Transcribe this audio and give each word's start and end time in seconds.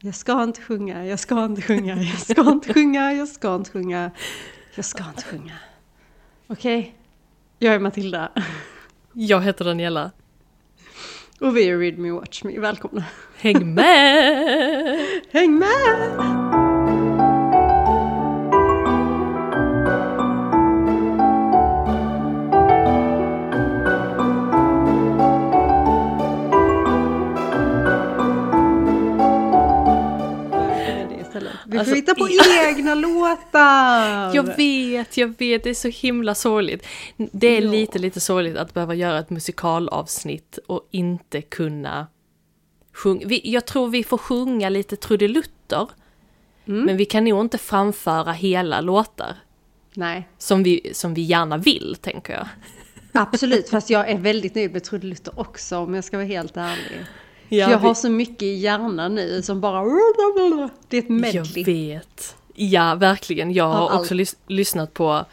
Jag 0.00 0.14
ska 0.14 0.42
inte 0.42 0.62
sjunga, 0.62 1.06
jag 1.06 1.18
ska 1.18 1.44
inte 1.44 1.62
sjunga, 1.62 1.96
jag 1.96 2.18
ska 2.18 2.50
inte 2.52 2.74
sjunga, 2.74 3.12
jag 3.12 3.28
ska 3.28 3.54
inte 3.54 3.70
sjunga, 3.70 4.10
jag 4.74 4.84
ska 4.84 5.04
inte 5.08 5.22
sjunga. 5.22 5.56
Okej, 6.46 6.78
okay. 6.78 6.92
jag 7.58 7.74
är 7.74 7.78
Matilda. 7.78 8.32
Jag 9.12 9.40
heter 9.42 9.64
Daniela. 9.64 10.10
Och 11.40 11.56
vi 11.56 11.68
är 11.68 11.78
Read 11.78 11.98
Me 11.98 12.10
Watch 12.10 12.44
Me, 12.44 12.58
välkomna! 12.58 13.04
Häng 13.36 13.74
med! 13.74 15.20
Häng 15.30 15.58
med! 15.58 16.63
Vi 31.74 31.78
får 31.78 31.80
alltså, 31.80 31.94
hitta 31.94 32.14
på 32.14 32.28
egna 32.68 32.94
låtar! 32.94 34.34
Jag 34.34 34.56
vet, 34.56 35.16
jag 35.16 35.38
vet, 35.38 35.64
det 35.64 35.70
är 35.70 35.74
så 35.74 35.88
himla 35.88 36.34
sorgligt. 36.34 36.86
Det 37.16 37.46
är 37.46 37.62
ja. 37.62 37.70
lite, 37.70 37.98
lite 37.98 38.20
sorgligt 38.20 38.56
att 38.56 38.74
behöva 38.74 38.94
göra 38.94 39.18
ett 39.18 39.30
musikalavsnitt 39.30 40.58
och 40.66 40.88
inte 40.90 41.42
kunna 41.42 42.06
sjunga. 42.92 43.26
Jag 43.44 43.66
tror 43.66 43.88
vi 43.88 44.04
får 44.04 44.18
sjunga 44.18 44.68
lite 44.68 44.96
trudelutter. 44.96 45.88
Mm. 46.66 46.84
Men 46.84 46.96
vi 46.96 47.04
kan 47.04 47.24
nog 47.24 47.40
inte 47.40 47.58
framföra 47.58 48.32
hela 48.32 48.80
låtar. 48.80 49.36
Nej. 49.94 50.28
Som 50.38 50.62
vi, 50.62 50.90
som 50.94 51.14
vi 51.14 51.22
gärna 51.22 51.56
vill, 51.56 51.96
tänker 52.00 52.32
jag. 52.32 52.48
Absolut, 53.12 53.68
fast 53.68 53.90
jag 53.90 54.10
är 54.10 54.18
väldigt 54.18 54.54
nöjd 54.54 54.72
med 54.72 54.84
trudelutter 54.84 55.40
också 55.40 55.78
om 55.78 55.94
jag 55.94 56.04
ska 56.04 56.16
vara 56.16 56.26
helt 56.26 56.56
ärlig. 56.56 57.06
Ja, 57.48 57.70
jag 57.70 57.78
vi... 57.78 57.86
har 57.86 57.94
så 57.94 58.10
mycket 58.10 58.42
i 58.42 58.54
hjärnan 58.54 59.14
nu 59.14 59.42
som 59.42 59.60
bara... 59.60 59.84
Det 60.88 60.96
är 60.96 61.02
ett 61.02 61.08
medley. 61.08 61.64
Jag 61.64 61.64
vet. 61.64 62.36
Ja, 62.54 62.94
verkligen. 62.94 63.52
Jag 63.52 63.68
har 63.68 63.98
också 63.98 64.14
lys 64.14 64.36
lyssnat 64.46 64.94
på 64.94 65.24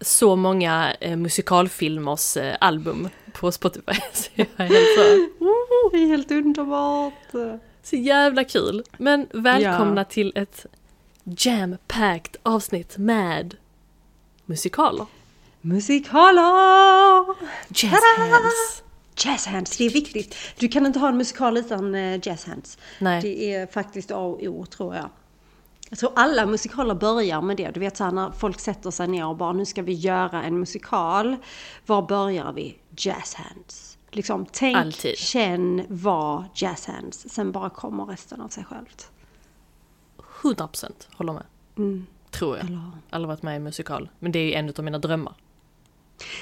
så 0.00 0.36
många 0.36 0.94
eh, 1.00 1.16
musikalfilmers 1.16 2.36
eh, 2.36 2.56
album 2.60 3.08
på 3.32 3.52
Spotify. 3.52 3.92
Så 4.12 4.30
jag 4.34 4.46
är 4.56 4.64
helt 4.64 4.98
så... 4.98 5.28
Det 5.92 5.98
är 6.02 6.06
helt 6.06 6.30
underbart! 6.30 7.32
Så 7.82 7.96
jävla 7.96 8.44
kul! 8.44 8.84
Men 8.96 9.26
välkomna 9.32 10.00
ja. 10.00 10.04
till 10.04 10.32
ett 10.34 10.66
jam-packed 11.24 12.36
avsnitt 12.42 12.96
med 12.98 13.56
musikaler. 14.44 15.06
Musikaler! 15.60 17.24
Jazz 17.68 18.00
hands! 18.18 18.82
Jazz 19.16 19.46
hands, 19.46 19.76
det 19.76 19.84
är 19.84 19.90
viktigt. 19.90 20.36
Du 20.58 20.68
kan 20.68 20.86
inte 20.86 20.98
ha 20.98 21.08
en 21.08 21.16
musikal 21.16 21.56
utan 21.56 21.94
uh, 21.94 22.20
jazz 22.22 22.44
hands. 22.44 22.78
Nej. 22.98 23.22
Det 23.22 23.54
är 23.54 23.66
faktiskt 23.66 24.10
A 24.10 24.18
och 24.18 24.42
O 24.42 24.66
tror 24.66 24.94
jag. 24.94 25.10
Jag 25.90 25.98
tror 25.98 26.12
alla 26.16 26.46
musikaler 26.46 26.94
börjar 26.94 27.42
med 27.42 27.56
det. 27.56 27.70
Du 27.70 27.80
vet 27.80 27.96
så 27.96 28.04
här, 28.04 28.12
när 28.12 28.30
folk 28.30 28.60
sätter 28.60 28.90
sig 28.90 29.08
ner 29.08 29.26
och 29.26 29.36
bara 29.36 29.52
nu 29.52 29.64
ska 29.64 29.82
vi 29.82 29.92
göra 29.92 30.42
en 30.42 30.58
musikal. 30.58 31.36
Var 31.86 32.02
börjar 32.02 32.52
vi? 32.52 32.76
Jazz 32.96 33.34
hands. 33.34 33.98
Liksom 34.10 34.46
tänk, 34.52 34.76
Alltid. 34.76 35.18
känn, 35.18 35.82
var 35.88 36.44
jazz 36.54 36.86
hands. 36.86 37.28
Sen 37.28 37.52
bara 37.52 37.70
kommer 37.70 38.04
resten 38.04 38.40
av 38.40 38.48
sig 38.48 38.64
självt. 38.64 39.10
100% 40.42 40.90
håller 41.12 41.32
med. 41.32 41.44
Mm. 41.76 42.06
Tror 42.30 42.56
jag. 42.56 42.66
Eller... 42.66 42.90
Aldrig 43.10 43.28
varit 43.28 43.42
med 43.42 43.56
i 43.56 43.58
musikal. 43.58 44.08
Men 44.18 44.32
det 44.32 44.38
är 44.38 44.44
ju 44.44 44.52
en 44.52 44.68
av 44.78 44.84
mina 44.84 44.98
drömmar. 44.98 45.34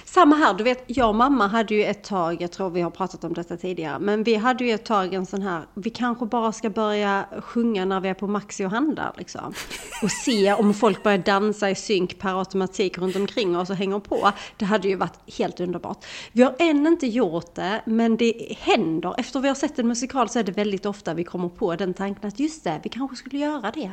Samma 0.05 0.37
här, 0.37 0.55
du 0.55 0.65
vet 0.65 0.85
jag 0.87 1.09
och 1.09 1.15
mamma 1.15 1.47
hade 1.47 1.75
ju 1.75 1.85
ett 1.85 2.05
tag, 2.05 2.43
jag 2.43 2.53
tror 2.53 2.71
vi 2.71 2.81
har 2.81 2.91
pratat 2.91 3.25
om 3.25 3.35
detta 3.35 3.57
tidigare, 3.57 3.99
men 3.99 4.23
vi 4.23 4.35
hade 4.35 4.65
ju 4.65 4.71
ett 4.71 4.85
tag 4.85 5.15
en 5.15 5.27
sån 5.27 5.43
här, 5.43 5.63
vi 5.75 5.91
kanske 5.91 6.27
bara 6.27 6.53
ska 6.53 6.71
börja 6.71 7.25
sjunga 7.41 7.85
när 7.85 8.01
vi 8.01 8.09
är 8.09 8.15
på 8.15 8.27
Maxi 8.27 8.65
och 8.65 8.71
handlar 8.71 9.13
liksom. 9.19 9.55
Och 10.03 10.11
se 10.11 10.53
om 10.53 10.75
folk 10.75 11.03
börjar 11.03 11.19
dansa 11.19 11.71
i 11.71 11.75
synk 11.75 12.19
per 12.19 12.39
automatik 12.39 12.99
runt 12.99 13.17
omkring 13.17 13.57
oss 13.57 13.71
och 13.71 13.77
hänger 13.77 13.99
på. 13.99 14.33
Det 14.57 14.65
hade 14.65 14.89
ju 14.89 14.97
varit 14.97 15.19
helt 15.39 15.61
underbart. 15.61 16.05
Vi 16.33 16.43
har 16.43 16.55
än 16.59 16.87
inte 16.87 17.07
gjort 17.07 17.55
det, 17.55 17.83
men 17.85 18.17
det 18.17 18.57
händer. 18.59 19.15
Efter 19.19 19.41
vi 19.41 19.49
har 19.49 19.55
sett 19.55 19.79
en 19.79 19.89
musikal 19.89 20.29
så 20.29 20.39
är 20.39 20.43
det 20.43 20.53
väldigt 20.53 20.87
ofta 20.87 21.15
vi 21.15 21.25
kommer 21.25 21.49
på 21.49 21.77
den 21.77 21.95
tanken 21.95 22.29
att 22.29 22.41
just 22.41 22.65
det, 22.65 22.81
vi 22.83 22.89
kanske 22.89 23.17
skulle 23.17 23.39
göra 23.39 23.71
det. 23.71 23.91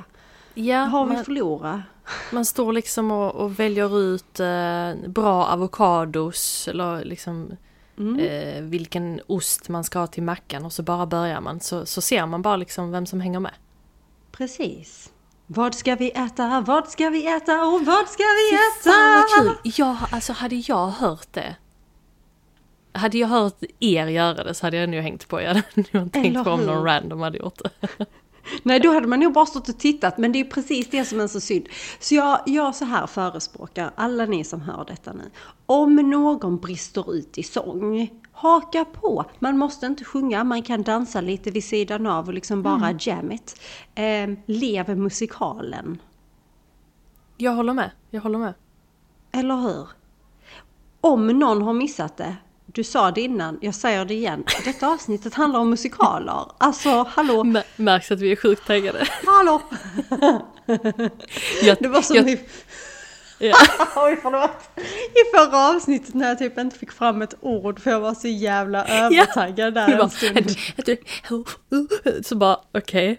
Ja, 0.54 0.78
har 0.80 1.06
vi 1.06 1.16
förlorat? 1.16 1.80
Man 2.32 2.46
står 2.46 2.74
liksom 2.74 3.12
och, 3.12 3.36
och 3.36 3.60
väljer 3.60 4.00
ut 4.00 4.40
eh, 4.40 5.10
bra 5.10 5.46
avokados 5.48 6.68
eller 6.68 7.06
liksom 7.06 7.52
mm. 7.98 8.20
eh, 8.20 8.64
vilken 8.64 9.22
ost 9.28 9.70
man 9.70 9.84
ska 9.84 10.00
ha 10.00 10.08
till 10.08 10.24
mackan 10.24 10.66
och 10.66 10.74
så 10.74 10.84
bara 10.84 11.06
börjar 11.06 11.42
man 11.42 11.60
så, 11.60 11.86
så 11.86 12.02
ser 12.02 12.26
man 12.26 12.42
bara 12.42 12.56
liksom 12.56 12.92
vem 12.92 13.06
som 13.06 13.22
hänger 13.22 13.40
med. 13.40 13.54
Precis. 14.32 15.12
Vad 15.48 15.76
ska 15.76 15.96
vi 15.96 16.12
äta? 16.12 16.64
Vad 16.68 16.88
ska 16.88 17.10
vi 17.10 17.28
äta? 17.28 17.66
Och 17.66 17.86
vad 17.86 18.10
ska 18.10 18.24
vi 18.24 18.56
äta? 18.56 18.92
Fan 18.92 19.14
vad 19.14 19.46
kul! 19.46 19.72
Ja, 19.78 19.98
alltså 20.12 20.34
hade 20.34 20.56
jag 20.56 20.88
hört 20.88 21.28
det 21.32 21.56
hade 22.92 23.18
jag 23.18 23.28
hört 23.28 23.64
er 23.80 24.08
göra 24.08 24.44
det 24.44 24.54
så 24.54 24.66
hade 24.66 24.78
jag 24.78 24.90
nog 24.90 25.02
hängt 25.02 25.28
på. 25.28 25.42
Jag 25.42 25.48
hade 25.48 25.64
nog 25.92 26.12
tänkt 26.12 26.44
på 26.44 26.50
om 26.50 26.62
någon 26.62 26.84
random 26.84 27.22
hade 27.22 27.38
gjort 27.38 27.62
det. 27.64 27.88
Nej, 28.64 28.80
då 28.80 28.94
hade 28.94 29.08
man 29.08 29.20
nog 29.20 29.34
bara 29.34 29.46
stått 29.46 29.70
och 29.70 29.78
tittat, 29.78 30.18
men 30.18 30.32
det 30.32 30.40
är 30.40 30.44
precis 30.44 30.90
det 30.90 31.06
som 31.06 31.20
är 31.20 31.28
så 31.28 31.40
synd. 31.40 31.68
Så 32.00 32.16
jag, 32.16 32.40
jag 32.46 32.76
så 32.76 32.86
här 32.86 33.08
förespråkar, 33.08 33.92
alla 33.96 34.26
ni 34.26 34.44
som 34.44 34.62
hör 34.62 34.86
detta 34.88 35.14
nu, 35.14 35.32
om 35.66 35.96
någon 35.96 36.58
brister 36.58 37.14
ut 37.14 37.38
i 37.38 37.44
sång, 37.44 38.10
haka 38.32 38.86
på. 38.86 39.26
Man 39.40 39.58
måste 39.58 39.86
inte 39.86 40.06
sjunga, 40.06 40.44
man 40.44 40.62
kan 40.62 40.84
dansa 40.84 41.22
lite 41.22 41.52
vid 41.52 41.64
sidan 41.64 42.08
av 42.08 42.28
och 42.28 42.34
liksom 42.34 42.64
bara 42.64 42.76
mm. 42.76 42.98
jam 43.00 43.32
it. 43.32 43.62
Eh, 43.96 44.30
lev 44.46 44.98
musikalen. 44.98 46.02
Jag 47.38 47.52
håller 47.52 47.74
med, 47.74 47.92
jag 48.10 48.22
håller 48.22 48.40
med. 48.40 48.54
Eller 49.32 49.56
hur? 49.56 49.90
Om 51.02 51.28
någon 51.28 51.62
har 51.62 51.74
missat 51.74 52.18
det, 52.18 52.36
du 52.74 52.84
sa 52.84 53.12
det 53.12 53.22
innan, 53.22 53.58
jag 53.62 53.76
säger 53.76 54.06
det 54.06 54.14
igen. 54.14 54.44
Detta 54.66 54.88
avsnittet 54.88 55.34
handlar 55.34 55.60
om 55.60 55.70
musikaler. 55.70 56.46
Alltså, 56.58 57.04
hallå! 57.10 57.42
M 57.42 57.58
märks 57.76 58.12
att 58.12 58.20
vi 58.20 58.32
är 58.32 58.36
sjukt 58.36 58.68
taggade. 58.68 59.08
Hallå! 59.26 59.62
jag, 61.64 61.78
det 61.80 61.88
var 61.88 62.02
som 62.02 62.16
jag, 62.16 62.30
i... 62.30 62.40
Ja. 63.40 63.56
Oj, 63.96 64.20
förlåt! 64.22 64.70
I 65.10 65.36
förra 65.36 65.70
avsnittet 65.70 66.14
när 66.14 66.28
jag 66.28 66.40
typ 66.40 66.58
inte 66.58 66.80
fick 66.80 66.92
fram 66.92 67.22
ett 67.22 67.36
ord 67.42 67.80
för 67.80 67.92
jag 67.92 68.00
var 68.00 68.14
så 68.14 68.28
jävla 68.28 68.86
övertaggad 68.86 69.74
där 69.74 70.02
en 70.02 70.10
stund. 70.10 70.56
Så 72.26 72.36
bara, 72.36 72.60
okej. 72.72 73.12
Okay. 73.12 73.18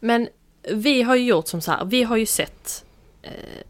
Men 0.00 0.28
vi 0.72 1.02
har 1.02 1.16
ju 1.16 1.24
gjort 1.24 1.48
som 1.48 1.60
så 1.60 1.70
här, 1.70 1.84
vi 1.84 2.02
har 2.02 2.16
ju 2.16 2.26
sett 2.26 2.84
eh, 3.22 3.62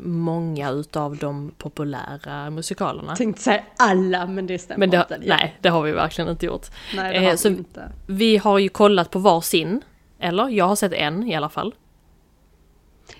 många 0.00 0.70
utav 0.70 1.16
de 1.16 1.52
populära 1.58 2.50
musikalerna. 2.50 3.16
Tänkte 3.16 3.42
säga 3.42 3.62
alla, 3.76 4.26
men 4.26 4.46
det 4.46 4.58
stämmer 4.58 4.78
men 4.78 4.90
det, 4.90 4.96
inte. 4.96 5.18
Nej, 5.26 5.56
det 5.60 5.68
har 5.68 5.82
vi 5.82 5.92
verkligen 5.92 6.30
inte 6.30 6.46
gjort. 6.46 6.66
Nej, 6.96 7.12
det 7.12 7.24
har 7.24 7.32
eh, 7.32 7.38
vi 7.44 7.48
inte. 7.48 7.92
Vi 8.06 8.36
har 8.36 8.58
ju 8.58 8.68
kollat 8.68 9.10
på 9.10 9.18
varsin, 9.18 9.80
eller 10.18 10.48
jag 10.48 10.64
har 10.64 10.76
sett 10.76 10.92
en 10.92 11.28
i 11.28 11.34
alla 11.34 11.48
fall. 11.48 11.74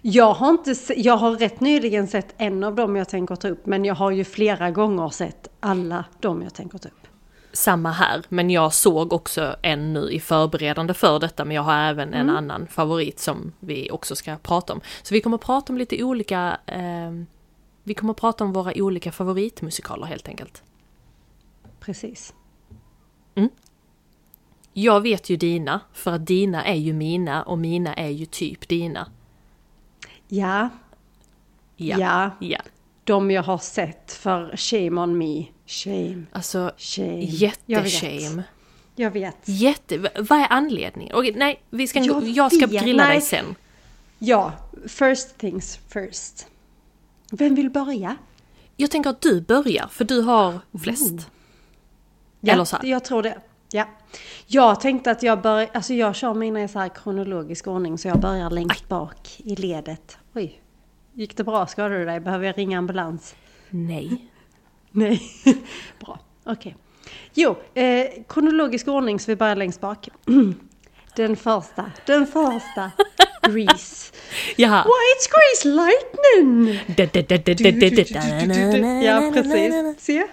Jag 0.02 0.32
har, 0.32 0.50
inte, 0.50 0.74
jag 0.96 1.16
har 1.16 1.30
rätt 1.32 1.60
nyligen 1.60 2.08
sett 2.08 2.34
en 2.38 2.64
av 2.64 2.74
dem 2.74 2.96
jag 2.96 3.08
tänker 3.08 3.36
ta 3.36 3.48
upp, 3.48 3.66
men 3.66 3.84
jag 3.84 3.94
har 3.94 4.10
ju 4.10 4.24
flera 4.24 4.70
gånger 4.70 5.08
sett 5.08 5.48
alla 5.60 6.04
de 6.20 6.42
jag 6.42 6.54
tänker 6.54 6.78
ta 6.78 6.88
upp 6.88 7.07
samma 7.53 7.91
här, 7.91 8.22
men 8.28 8.50
jag 8.50 8.75
såg 8.75 9.12
också 9.12 9.56
en 9.62 9.92
nu 9.92 10.10
i 10.10 10.20
förberedande 10.20 10.94
för 10.94 11.19
detta, 11.19 11.44
men 11.44 11.56
jag 11.56 11.62
har 11.62 11.75
även 11.75 12.14
en 12.14 12.20
mm. 12.20 12.36
annan 12.36 12.66
favorit 12.66 13.19
som 13.19 13.53
vi 13.60 13.91
också 13.91 14.16
ska 14.16 14.36
prata 14.36 14.72
om. 14.72 14.81
Så 15.03 15.14
vi 15.14 15.20
kommer 15.20 15.34
att 15.34 15.44
prata 15.44 15.72
om 15.72 15.78
lite 15.78 16.04
olika, 16.04 16.58
eh, 16.66 17.12
vi 17.82 17.94
kommer 17.94 18.10
att 18.10 18.20
prata 18.20 18.44
om 18.44 18.53
våra 18.53 18.72
olika 18.76 19.12
favoritmusikaler 19.12 20.06
helt 20.06 20.28
enkelt. 20.28 20.62
Precis. 21.81 22.34
Mm. 23.34 23.48
Jag 24.72 25.00
vet 25.00 25.31
ju 25.31 25.37
dina, 25.37 25.81
för 25.93 26.12
att 26.12 26.26
dina 26.26 26.64
är 26.64 26.75
ju 26.75 26.93
mina 26.93 27.43
och 27.43 27.58
mina 27.58 27.94
är 27.94 28.08
ju 28.08 28.26
typ 28.26 28.69
dina. 28.69 29.11
Ja. 30.28 30.69
Ja. 31.76 31.99
Ja. 31.99 32.31
ja. 32.40 32.61
De 33.05 33.31
jag 33.31 33.43
har 33.43 33.58
sett 33.58 34.12
för 34.12 34.56
Shame 34.56 35.00
on 35.00 35.19
me 35.19 35.44
Shame. 35.69 36.23
Alltså, 36.32 36.73
shame. 36.76 37.20
jätteshame. 37.20 38.43
Jag 38.97 39.11
vet. 39.11 39.37
Jätte... 39.44 39.99
Vad 39.99 40.38
är 40.38 40.47
anledningen? 40.50 41.15
Okej, 41.15 41.35
nej, 41.37 41.62
vi 41.70 41.87
ska, 41.87 41.99
jag, 41.99 42.29
jag 42.29 42.53
ska 42.53 42.67
vet, 42.67 42.82
grilla 42.85 43.05
nej. 43.05 43.12
dig 43.12 43.20
sen. 43.20 43.55
Ja, 44.19 44.53
first 44.87 45.38
things 45.38 45.79
first. 45.88 46.47
Vem 47.31 47.55
vill 47.55 47.70
börja? 47.70 48.17
Jag 48.76 48.91
tänker 48.91 49.11
att 49.11 49.20
du 49.20 49.41
börjar, 49.41 49.88
för 49.91 50.05
du 50.05 50.20
har 50.20 50.61
flest. 50.82 51.11
Mm. 51.11 51.25
Ja, 52.41 52.53
Eller 52.53 52.65
så 52.65 52.76
här. 52.76 52.85
jag 52.85 53.05
tror 53.05 53.23
det. 53.23 53.38
Ja. 53.70 53.85
Jag 54.47 54.81
tänkte 54.81 55.11
att 55.11 55.23
jag 55.23 55.43
börjar, 55.43 55.69
alltså 55.75 55.94
jag 55.94 56.17
kör 56.17 56.35
mina 56.35 56.62
i 56.62 56.69
så 56.69 56.79
här 56.79 56.88
kronologisk 56.88 57.67
ordning, 57.67 57.99
så 57.99 58.09
jag 58.09 58.20
börjar 58.20 58.50
längst 58.50 58.82
Aj. 58.82 58.87
bak 58.88 59.29
i 59.38 59.56
ledet. 59.56 60.19
Oj, 60.35 60.61
gick 61.12 61.37
det 61.37 61.44
bra? 61.44 61.67
Skadade 61.67 61.99
du 61.99 62.05
dig? 62.05 62.20
Behöver 62.20 62.47
jag 62.47 62.59
ringa 62.59 62.79
ambulans? 62.79 63.35
Nej. 63.70 64.29
Nej, 64.93 65.23
bra. 66.00 66.19
Okej. 66.44 66.52
Okay. 66.52 66.75
Jo, 67.35 67.56
eh, 67.75 68.06
kronologisk 68.29 68.88
ordning 68.88 69.20
så 69.20 69.31
vi 69.31 69.37
börjar 69.37 69.56
längst 69.56 69.81
bak. 69.81 70.08
Den 71.17 71.37
första, 71.37 71.93
den 72.06 72.26
första. 72.26 72.90
Grease. 73.49 74.12
Jaha. 74.56 74.85
Why 74.85 75.05
it's 75.14 75.29
Grease 75.31 75.69
Lightning! 75.69 76.81
Ja, 79.05 79.31
precis. 79.35 80.05
Se. 80.05 80.26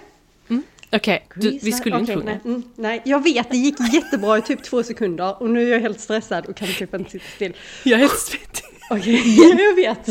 Okej, 0.92 1.26
du- 1.34 1.58
vi 1.62 1.72
skulle 1.72 1.98
inte 1.98 2.14
sjunga. 2.14 2.24
nej, 2.24 2.40
mm, 2.44 2.62
nej, 2.74 3.02
jag 3.04 3.22
vet, 3.24 3.50
det 3.50 3.56
gick 3.56 3.76
jättebra 3.92 4.38
i 4.38 4.42
typ 4.42 4.62
två 4.62 4.82
sekunder 4.82 5.42
och 5.42 5.50
nu 5.50 5.68
är 5.68 5.72
jag 5.72 5.80
helt 5.80 6.00
stressad 6.00 6.46
och 6.46 6.56
kan 6.56 6.68
typ 6.68 6.94
inte 6.94 7.10
sitta 7.10 7.24
still. 7.34 7.56
Jag 7.84 7.92
är 7.92 7.98
helt 7.98 8.18
svettig. 8.18 8.64
Okej, 8.90 9.36
jag 9.66 9.74
vet. 9.74 10.08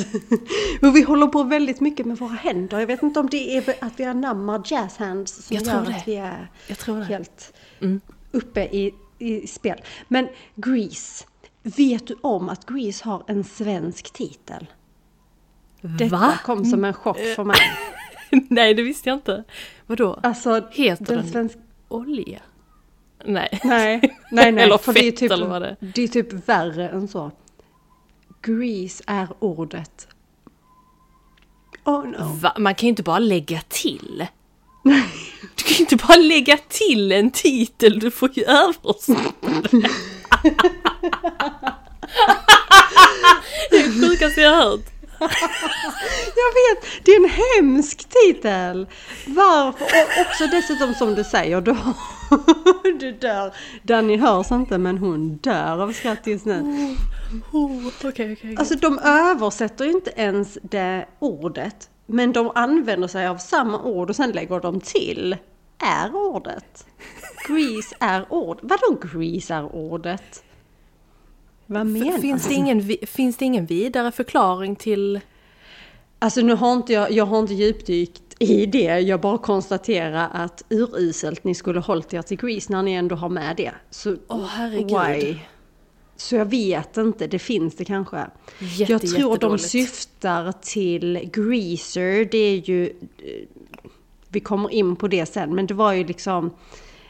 Och 0.82 0.96
vi 0.96 1.02
håller 1.02 1.28
på 1.28 1.44
väldigt 1.44 1.80
mycket 1.82 2.06
med 2.06 2.18
våra 2.18 2.30
händer. 2.34 2.80
Jag 2.80 2.88
vet 2.88 3.04
inte 3.04 3.20
om 3.20 3.30
det 3.30 3.58
är 3.58 3.76
att 3.82 4.00
vi 4.00 4.04
anammar 4.04 4.62
jazz 4.66 4.98
hands 4.98 5.46
som 5.48 5.56
Jag 5.56 5.66
tror 5.66 5.76
gör 5.78 5.86
det. 5.86 5.96
att 5.98 6.08
vi 6.08 6.16
är 6.16 6.50
Jag 6.68 6.78
tror 6.78 6.98
det. 6.98 7.06
helt 7.06 7.54
Mm. 7.82 8.02
uppe 8.32 8.62
i, 8.64 8.94
i 9.20 9.48
spel. 9.48 9.82
Men 10.08 10.28
Grease, 10.56 11.26
vet 11.64 12.08
du 12.08 12.16
om 12.22 12.50
att 12.50 12.66
Grease 12.66 13.06
har 13.06 13.24
en 13.28 13.44
svensk 13.44 14.14
titel? 14.14 14.68
Detta 15.82 16.16
Va? 16.18 16.34
kom 16.44 16.66
som 16.66 16.86
en 16.86 16.94
chock 16.94 17.18
för 17.36 17.44
mig. 17.44 17.58
Nej, 18.50 18.74
det 18.74 18.82
visste 18.84 19.10
jag 19.10 19.18
inte. 19.18 19.44
Vadå? 19.86 20.20
Alltså, 20.24 20.62
Heter 20.72 21.06
den 21.06 21.16
den 21.18 21.28
svenska... 21.32 21.60
olja? 21.88 22.40
Nej. 23.26 23.60
Nej, 23.64 24.00
nej, 24.32 24.52
nej. 24.52 24.64
Eller 24.64 24.78
för 24.78 24.94
det 24.94 25.00
är 25.00 25.12
fett 25.12 25.20
typ, 25.20 25.32
eller 25.32 25.48
vad 25.48 25.62
det 25.62 25.68
är. 25.68 25.78
det 25.96 26.04
är 26.04 26.08
typ 26.08 26.50
värre 26.50 26.90
än 26.90 27.08
så. 27.08 27.32
Grease 28.46 29.04
är 29.08 29.28
ordet. 29.40 30.08
Oh 31.84 32.06
no. 32.08 32.24
Va? 32.42 32.56
Man 32.58 32.76
kan 32.76 32.88
ju 32.88 32.90
inte 32.90 33.04
bara 33.04 33.20
lägga 33.20 33.62
till. 33.68 34.28
Du 35.56 35.64
kan 35.64 35.74
ju 35.74 35.80
inte 35.80 35.96
bara 35.96 36.18
lägga 36.18 36.58
till 36.58 37.12
en 37.12 37.32
titel, 37.32 38.00
du 38.00 38.12
får 38.12 38.30
ju 38.34 38.44
översätta 38.44 39.22
det. 39.72 39.90
Det 43.70 43.78
är 43.78 43.84
det 43.84 44.08
sjukaste 44.08 44.42
jag 44.42 44.50
har 44.56 44.64
hört. 44.64 44.95
Jag 46.36 46.52
vet, 46.56 47.06
det 47.06 47.12
är 47.12 47.24
en 47.24 47.30
hemsk 47.30 48.10
titel! 48.10 48.88
Varför? 49.28 49.86
Och 49.86 50.26
också 50.28 50.48
dessutom 50.48 50.94
som 50.94 51.16
du 51.16 51.24
säger, 51.24 51.62
du, 51.62 51.76
du 53.00 53.12
dör. 53.12 53.54
Danny 53.84 54.18
hörs 54.18 54.52
inte 54.52 54.78
men 54.78 54.98
hon 54.98 55.38
dör 55.38 55.84
av 55.84 55.92
skratt 55.94 56.28
just 56.28 56.46
nu. 56.46 56.62
Oh, 57.52 57.88
okej. 58.04 58.56
Alltså 58.58 58.76
de 58.76 59.00
översätter 59.00 59.86
ju 59.86 59.92
inte 59.92 60.12
ens 60.16 60.58
det 60.62 61.06
ordet. 61.20 61.90
Men 62.06 62.32
de 62.32 62.52
använder 62.56 63.08
sig 63.08 63.28
av 63.28 63.38
samma 63.38 63.82
ord 63.82 64.10
och 64.10 64.16
sen 64.16 64.32
lägger 64.32 64.60
de 64.60 64.82
till 64.82 65.36
är 65.80 66.16
ordet. 66.16 66.86
Grease 67.48 67.96
är 68.00 68.34
ord. 68.34 68.60
Vadå 68.62 68.98
grease 69.02 69.54
är 69.54 69.76
ordet? 69.76 70.44
Vad 71.66 71.88
menar 71.88 72.18
Finns 72.18 72.48
det, 72.48 72.54
ingen, 72.54 72.90
finns 73.08 73.38
det 73.38 73.46
ingen 73.46 73.66
vidare 73.66 74.12
förklaring 74.12 74.76
till... 74.76 75.20
Alltså 76.20 76.42
nu 76.42 76.54
har 76.54 76.74
inte 76.74 76.94
jag, 76.94 77.12
jag 77.12 77.26
har 77.26 77.40
inte 77.40 77.54
djupdykt 77.54 78.22
i 78.40 78.66
det. 78.66 79.00
Jag 79.00 79.22
bara 79.22 79.38
konstaterar 79.38 80.30
att 80.34 80.64
uruselt 80.70 81.44
ni 81.44 81.56
skulle 81.56 81.80
hållit 81.80 82.14
er 82.14 82.22
till 82.22 82.38
Grease 82.38 82.72
när 82.72 82.84
ni 82.84 82.94
ändå 82.94 83.16
har 83.16 83.30
med 83.30 83.56
det. 83.58 83.72
Så 83.90 84.16
Åh, 84.28 84.46
herregud. 84.46 85.38
Så 86.18 86.36
jag 86.36 86.46
vet 86.46 86.98
inte, 86.98 87.28
det 87.28 87.40
finns 87.40 87.76
det 87.76 87.86
kanske. 87.86 88.26
Jätte, 88.60 88.92
jag 88.94 89.02
tror 89.02 89.38
de 89.38 89.58
syftar 89.58 90.54
till 90.62 91.30
Greaser, 91.34 92.26
det 92.32 92.38
är 92.38 92.70
ju... 92.70 92.94
Vi 94.28 94.40
kommer 94.40 94.70
in 94.70 94.96
på 94.96 95.08
det 95.08 95.26
sen, 95.26 95.56
men 95.56 95.68
det 95.68 95.74
var 95.74 95.94
ju 95.94 96.04
liksom 96.04 96.52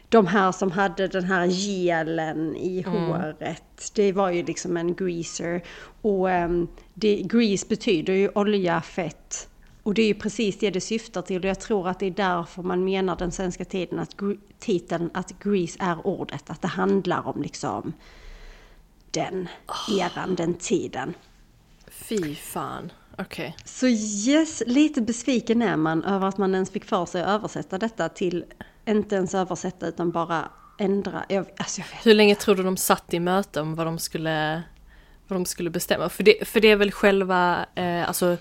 de 0.09 0.27
här 0.27 0.51
som 0.51 0.71
hade 0.71 1.07
den 1.07 1.23
här 1.23 1.47
gelen 1.47 2.55
i 2.55 2.83
Mm. 2.87 3.03
håret. 3.03 3.91
Det 3.95 4.11
var 4.11 4.29
ju 4.29 4.43
liksom 4.43 4.77
en 4.77 4.95
greaser. 4.95 5.63
Och 6.01 6.27
um, 6.27 6.67
det, 6.93 7.15
grease 7.21 7.67
betyder 7.69 8.13
ju 8.13 8.29
olja, 8.35 8.81
fett. 8.81 9.49
Och 9.83 9.93
det 9.93 10.01
är 10.01 10.07
ju 10.07 10.13
precis 10.13 10.59
det 10.59 10.69
det 10.69 10.81
syftar 10.81 11.21
till. 11.21 11.41
Och 11.41 11.49
jag 11.49 11.59
tror 11.59 11.87
att 11.87 11.99
det 11.99 12.05
är 12.05 12.11
därför 12.11 12.61
man 12.63 12.83
menar 12.83 13.15
den 13.15 13.31
svenska 13.31 13.65
tiden 13.65 13.99
att, 13.99 14.15
titeln 14.59 15.09
att 15.13 15.39
grease 15.39 15.77
är 15.81 16.07
ordet. 16.07 16.49
Att 16.49 16.61
det 16.61 16.67
handlar 16.67 17.27
om 17.27 17.41
liksom 17.41 17.93
den 19.11 19.47
eran, 19.99 20.35
den 20.35 20.53
tiden. 20.53 21.13
Fy 21.87 22.35
fan. 22.35 22.91
Okej. 23.17 23.55
Så 23.65 23.87
yes, 23.87 24.63
lite 24.67 25.01
besviken 25.01 25.61
är 25.61 25.77
man 25.77 26.03
över 26.03 26.27
att 26.27 26.37
man 26.37 26.53
ens 26.53 26.71
fick 26.71 26.85
för 26.85 27.05
sig 27.05 27.21
att 27.21 27.27
översätta 27.27 27.77
detta 27.77 28.09
till, 28.09 28.45
inte 28.87 29.15
ens 29.15 29.35
översätta 29.35 29.87
utan 29.87 30.11
bara 30.11 30.49
ändra. 30.77 31.25
Jag, 31.29 31.45
alltså 31.57 31.81
jag. 31.81 31.87
Hur 32.03 32.13
länge 32.13 32.35
tror 32.35 32.55
du 32.55 32.63
de 32.63 32.77
satt 32.77 33.13
i 33.13 33.19
möte 33.19 33.61
om 33.61 33.75
vad 33.75 33.87
de 33.87 33.99
skulle, 33.99 34.63
vad 35.27 35.39
de 35.39 35.45
skulle 35.45 35.69
bestämma? 35.69 36.09
För 36.09 36.23
det, 36.23 36.47
för 36.47 36.59
det 36.59 36.71
är 36.71 36.75
väl 36.75 36.91
själva, 36.91 37.65
eh, 37.75 38.07
alltså, 38.07 38.37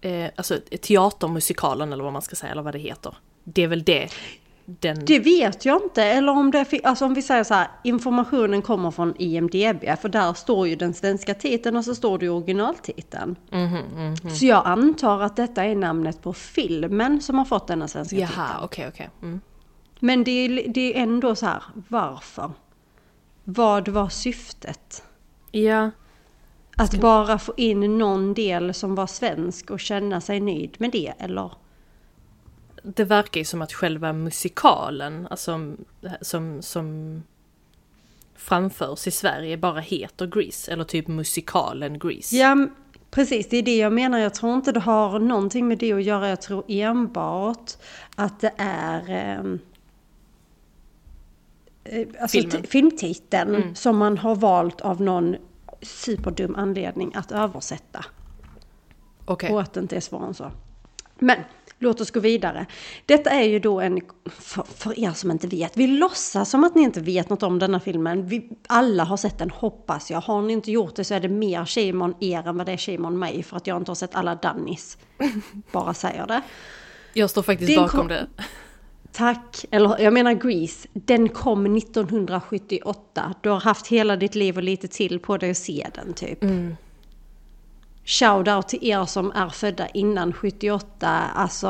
eh, 0.00 0.30
alltså 0.36 0.58
teatermusikalen 0.80 1.92
eller 1.92 2.04
vad 2.04 2.12
man 2.12 2.22
ska 2.22 2.36
säga, 2.36 2.52
eller 2.52 2.62
vad 2.62 2.74
det 2.74 2.78
heter. 2.78 3.16
Det 3.44 3.62
är 3.62 3.68
väl 3.68 3.82
det. 3.82 4.08
Den... 4.66 5.04
Det 5.04 5.18
vet 5.18 5.64
jag 5.64 5.82
inte, 5.82 6.04
eller 6.04 6.32
om 6.32 6.50
det 6.50 6.80
alltså 6.84 7.04
om 7.04 7.14
vi 7.14 7.22
säger 7.22 7.44
så 7.44 7.54
här, 7.54 7.68
informationen 7.84 8.62
kommer 8.62 8.90
från 8.90 9.14
IMDB, 9.18 9.84
för 10.00 10.08
där 10.08 10.32
står 10.32 10.68
ju 10.68 10.76
den 10.76 10.94
svenska 10.94 11.34
titeln 11.34 11.76
och 11.76 11.84
så 11.84 11.94
står 11.94 12.18
det 12.18 12.24
ju 12.24 12.30
originaltiteln. 12.30 13.36
Mhm, 13.50 13.82
mhm. 14.22 14.30
Så 14.30 14.46
jag 14.46 14.66
antar 14.66 15.20
att 15.20 15.36
detta 15.36 15.64
är 15.64 15.74
namnet 15.74 16.22
på 16.22 16.32
filmen 16.32 17.20
som 17.20 17.38
har 17.38 17.44
fått 17.44 17.66
denna 17.66 17.88
svenska 17.88 18.16
titeln. 18.16 18.32
Jaha, 18.36 18.60
okej, 18.62 18.88
okej. 18.88 19.10
Mm. 19.22 19.40
Men 20.00 20.24
det 20.24 20.30
är, 20.30 20.68
det 20.68 20.98
är 20.98 21.02
ändå 21.02 21.34
så 21.34 21.46
här, 21.46 21.62
varför? 21.88 22.50
Vad 23.44 23.88
var 23.88 24.08
syftet? 24.08 25.04
Ja, 25.50 25.90
Att 26.76 27.00
bara 27.00 27.38
få 27.38 27.54
in 27.56 27.98
någon 27.98 28.34
del 28.34 28.74
som 28.74 28.94
var 28.94 29.06
svensk 29.06 29.70
och 29.70 29.80
känna 29.80 30.20
sig 30.20 30.40
nöjd 30.40 30.76
med 30.78 30.90
det, 30.90 31.12
eller? 31.18 31.52
Det 32.94 33.04
verkar 33.04 33.40
ju 33.40 33.44
som 33.44 33.62
att 33.62 33.72
själva 33.72 34.12
musikalen, 34.12 35.26
alltså 35.30 35.76
som, 36.20 36.62
som 36.62 37.22
framförs 38.34 39.06
i 39.06 39.10
Sverige 39.10 39.56
bara 39.56 39.80
heter 39.80 40.26
Grease, 40.26 40.72
eller 40.72 40.84
typ 40.84 41.08
musikalen 41.08 41.98
Grease. 41.98 42.36
Ja, 42.36 42.66
precis. 43.10 43.48
Det 43.48 43.56
är 43.56 43.62
det 43.62 43.76
jag 43.76 43.92
menar. 43.92 44.18
Jag 44.18 44.34
tror 44.34 44.54
inte 44.54 44.72
det 44.72 44.80
har 44.80 45.18
någonting 45.18 45.68
med 45.68 45.78
det 45.78 45.92
att 45.92 46.02
göra. 46.02 46.28
Jag 46.28 46.40
tror 46.40 46.64
enbart 46.68 47.72
att 48.14 48.40
det 48.40 48.52
är 48.56 49.10
ehm, 49.10 49.58
eh, 51.84 52.06
alltså 52.20 52.40
filmtiteln 52.68 53.74
som 53.74 53.96
man 53.96 54.18
har 54.18 54.34
valt 54.34 54.80
av 54.80 55.00
någon 55.00 55.36
superdum 55.82 56.54
anledning 56.54 57.12
att 57.14 57.32
översätta. 57.32 58.04
Okej. 59.24 59.52
Och 59.52 59.60
att 59.60 59.72
det 59.72 59.80
inte 59.80 59.96
är 59.96 60.00
svårare 60.00 60.26
än 60.26 60.34
så. 60.34 60.50
Men 61.18 61.38
låt 61.78 62.00
oss 62.00 62.10
gå 62.10 62.20
vidare. 62.20 62.66
Detta 63.06 63.30
är 63.30 63.42
ju 63.42 63.58
då 63.58 63.80
en, 63.80 64.00
för, 64.30 64.62
för 64.62 64.98
er 64.98 65.12
som 65.12 65.30
inte 65.30 65.46
vet, 65.46 65.76
vi 65.76 65.86
låtsas 65.86 66.50
som 66.50 66.64
att 66.64 66.74
ni 66.74 66.82
inte 66.82 67.00
vet 67.00 67.30
något 67.30 67.42
om 67.42 67.58
denna 67.58 67.80
filmen. 67.80 68.26
Vi, 68.26 68.48
alla 68.66 69.04
har 69.04 69.16
sett 69.16 69.38
den 69.38 69.50
hoppas 69.50 70.10
jag. 70.10 70.20
Har 70.20 70.42
ni 70.42 70.52
inte 70.52 70.72
gjort 70.72 70.96
det 70.96 71.04
så 71.04 71.14
är 71.14 71.20
det 71.20 71.28
mer 71.28 71.64
shame 71.64 72.04
on 72.04 72.14
er 72.20 72.48
än 72.48 72.56
vad 72.56 72.66
det 72.66 72.72
är 72.72 72.76
shame 72.76 73.08
on 73.08 73.18
mig 73.18 73.42
för 73.42 73.56
att 73.56 73.66
jag 73.66 73.76
inte 73.76 73.90
har 73.90 73.96
sett 73.96 74.14
alla 74.14 74.34
Dannis. 74.34 74.98
Bara 75.72 75.94
säger 75.94 76.26
det. 76.26 76.42
Jag 77.12 77.30
står 77.30 77.42
faktiskt 77.42 77.68
Det 77.68 77.74
är 77.74 77.78
en 77.78 77.84
bakom 77.84 78.00
kom- 78.00 78.08
det. 78.08 78.26
Tack, 79.12 79.64
eller 79.70 80.00
jag 80.00 80.12
menar 80.12 80.32
Grease, 80.32 80.88
den 80.92 81.28
kom 81.28 81.76
1978. 81.76 83.34
Du 83.40 83.48
har 83.48 83.60
haft 83.60 83.86
hela 83.86 84.16
ditt 84.16 84.34
liv 84.34 84.56
och 84.56 84.62
lite 84.62 84.88
till 84.88 85.20
på 85.20 85.36
dig 85.36 85.50
att 85.50 85.56
se 85.56 85.86
den 85.94 86.14
typ. 86.14 86.42
Mm. 86.42 86.76
Shoutout 88.08 88.68
till 88.68 88.78
er 88.84 89.04
som 89.04 89.32
är 89.32 89.48
födda 89.48 89.88
innan 89.88 90.32
78, 90.32 91.08
alltså 91.34 91.66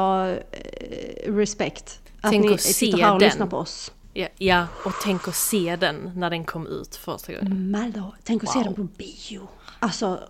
eh, 0.52 1.32
respekt. 1.32 2.00
Att 2.20 2.30
Tänk 2.30 2.44
ni 2.44 2.54
att 2.54 2.60
se 2.60 2.72
sitter 2.72 2.98
här 2.98 3.12
och 3.14 3.18
den. 3.20 3.28
lyssnar 3.28 3.46
på 3.46 3.56
oss. 3.56 3.92
Ja, 4.12 4.28
ja, 4.38 4.66
och 4.84 4.92
tänk 5.04 5.28
att 5.28 5.34
se 5.34 5.76
den 5.76 6.12
när 6.16 6.30
den 6.30 6.44
kom 6.44 6.66
ut 6.66 6.96
första 6.96 7.32
gången. 7.32 7.70
Mallo, 7.70 8.14
tänk 8.24 8.42
att 8.44 8.50
se 8.50 8.58
Wow. 8.58 8.64
den 8.64 8.74
på 8.74 8.82
bio. 8.82 9.48
Alltså, 9.80 10.20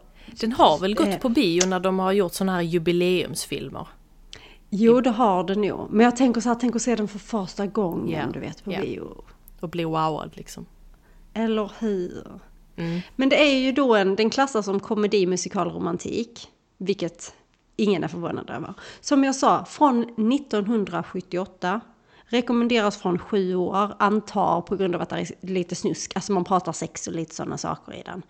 Den 0.41 0.53
har 0.53 0.79
väl 0.79 0.95
gått 0.95 1.07
Eh. 1.09 1.19
på 1.19 1.29
bio 1.29 1.67
när 1.67 1.81
de 1.81 1.99
har 1.99 2.13
gjort 2.13 2.33
såna 2.35 2.53
här 2.55 2.63
jubileumsfilmer. 2.63 3.89
jo 4.71 5.01
det 5.01 5.11
har 5.11 5.45
den 5.45 5.61
nog. 5.61 5.87
Men 5.91 6.05
jag 6.05 6.17
tänker 6.17 6.41
så 6.41 6.49
här, 6.49 6.57
tänk 6.61 6.77
att 6.77 6.83
se 6.83 6.97
den 6.97 7.09
för 7.09 7.19
första 7.19 7.67
gången, 7.67 8.09
Ja, 8.21 8.33
du 8.33 8.41
vet, 8.41 8.65
på 8.65 8.73
ja. 8.73 8.81
bio. 8.81 9.25
Och 9.61 9.69
bli 9.69 9.85
wowad 9.85 10.31
liksom. 10.35 10.67
Eller 11.35 11.71
hur? 11.79 12.25
Mm. 12.77 13.01
Men 13.17 13.29
det 13.29 13.37
är 13.37 13.59
ju 13.59 13.73
då 13.73 13.95
en, 13.95 14.17
den 14.17 14.31
klassas 14.31 14.65
som 14.65 14.81
komedi, 14.81 15.27
musikal, 15.27 15.71
romantik. 15.71 16.49
Vilket 16.79 17.35
ingen 17.77 18.05
är 18.05 18.09
förvånad 18.09 18.51
över. 18.51 18.75
Som 19.01 19.25
jag 19.25 19.35
sa, 19.35 19.65
från 19.65 20.03
1978. 20.03 21.81
Rekommenderas 22.29 22.97
från 22.97 23.19
sju 23.19 23.55
år, 23.55 23.95
antar 23.99 24.61
på 24.61 24.77
grund 24.77 24.95
av 24.95 25.03
att 25.03 25.09
det 25.09 25.17
är 25.17 25.29
lite 25.41 25.75
snusk. 25.75 26.13
Alltså 26.15 26.33
man 26.33 26.45
pratar 26.45 26.73
sex 26.73 27.07
och 27.07 27.13
lite 27.13 27.35
sådana 27.35 27.59
saker 27.59 27.95
i 27.95 28.03
den. 28.03 28.23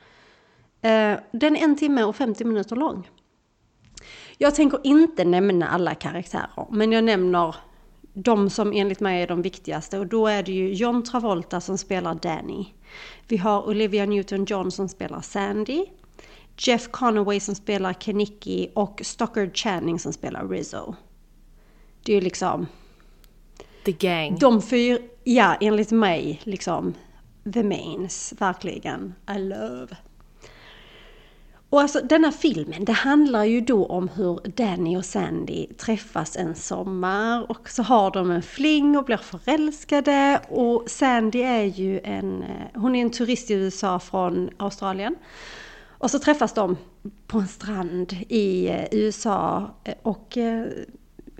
Eh, 0.81 1.19
den 1.33 1.57
är 1.57 1.61
en 1.65 1.77
timme 1.77 2.05
och 2.05 2.17
50 2.17 2.45
minuter 2.45 2.77
lång. 2.77 3.11
Jag 4.39 4.55
tänker 4.55 4.81
inte 4.85 5.25
nämna 5.25 5.69
alla 5.69 5.95
karaktärer, 5.95 6.67
men 6.71 6.93
jag 6.93 7.05
nämner 7.05 7.57
de 8.19 8.51
som 8.51 8.73
enligt 8.73 9.01
mig 9.01 9.23
är 9.23 9.27
de 9.27 9.43
viktigaste 9.43 9.99
och 9.99 10.07
då 10.07 10.27
är 10.27 10.43
det 10.43 10.53
ju 10.53 10.73
John 10.73 11.03
Travolta 11.03 11.61
som 11.61 11.79
spelar 11.79 12.15
Danny. 12.15 12.65
Vi 13.29 13.37
har 13.37 13.69
Olivia 13.69 14.07
Newton-John 14.07 14.71
som 14.71 14.89
spelar 14.89 15.21
Sandy. 15.21 15.85
Jeff 16.59 16.89
Conaway 16.91 17.41
som 17.41 17.55
spelar 17.55 17.93
Kenicki 17.93 18.71
och 18.75 19.01
Stockard 19.05 19.57
Channing 19.57 19.99
som 19.99 20.13
spelar 20.13 20.49
Rizzo. 20.49 20.95
Det 22.03 22.13
är 22.13 22.15
ju 22.15 22.21
liksom... 22.21 22.67
The 23.85 23.93
gang. 23.93 24.39
De 24.39 24.63
fyra, 24.63 24.99
ja 25.25 25.57
enligt 25.61 25.91
mig 25.91 26.41
liksom 26.45 26.95
the 27.53 27.63
mains, 27.63 28.35
verkligen. 28.39 29.15
I 29.37 29.39
love. 29.39 29.97
Och 31.77 31.83
alltså 31.83 32.01
denna 32.01 32.33
filmen, 32.33 32.85
det 32.85 32.93
handlar 32.93 33.45
ju 33.45 33.61
då 33.61 33.87
om 33.87 34.09
hur 34.09 34.41
Danny 34.45 34.97
och 34.97 35.05
Sandy 35.05 35.67
träffas 35.67 36.37
en 36.37 36.55
sommar 36.55 37.51
och 37.51 37.69
så 37.69 37.83
har 37.83 38.11
de 38.11 38.31
en 38.31 38.43
fling 38.43 38.99
och 38.99 39.05
blir 39.05 39.17
förälskade 39.17 40.41
och 40.49 40.85
Sandy 40.87 41.43
är 41.43 41.65
ju 41.65 42.01
en, 42.05 42.43
eh, 42.43 42.81
hon 42.81 42.97
är 42.97 43.03
en 43.03 43.11
turist 43.11 43.51
i 43.51 43.55
USA 43.55 43.99
från 43.99 44.51
Australien. 44.57 45.17
Och 45.89 46.11
så 46.11 46.19
träffas 46.19 46.53
de 46.53 46.77
på 47.27 47.39
en 47.39 47.49
strand 47.49 48.13
i 48.29 48.69
eh, 48.69 48.85
USA 48.91 49.71
och 50.03 50.39
eh, 50.39 50.67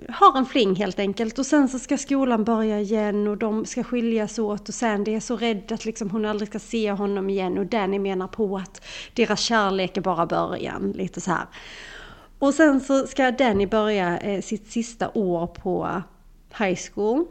har 0.09 0.37
en 0.37 0.45
fling 0.45 0.75
helt 0.75 0.99
enkelt 0.99 1.39
och 1.39 1.45
sen 1.45 1.69
så 1.69 1.79
ska 1.79 1.97
skolan 1.97 2.43
börja 2.43 2.79
igen 2.79 3.27
och 3.27 3.37
de 3.37 3.65
ska 3.65 3.83
skiljas 3.83 4.39
åt 4.39 4.69
och 4.69 4.75
Sandy 4.75 5.13
är 5.13 5.19
så 5.19 5.37
rädd 5.37 5.71
att 5.71 5.85
liksom 5.85 6.09
hon 6.09 6.25
aldrig 6.25 6.49
ska 6.49 6.59
se 6.59 6.91
honom 6.91 7.29
igen 7.29 7.57
och 7.57 7.65
Danny 7.65 7.99
menar 7.99 8.27
på 8.27 8.57
att 8.57 8.81
deras 9.13 9.39
kärlek 9.39 9.97
är 9.97 10.01
bara 10.01 10.25
början, 10.25 10.91
lite 10.91 11.21
så 11.21 11.31
här. 11.31 11.45
Och 12.39 12.53
sen 12.53 12.81
så 12.81 13.07
ska 13.07 13.31
Danny 13.31 13.65
börja 13.65 14.17
eh, 14.17 14.41
sitt 14.41 14.71
sista 14.71 15.09
år 15.13 15.47
på 15.47 16.01
high 16.59 16.79
school. 16.93 17.25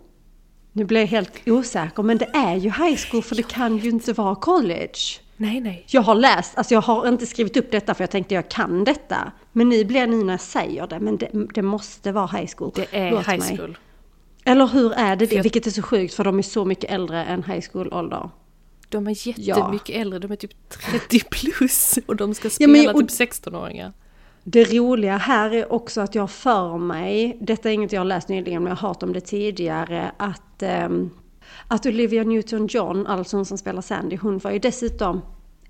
Nu 0.72 0.84
blir 0.84 1.00
jag 1.00 1.06
helt 1.06 1.48
osäker 1.48 2.02
men 2.02 2.18
det 2.18 2.30
är 2.34 2.54
ju 2.54 2.70
high 2.70 2.96
school 2.96 3.22
för 3.22 3.36
det 3.36 3.48
kan 3.48 3.78
ju 3.78 3.90
inte 3.90 4.12
vara 4.12 4.34
college. 4.34 5.25
Nej, 5.36 5.60
nej. 5.60 5.84
Jag 5.86 6.02
har 6.02 6.14
läst, 6.14 6.58
alltså 6.58 6.74
jag 6.74 6.80
har 6.80 7.08
inte 7.08 7.26
skrivit 7.26 7.56
upp 7.56 7.70
detta 7.70 7.94
för 7.94 8.02
jag 8.02 8.10
tänkte 8.10 8.34
jag 8.34 8.48
kan 8.48 8.84
detta. 8.84 9.32
Men 9.52 9.68
nu 9.68 9.84
blir 9.84 10.06
nu 10.06 10.24
när 10.24 10.32
jag 10.32 10.40
säger 10.40 10.86
det, 10.86 11.00
men 11.00 11.16
det, 11.16 11.30
det 11.54 11.62
måste 11.62 12.12
vara 12.12 12.26
high 12.26 12.50
school. 12.56 12.72
Det 12.74 12.86
är 12.90 13.10
Låt 13.10 13.28
high 13.28 13.38
mig. 13.38 13.56
school. 13.56 13.78
Eller 14.44 14.66
hur 14.66 14.92
är 14.92 15.16
det 15.16 15.26
det? 15.26 15.36
Jag... 15.36 15.42
Vilket 15.42 15.66
är 15.66 15.70
så 15.70 15.82
sjukt 15.82 16.14
för 16.14 16.24
de 16.24 16.38
är 16.38 16.42
så 16.42 16.64
mycket 16.64 16.90
äldre 16.90 17.24
än 17.24 17.42
high 17.42 17.64
school-ålder. 17.72 18.30
De 18.88 19.06
är 19.06 19.28
jättemycket 19.28 19.88
ja. 19.88 20.00
äldre, 20.00 20.18
de 20.18 20.32
är 20.32 20.36
typ 20.36 20.68
30 20.68 21.20
plus 21.30 21.98
och 22.06 22.16
de 22.16 22.34
ska 22.34 22.50
spela 22.50 22.78
ja, 22.78 22.92
men, 22.92 23.06
typ 23.06 23.30
16-åringar. 23.30 23.92
Det 24.44 24.64
roliga 24.64 25.16
här 25.16 25.50
är 25.50 25.72
också 25.72 26.00
att 26.00 26.14
jag 26.14 26.30
för 26.30 26.78
mig, 26.78 27.38
detta 27.40 27.70
är 27.70 27.74
inget 27.74 27.92
jag 27.92 28.00
har 28.00 28.04
läst 28.04 28.28
nyligen 28.28 28.62
men 28.62 28.70
jag 28.70 28.76
har 28.76 28.88
hört 28.88 29.02
om 29.02 29.12
det 29.12 29.20
tidigare, 29.20 30.12
att, 30.16 30.62
um, 30.86 31.10
att 31.68 31.86
Olivia 31.86 32.24
Newton-John, 32.24 33.06
alltså 33.06 33.36
hon 33.36 33.44
som 33.44 33.58
spelar 33.58 33.82
Sandy, 33.82 34.16
hon 34.16 34.38
var 34.38 34.50
ju 34.50 34.58
dessutom 34.58 35.22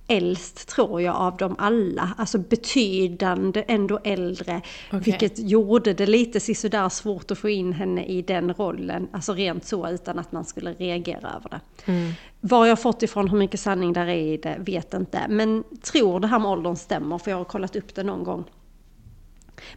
äldst 0.09 0.69
tror 0.69 1.03
jag 1.03 1.17
av 1.17 1.37
dem 1.37 1.57
alla. 1.59 2.15
Alltså 2.19 2.39
betydande, 2.39 3.65
ändå 3.69 3.99
äldre. 4.05 4.63
Okay. 4.89 5.01
Vilket 5.01 5.39
gjorde 5.39 5.93
det 5.93 6.07
lite 6.07 6.41
sådär 6.41 6.89
svårt 6.89 7.31
att 7.31 7.39
få 7.39 7.49
in 7.49 7.73
henne 7.73 8.05
i 8.05 8.23
den 8.23 8.55
rollen. 8.55 9.09
Alltså 9.13 9.33
rent 9.33 9.65
så 9.65 9.91
utan 9.91 10.19
att 10.19 10.33
man 10.33 10.45
skulle 10.45 10.73
reagera 10.73 11.29
över 11.29 11.51
det. 11.51 11.61
Mm. 11.93 12.13
Var 12.41 12.67
jag 12.67 12.83
fått 12.83 13.03
ifrån 13.03 13.29
hur 13.29 13.39
mycket 13.39 13.61
sanning 13.61 13.93
där 13.93 14.07
är 14.07 14.33
i 14.33 14.37
det 14.37 14.57
vet 14.59 14.95
inte. 14.95 15.27
Men 15.29 15.65
tror 15.83 16.21
det 16.21 16.27
här 16.27 16.39
med 16.39 16.51
åldern 16.51 16.77
stämmer 16.77 17.19
för 17.19 17.31
jag 17.31 17.39
har 17.39 17.45
kollat 17.45 17.77
upp 17.77 17.95
det 17.95 18.03
någon 18.03 18.25
gång. 18.25 18.45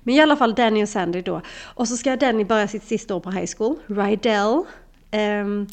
Men 0.04 0.16
i 0.16 0.22
alla 0.22 0.36
fall 0.36 0.54
Danny 0.54 0.84
och 0.84 0.90
Sandy 0.90 1.22
då. 1.22 1.42
Och 1.62 1.88
så 1.88 1.98
ska 1.98 2.16
Danny 2.16 2.44
börja 2.44 2.68
sitt 2.68 2.84
sista 2.84 3.16
år 3.16 3.20
på 3.20 3.32
high 3.32 3.52
school. 3.58 3.76
Rydell. 3.88 4.64
Um, 5.12 5.68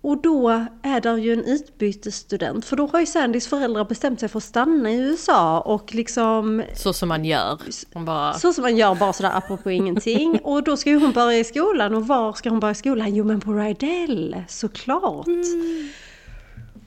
och 0.00 0.22
då 0.22 0.66
är 0.82 1.00
det 1.00 1.20
ju 1.20 1.32
en 1.32 1.44
utbytesstudent, 1.44 2.64
för 2.64 2.76
då 2.76 2.86
har 2.86 3.00
ju 3.00 3.06
Sandys 3.06 3.46
föräldrar 3.46 3.84
bestämt 3.84 4.20
sig 4.20 4.28
för 4.28 4.38
att 4.38 4.44
stanna 4.44 4.90
i 4.90 4.96
USA 4.96 5.60
och 5.60 5.94
liksom... 5.94 6.62
Så 6.74 6.92
som 6.92 7.08
man 7.08 7.24
gör. 7.24 7.60
Bara... 8.04 8.34
Så 8.34 8.52
som 8.52 8.62
man 8.62 8.76
gör, 8.76 8.94
bara 8.94 9.12
sådär 9.12 9.32
apropå 9.34 9.70
ingenting. 9.70 10.40
Och 10.44 10.62
då 10.62 10.76
ska 10.76 10.90
ju 10.90 10.98
hon 10.98 11.12
börja 11.12 11.38
i 11.38 11.44
skolan, 11.44 11.94
och 11.94 12.06
var 12.06 12.32
ska 12.32 12.50
hon 12.50 12.60
börja 12.60 12.72
i 12.72 12.74
skolan? 12.74 13.14
Jo 13.14 13.24
men 13.24 13.40
på 13.40 13.52
Rydell, 13.52 14.42
såklart! 14.48 15.26
Mm. 15.26 15.88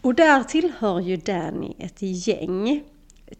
Och 0.02 0.16
där 0.16 0.44
tillhör 0.44 1.00
ju 1.00 1.18
Danny 1.18 1.74
ett 1.78 2.02
gäng 2.02 2.84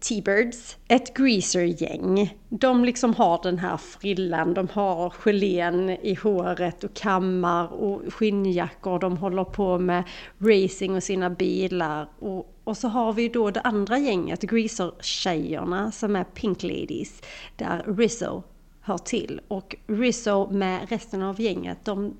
T-Birds, 0.00 0.76
ett 0.88 1.14
greasergäng. 1.14 2.38
De 2.48 2.84
liksom 2.84 3.14
har 3.14 3.40
den 3.42 3.58
här 3.58 3.76
frillan, 3.76 4.54
de 4.54 4.68
har 4.68 5.10
gelén 5.10 5.90
i 5.90 6.14
håret 6.14 6.84
och 6.84 6.94
kammar 6.94 7.72
och 7.72 8.14
skinnjackor. 8.14 8.98
De 8.98 9.16
håller 9.16 9.44
på 9.44 9.78
med 9.78 10.04
racing 10.38 10.96
och 10.96 11.02
sina 11.02 11.30
bilar. 11.30 12.08
Och, 12.18 12.54
och 12.64 12.76
så 12.76 12.88
har 12.88 13.12
vi 13.12 13.28
då 13.28 13.50
det 13.50 13.60
andra 13.60 13.98
gänget, 13.98 14.42
greaser-tjejerna, 14.42 15.92
som 15.92 16.16
är 16.16 16.24
Pink 16.24 16.62
Ladies, 16.62 17.22
där 17.56 17.84
Rizzo 17.96 18.42
hör 18.80 18.98
till. 18.98 19.40
Och 19.48 19.76
Rizzo 19.86 20.50
med 20.50 20.90
resten 20.90 21.22
av 21.22 21.40
gänget, 21.40 21.84
de 21.84 22.16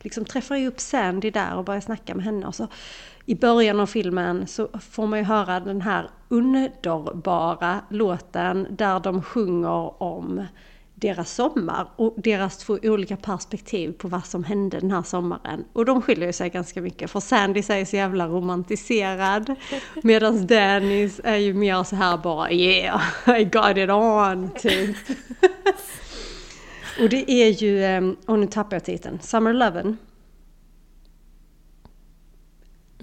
liksom 0.00 0.24
träffar 0.24 0.56
ju 0.56 0.66
upp 0.66 0.80
Sandy 0.80 1.30
där 1.30 1.56
och 1.56 1.64
börjar 1.64 1.80
snacka 1.80 2.14
med 2.14 2.24
henne. 2.24 2.46
Och 2.46 2.54
så 2.54 2.68
i 3.26 3.34
början 3.34 3.80
av 3.80 3.86
filmen 3.86 4.46
så 4.46 4.68
får 4.90 5.06
man 5.06 5.18
ju 5.18 5.24
höra 5.24 5.60
den 5.60 5.80
här 5.80 6.10
underbara 6.28 7.80
låten 7.88 8.66
där 8.70 9.00
de 9.00 9.22
sjunger 9.22 10.02
om 10.02 10.46
deras 11.02 11.34
sommar 11.34 11.86
och 11.96 12.14
deras 12.16 12.58
två 12.58 12.78
olika 12.82 13.16
perspektiv 13.16 13.92
på 13.92 14.08
vad 14.08 14.26
som 14.26 14.44
hände 14.44 14.80
den 14.80 14.90
här 14.90 15.02
sommaren. 15.02 15.64
Och 15.72 15.84
de 15.84 16.02
skiljer 16.02 16.32
sig 16.32 16.50
ganska 16.50 16.80
mycket 16.80 17.10
för 17.10 17.20
Sandy 17.20 17.60
är 17.60 17.84
så 17.84 17.96
jävla 17.96 18.26
romantiserad 18.26 19.54
medan 20.02 20.46
Dennis 20.46 21.20
är 21.24 21.36
ju 21.36 21.54
mer 21.54 21.82
så 21.82 21.96
här 21.96 22.16
bara 22.16 22.52
yeah, 22.52 23.02
I 23.26 23.44
got 23.44 23.76
it 23.76 23.90
on 23.90 24.50
typ. 24.50 24.96
och 27.00 27.08
det 27.08 27.30
är 27.30 27.62
ju, 27.62 27.84
ehm, 27.84 28.16
och 28.26 28.38
nu 28.38 28.46
tappar 28.46 28.76
jag 28.76 28.84
titeln, 28.84 29.18
Summer 29.22 29.52
Lovin' 29.52 29.96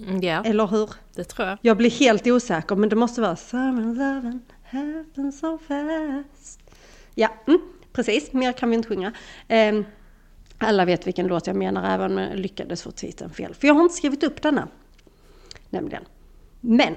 Mm, 0.06 0.20
ja, 0.20 0.44
Eller 0.44 0.66
hur? 0.66 0.90
Det 1.14 1.24
tror 1.24 1.48
jag. 1.48 1.58
Jag 1.62 1.76
blir 1.76 1.90
helt 1.90 2.26
osäker 2.26 2.76
men 2.76 2.88
det 2.88 2.96
måste 2.96 3.20
vara 3.20 3.36
Summer 3.36 3.82
lovin' 3.82 4.40
happens 4.70 5.40
so 5.40 5.58
fast. 5.58 6.60
Ja, 7.14 7.28
mm, 7.46 7.60
precis. 7.92 8.32
Mer 8.32 8.52
kan 8.52 8.70
vi 8.70 8.76
inte 8.76 8.88
sjunga. 8.88 9.12
Um, 9.48 9.84
alla 10.58 10.84
vet 10.84 11.06
vilken 11.06 11.26
låt 11.26 11.46
jag 11.46 11.56
menar 11.56 11.94
även 11.94 12.12
om 12.12 12.18
jag 12.18 12.38
lyckades 12.38 12.82
få 12.82 12.90
titeln 12.90 13.30
fel. 13.30 13.54
För 13.54 13.66
jag 13.66 13.74
har 13.74 13.82
inte 13.82 13.94
skrivit 13.94 14.22
upp 14.22 14.42
denna. 14.42 14.68
Nämligen. 15.70 16.04
Men 16.60 16.94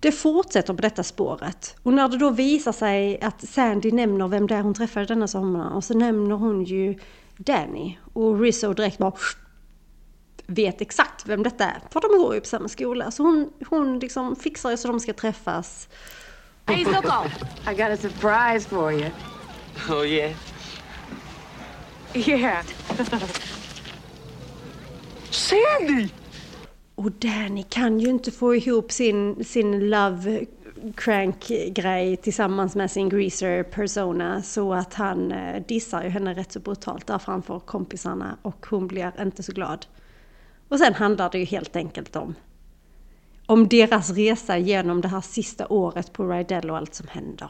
det 0.00 0.12
fortsätter 0.12 0.74
på 0.74 0.82
detta 0.82 1.02
spåret. 1.02 1.76
Och 1.82 1.92
när 1.92 2.08
det 2.08 2.18
då 2.18 2.30
visar 2.30 2.72
sig 2.72 3.20
att 3.20 3.48
Sandy 3.48 3.92
nämner 3.92 4.28
vem 4.28 4.46
det 4.46 4.54
är 4.54 4.62
hon 4.62 4.74
träffade 4.74 5.06
denna 5.06 5.28
sommar 5.28 5.74
och 5.74 5.84
så 5.84 5.94
nämner 5.94 6.34
hon 6.34 6.64
ju 6.64 6.98
Danny. 7.36 7.98
Och 8.12 8.40
Rizzo 8.40 8.72
direkt 8.72 8.98
bara 8.98 9.12
vet 10.46 10.80
exakt 10.80 11.26
vem 11.26 11.42
detta 11.42 11.64
är. 11.64 11.80
För 11.90 12.00
de 12.00 12.18
går 12.18 12.34
ju 12.34 12.40
på 12.40 12.46
samma 12.46 12.68
skola. 12.68 13.10
Så 13.10 13.22
hon, 13.22 13.52
hon 13.66 13.98
liksom 13.98 14.36
fixar 14.36 14.70
ju 14.70 14.76
så 14.76 14.88
de 14.88 15.00
ska 15.00 15.12
träffas. 15.12 15.88
Hey 16.66 16.84
Zuko! 16.84 17.24
I 17.70 17.74
got 17.74 17.90
a 17.90 17.96
surprise 17.96 18.68
for 18.68 18.92
you. 18.92 19.10
Oh 19.90 20.06
yeah? 20.06 20.32
Yeah. 22.14 22.64
Sandy! 25.30 26.08
Och 26.94 27.12
Danny 27.12 27.62
kan 27.62 28.00
ju 28.00 28.10
inte 28.10 28.30
få 28.30 28.54
ihop 28.54 28.92
sin, 28.92 29.44
sin 29.44 29.90
love 29.90 30.46
crank-grej 30.96 32.16
tillsammans 32.16 32.74
med 32.74 32.90
sin 32.90 33.08
greaser 33.08 33.62
persona 33.62 34.42
så 34.42 34.74
att 34.74 34.94
han 34.94 35.32
eh, 35.32 35.62
dissar 35.68 36.02
ju 36.02 36.08
henne 36.08 36.34
rätt 36.34 36.52
så 36.52 36.60
brutalt 36.60 37.06
där 37.06 37.18
framför 37.18 37.58
kompisarna 37.60 38.36
och 38.42 38.66
hon 38.70 38.86
blir 38.86 39.12
inte 39.20 39.42
så 39.42 39.52
glad. 39.52 39.86
Och 40.74 40.80
sen 40.80 40.94
handlar 40.94 41.30
det 41.30 41.38
ju 41.38 41.44
helt 41.44 41.76
enkelt 41.76 42.16
om, 42.16 42.34
om 43.46 43.68
deras 43.68 44.10
resa 44.10 44.58
genom 44.58 45.00
det 45.00 45.08
här 45.08 45.20
sista 45.20 45.66
året 45.68 46.12
på 46.12 46.28
Rydell 46.28 46.70
och 46.70 46.76
allt 46.76 46.94
som 46.94 47.06
händer. 47.08 47.48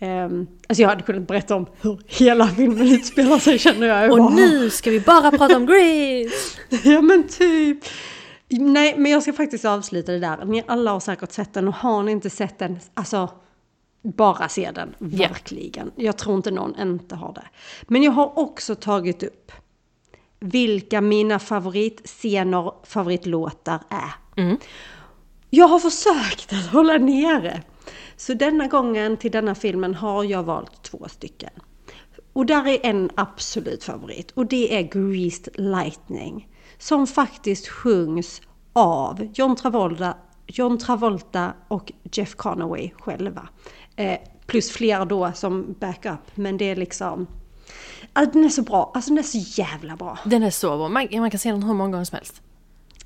Um, 0.00 0.46
alltså 0.68 0.82
jag 0.82 0.88
hade 0.88 1.02
kunnat 1.02 1.28
berätta 1.28 1.56
om 1.56 1.66
hur 1.80 2.00
hela 2.06 2.48
filmen 2.48 2.88
utspelar 2.88 3.38
sig 3.38 3.58
känner 3.58 3.86
jag. 3.86 4.10
Och 4.10 4.18
bara, 4.18 4.34
nu 4.34 4.70
ska 4.70 4.90
vi 4.90 5.00
bara 5.00 5.30
prata 5.30 5.56
om 5.56 5.66
Grease! 5.66 6.58
ja 6.88 7.00
men 7.00 7.28
typ. 7.28 7.78
Nej 8.48 8.94
men 8.98 9.12
jag 9.12 9.22
ska 9.22 9.32
faktiskt 9.32 9.64
avsluta 9.64 10.12
det 10.12 10.18
där. 10.18 10.44
Ni 10.44 10.64
alla 10.66 10.90
har 10.90 11.00
säkert 11.00 11.32
sett 11.32 11.54
den 11.54 11.68
och 11.68 11.74
har 11.74 12.02
ni 12.02 12.12
inte 12.12 12.30
sett 12.30 12.58
den, 12.58 12.78
alltså 12.94 13.28
bara 14.02 14.48
se 14.48 14.70
den. 14.74 14.94
Verkligen. 14.98 15.86
Yeah. 15.86 16.06
Jag 16.06 16.18
tror 16.18 16.36
inte 16.36 16.50
någon 16.50 16.80
inte 16.80 17.14
har 17.14 17.32
det. 17.32 17.46
Men 17.88 18.02
jag 18.02 18.12
har 18.12 18.38
också 18.38 18.74
tagit 18.74 19.22
upp 19.22 19.52
vilka 20.40 21.00
mina 21.00 21.38
favoritscener, 21.38 22.72
favoritlåtar 22.82 23.80
är. 23.88 24.42
Mm. 24.42 24.56
Jag 25.50 25.68
har 25.68 25.78
försökt 25.78 26.52
att 26.52 26.66
hålla 26.66 26.98
nere. 26.98 27.62
Så 28.16 28.34
denna 28.34 28.66
gången 28.66 29.16
till 29.16 29.30
denna 29.30 29.54
filmen 29.54 29.94
har 29.94 30.24
jag 30.24 30.42
valt 30.42 30.82
två 30.82 31.06
stycken. 31.08 31.50
Och 32.32 32.46
där 32.46 32.68
är 32.68 32.78
en 32.82 33.10
absolut 33.14 33.84
favorit 33.84 34.30
och 34.30 34.46
det 34.46 34.76
är 34.76 34.82
Greased 34.82 35.48
Lightning. 35.54 36.48
Som 36.78 37.06
faktiskt 37.06 37.68
sjungs 37.68 38.42
av 38.72 39.28
John 39.34 39.56
Travolta, 39.56 40.16
John 40.46 40.78
Travolta 40.78 41.52
och 41.68 41.92
Jeff 42.12 42.34
Conaway 42.34 42.90
själva. 42.98 43.48
Eh, 43.96 44.18
plus 44.46 44.70
fler 44.70 45.04
då 45.04 45.32
som 45.34 45.76
backup, 45.80 46.20
men 46.36 46.56
det 46.56 46.64
är 46.64 46.76
liksom... 46.76 47.26
Alltså, 48.12 48.32
den 48.32 48.44
är 48.44 48.48
så 48.48 48.62
bra, 48.62 48.90
alltså 48.94 49.10
den 49.10 49.18
är 49.18 49.22
så 49.22 49.38
jävla 49.60 49.96
bra. 49.96 50.18
Den 50.24 50.42
är 50.42 50.50
så 50.50 50.76
bra, 50.76 50.88
man, 50.88 51.08
man 51.12 51.30
kan 51.30 51.40
se 51.40 51.50
den 51.50 51.62
hur 51.62 51.74
många 51.74 51.90
gånger 51.90 52.04
som 52.04 52.16
helst. 52.16 52.42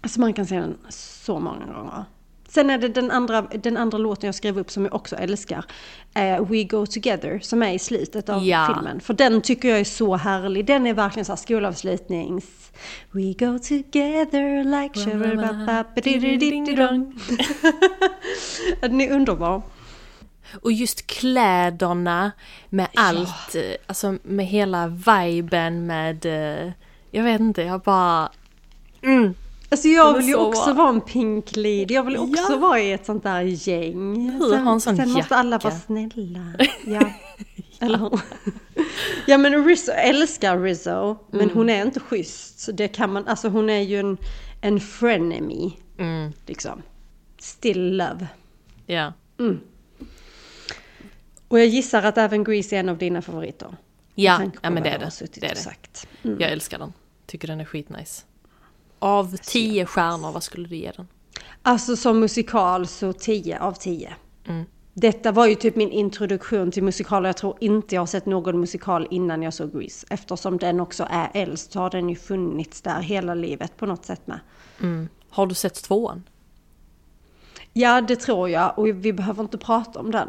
Alltså 0.01 0.21
man 0.21 0.33
kan 0.33 0.47
se 0.47 0.55
den 0.59 0.77
så 0.89 1.39
många 1.39 1.67
gånger. 1.67 2.05
Sen 2.49 2.71
är 2.71 2.79
det 2.79 2.89
den 2.89 3.11
andra, 3.11 3.43
den 3.43 3.77
andra 3.77 3.99
låten 3.99 4.27
jag 4.29 4.35
skrev 4.35 4.59
upp 4.59 4.71
som 4.71 4.85
jag 4.85 4.95
också 4.95 5.17
älskar. 5.17 5.65
Eh, 6.15 6.45
We 6.47 6.65
Go 6.65 6.87
Together 6.87 7.39
som 7.43 7.63
är 7.63 7.73
i 7.73 7.79
slutet 7.79 8.29
av 8.29 8.45
Ja. 8.45 8.73
filmen. 8.75 9.01
För 9.01 9.15
den 9.15 9.41
tycker 9.41 9.69
jag 9.69 9.81
är 9.81 9.85
så 9.85 10.17
härlig. 10.17 10.67
Den 10.67 10.87
är 10.87 10.95
verkligen 10.95 11.25
såhär 11.25 11.37
skolavslutnings... 11.37 12.45
We 13.11 13.33
go 13.39 13.59
together 13.59 14.65
like... 14.65 15.01
Den 18.81 19.01
är 19.01 19.13
underbar. 19.13 19.63
Och 20.63 20.73
just 20.73 21.07
kläderna 21.07 22.33
med 22.71 22.89
allt, 22.95 23.55
eh, 23.55 23.63
alltså 23.87 24.17
med 24.23 24.47
hela 24.47 24.87
viben 24.89 25.87
med, 25.87 26.27
eh, 26.27 26.73
jag 27.11 27.25
vet 27.25 27.41
inte, 27.41 27.63
jag 27.63 27.81
bara... 27.81 28.29
Mm. 29.03 29.35
Alltså 29.71 29.89
jag 29.89 30.17
vill 30.17 30.27
ju 30.27 30.33
så 30.33 30.47
också 30.47 30.65
bra. 30.65 30.73
vara 30.75 30.89
en 30.89 31.01
pink 31.01 31.57
lady. 31.57 31.87
Jag 31.89 32.03
vill 32.05 32.17
också 32.17 32.53
Ja. 32.53 32.57
vara 32.57 32.81
i 32.81 32.93
ett 32.93 33.07
sånt 33.07 33.23
där 33.23 33.41
gäng. 33.41 34.31
Hur 34.31 34.57
har 34.57 34.73
en 34.73 34.81
sån 34.81 34.97
sen 34.97 35.11
måste 35.11 35.37
alla 35.37 35.59
vara 35.59 35.75
snälla. 35.75 36.41
Ja. 36.87 37.11
Eller? 37.81 38.21
Ja 39.27 39.39
men 39.39 39.65
Rizzo, 39.65 39.91
jag 39.93 40.09
älskar 40.09 40.59
Rizzo. 40.59 41.17
Men 41.31 41.41
Mm. 41.41 41.55
hon 41.57 41.71
är 41.71 41.83
inte 41.83 42.01
schysst. 42.01 42.59
Så 42.61 42.73
det 42.73 42.89
kan 42.89 43.13
man, 43.13 43.29
alltså 43.29 43.49
hon 43.49 43.71
är 43.71 43.81
ju 43.81 44.01
en, 44.01 44.17
en 44.61 44.81
frenemy. 44.81 45.73
Mm. 45.99 46.33
Liksom. 46.47 46.83
Still 47.39 47.97
love. 47.97 48.27
Ja. 48.87 49.13
Och 51.55 51.61
jag 51.61 51.67
gissar 51.67 52.03
att 52.03 52.19
även 52.19 52.45
Grease 52.45 52.77
är 52.77 52.81
en 52.81 52.89
av 52.89 52.99
dina 52.99 53.23
favoriter. 53.23 53.77
Ja, 54.15 54.43
ja 54.63 54.71
men 54.71 54.83
det 54.83 54.89
jag 54.89 55.03
är 55.03 55.11
det. 55.21 55.41
det, 55.41 55.47
är 55.47 55.51
det. 55.51 55.57
sagt. 55.57 56.07
Jag 56.23 56.43
älskar 56.43 56.79
den. 56.79 56.93
Tycker 57.27 57.49
den 57.49 57.61
är 57.61 57.65
skitnice. 57.65 58.25
Av 58.99 59.37
tio 59.37 59.87
stjärnor, 59.87 60.33
vad 60.33 60.43
skulle 60.43 60.69
du 60.69 60.77
ge 60.77 60.93
den? 60.97 61.09
Alltså 61.63 61.97
som 61.97 62.21
musikal 62.21 62.87
så 62.87 63.13
10 63.13 63.59
av 63.59 63.73
10. 63.73 64.15
Mm. 64.47 64.65
Detta 64.95 65.33
var 65.33 65.47
ju 65.47 65.55
typ 65.55 65.77
min 65.77 65.91
introduktion 65.91 66.71
till 66.71 66.83
musikaler. 66.83 67.29
Jag 67.29 67.37
tror 67.37 67.57
inte 67.61 67.95
jag 67.95 68.03
har 68.03 68.07
sett 68.07 68.27
någon 68.27 68.61
musikal 68.61 69.09
innan 69.11 69.43
jag 69.43 69.55
såg 69.55 69.73
Grease. 69.73 70.07
Eftersom 70.11 70.59
den 70.59 70.81
också 70.81 71.07
är 71.11 71.31
äldst 71.35 71.73
så 71.73 71.81
har 71.81 71.91
den 71.91 72.09
ju 72.09 72.17
funnits 72.17 72.81
där 72.81 73.01
hela 73.01 73.35
livet 73.35 73.77
på 73.77 73.87
något 73.87 74.05
sätt 74.05 74.27
med. 74.27 74.41
Har 75.29 75.47
du 75.47 75.55
sett 75.55 75.75
tvåan? 75.75 76.23
Ja, 77.73 78.01
det 78.01 78.17
tror 78.17 78.51
jag. 78.51 78.79
Och 78.79 78.87
vi 78.87 79.13
behöver 79.13 79.43
inte 79.43 79.59
prata 79.59 80.01
om 80.01 80.11
den. 80.11 80.29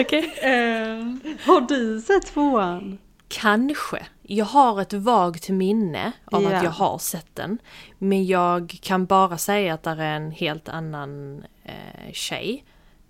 Okej. 0.00 0.34
Har 1.46 1.60
du 1.60 2.00
sett 2.00 2.26
tvåan? 2.26 2.98
Kanske. 3.28 4.06
Jag 4.22 4.44
har 4.44 4.80
ett 4.82 4.92
vagt 4.92 5.48
minne 5.48 6.12
av 6.24 6.42
Ja. 6.42 6.56
att 6.56 6.64
jag 6.64 6.70
har 6.70 6.98
sett 6.98 7.34
den. 7.36 7.58
Men 7.98 8.26
jag 8.26 8.78
kan 8.82 9.06
bara 9.06 9.38
säga 9.38 9.74
att 9.74 9.82
det 9.82 9.90
är 9.90 9.96
en 10.16 10.30
helt 10.30 10.68
annan 10.68 11.42
eh, 11.64 12.12
tjej. 12.12 12.64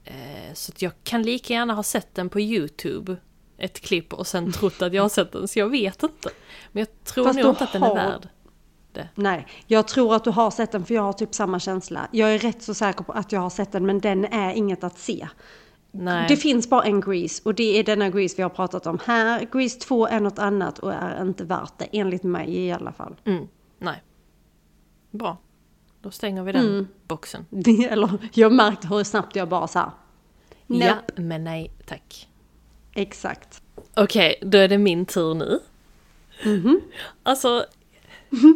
Eh, 0.04 0.54
så 0.54 0.72
jag 0.78 0.92
kan 1.04 1.22
lika 1.22 1.52
gärna 1.54 1.74
ha 1.74 1.82
sett 1.82 2.14
den 2.14 2.28
på 2.28 2.40
YouTube. 2.40 3.16
Ett 3.58 3.80
klipp 3.80 4.12
och 4.12 4.26
sen 4.26 4.52
trott 4.52 4.82
att 4.82 4.92
jag 4.92 5.02
har 5.02 5.08
sett 5.08 5.32
den, 5.32 5.48
så 5.48 5.58
jag 5.58 5.68
vet 5.70 6.02
inte. 6.02 6.28
Men 6.72 6.80
jag 6.80 7.04
tror 7.04 7.24
Fast 7.24 7.38
nog 7.38 7.48
inte 7.48 7.64
att 7.64 7.72
den 7.72 7.82
är 7.82 7.86
har- 7.86 8.20
värd. 8.96 9.08
Nej, 9.14 9.46
jag 9.66 9.88
tror 9.88 10.14
att 10.14 10.24
du 10.24 10.30
har 10.30 10.50
sett 10.50 10.72
den 10.72 10.84
för 10.84 10.94
jag 10.94 11.02
har 11.02 11.12
typ 11.12 11.34
samma 11.34 11.60
känsla. 11.60 12.08
Jag 12.10 12.34
är 12.34 12.38
rätt 12.38 12.62
så 12.62 12.74
säker 12.74 13.04
på 13.04 13.12
att 13.12 13.32
jag 13.32 13.40
har 13.40 13.50
sett 13.50 13.72
den 13.72 13.86
men 13.86 14.00
den 14.00 14.24
är 14.24 14.54
inget 14.54 14.84
att 14.84 14.98
se. 14.98 15.28
Nej. 15.94 16.24
Det 16.28 16.36
finns 16.36 16.70
bara 16.70 16.82
en 16.84 17.00
Grease 17.00 17.42
och 17.44 17.54
det 17.54 17.78
är 17.78 17.84
denna 17.84 18.10
Grease 18.10 18.34
vi 18.36 18.42
har 18.42 18.50
pratat 18.50 18.86
om 18.86 18.98
här. 19.04 19.48
Grease 19.52 19.78
2 19.80 20.06
är 20.06 20.20
något 20.20 20.38
annat 20.38 20.78
och 20.78 20.92
är 20.92 21.22
inte 21.22 21.44
värt 21.44 21.72
det, 21.78 21.88
enligt 21.92 22.22
mig 22.22 22.56
i 22.56 22.72
alla 22.72 22.92
fall. 22.92 23.14
Mm, 23.24 23.48
nej. 23.78 24.02
Bra. 25.10 25.36
Då 26.00 26.10
stänger 26.10 26.42
vi 26.42 26.52
den 26.52 26.66
Mm. 26.68 26.88
boxen. 27.08 27.46
Eller, 27.90 28.10
jag 28.32 28.52
märkte 28.52 28.86
hur 28.88 29.04
snabbt 29.04 29.36
jag 29.36 29.48
bara 29.48 29.66
sa. 29.68 29.92
Nope. 30.66 30.84
Ja, 30.86 30.94
men 31.22 31.44
nej 31.44 31.70
tack. 31.86 32.28
Exakt. 32.94 33.62
Okej, 33.94 34.34
då 34.42 34.58
är 34.58 34.68
det 34.68 34.78
min 34.78 35.06
tur 35.06 35.34
nu. 35.34 35.60
Alltså, 37.22 37.64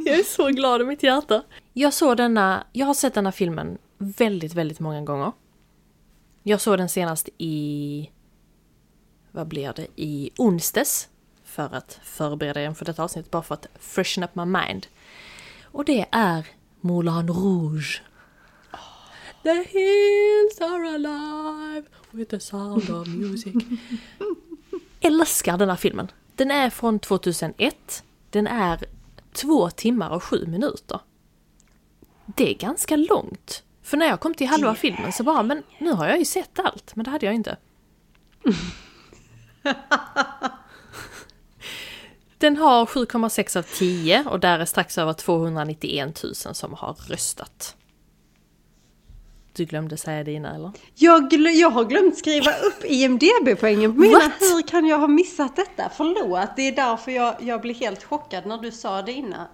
jag 0.04 0.18
är 0.18 0.24
så 0.24 0.48
glad 0.48 0.80
i 0.80 0.84
mitt 0.84 1.02
hjärta. 1.02 1.42
Jag 1.72 1.94
såg 1.94 2.16
denna, 2.16 2.66
jag 2.72 2.86
har 2.86 2.94
sett 2.94 3.14
denna 3.14 3.32
filmen 3.32 3.78
väldigt, 3.98 4.54
väldigt 4.54 4.80
många 4.80 5.02
gånger. 5.02 5.32
Jag 6.42 6.60
såg 6.60 6.78
den 6.78 6.88
senast 6.88 7.28
i, 7.38 8.10
vad 9.30 9.48
blir 9.48 9.72
det, 9.76 9.86
i 9.96 10.30
onsdags. 10.38 11.08
För 11.44 11.74
att 11.74 12.00
förbereda 12.04 12.60
den 12.60 12.74
för 12.74 12.84
detta 12.84 13.04
avsnitt, 13.04 13.30
bara 13.30 13.42
för 13.42 13.54
att 13.54 13.66
freshen 13.80 14.24
up 14.24 14.34
my 14.34 14.44
mind. 14.44 14.86
Och 15.62 15.84
det 15.84 16.06
är 16.12 16.46
Moulin 16.80 17.28
Rouge. 17.28 18.02
The 19.42 19.54
hills 19.54 20.60
are 20.60 20.94
alive 20.94 21.86
with 22.10 22.30
the 22.30 22.40
sound 22.40 22.90
of 22.90 23.08
music. 23.08 23.54
Älskar 25.00 25.58
den 25.58 25.68
här 25.68 25.76
filmen. 25.76 26.10
Den 26.34 26.50
är 26.50 26.70
från 26.70 26.98
2001. 26.98 28.04
Den 28.30 28.46
är 28.46 28.84
två 29.36 29.70
timmar 29.70 30.10
och 30.10 30.22
sju 30.22 30.46
minuter. 30.46 31.00
Det 32.26 32.50
är 32.50 32.54
ganska 32.54 32.96
långt. 32.96 33.62
För 33.82 33.96
när 33.96 34.06
jag 34.06 34.20
kom 34.20 34.34
till 34.34 34.46
halva 34.46 34.74
filmen 34.74 35.12
så 35.12 35.24
bara, 35.24 35.42
men 35.42 35.62
nu 35.78 35.92
har 35.92 36.08
jag 36.08 36.18
ju 36.18 36.24
sett 36.24 36.58
allt. 36.58 36.96
Men 36.96 37.04
det 37.04 37.10
hade 37.10 37.26
jag 37.26 37.34
inte. 37.34 37.56
Den 42.38 42.56
har 42.56 42.86
7,6 42.86 43.58
av 43.58 43.62
10 43.62 44.24
och 44.24 44.40
där 44.40 44.58
är 44.58 44.64
strax 44.64 44.98
över 44.98 45.12
291 45.12 46.22
000 46.22 46.34
som 46.34 46.74
har 46.74 46.92
röstat. 46.92 47.76
Du 49.56 49.64
glömde 49.64 49.96
säga 49.96 50.24
dina 50.24 50.54
eller? 50.54 50.72
Jag, 50.94 51.32
gl- 51.32 51.48
jag 51.50 51.70
har 51.70 51.84
glömt 51.84 52.18
skriva 52.18 52.50
upp 52.50 52.84
IMDB-poängen 52.84 53.92
på 53.94 54.00
mina. 54.00 54.18
What? 54.18 54.32
Hur 54.40 54.62
kan 54.62 54.86
jag 54.86 54.98
ha 54.98 55.08
missat 55.08 55.56
detta? 55.56 55.90
Förlåt, 55.96 56.48
det 56.56 56.62
är 56.62 56.72
därför 56.72 57.10
jag, 57.12 57.34
jag 57.40 57.60
blev 57.60 57.76
helt 57.76 58.04
chockad 58.04 58.46
när 58.46 58.58
du 58.58 58.70
sa 58.72 59.02
det 59.02 59.12
innan. 59.12 59.46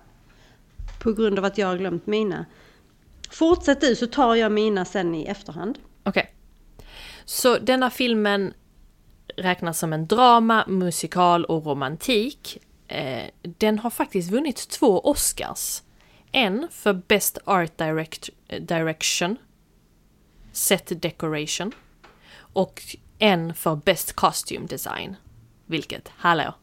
På 1.02 1.12
grund 1.12 1.38
av 1.38 1.44
att 1.44 1.58
jag 1.58 1.66
har 1.66 1.76
glömt 1.76 2.06
mina. 2.06 2.46
Fortsätt 3.30 3.80
du 3.80 3.96
så 3.96 4.06
tar 4.06 4.34
jag 4.34 4.52
mina 4.52 4.84
sen 4.84 5.14
i 5.14 5.24
efterhand. 5.24 5.78
Okej. 6.02 6.34
Så 7.24 7.58
denna 7.58 7.90
filmen 7.90 8.54
räknas 9.36 9.78
som 9.78 9.92
en 9.92 10.06
drama, 10.06 10.64
musikal 10.68 11.44
och 11.44 11.66
romantik. 11.66 12.58
Eh, 12.88 13.22
den 13.42 13.78
har 13.78 13.90
faktiskt 13.90 14.30
vunnit 14.30 14.68
två 14.68 15.00
Oscars. 15.00 15.82
En 16.32 16.68
för 16.70 16.92
Best 16.92 17.38
Art 17.44 17.78
direct, 17.78 18.30
Direction, 18.60 19.36
Set 20.52 21.02
Decoration 21.02 21.72
och 22.36 22.82
en 23.18 23.54
för 23.54 23.76
Best 23.76 24.12
Costume 24.12 24.66
Design. 24.66 25.16
Vilket, 25.66 26.08
hallå! 26.08 26.54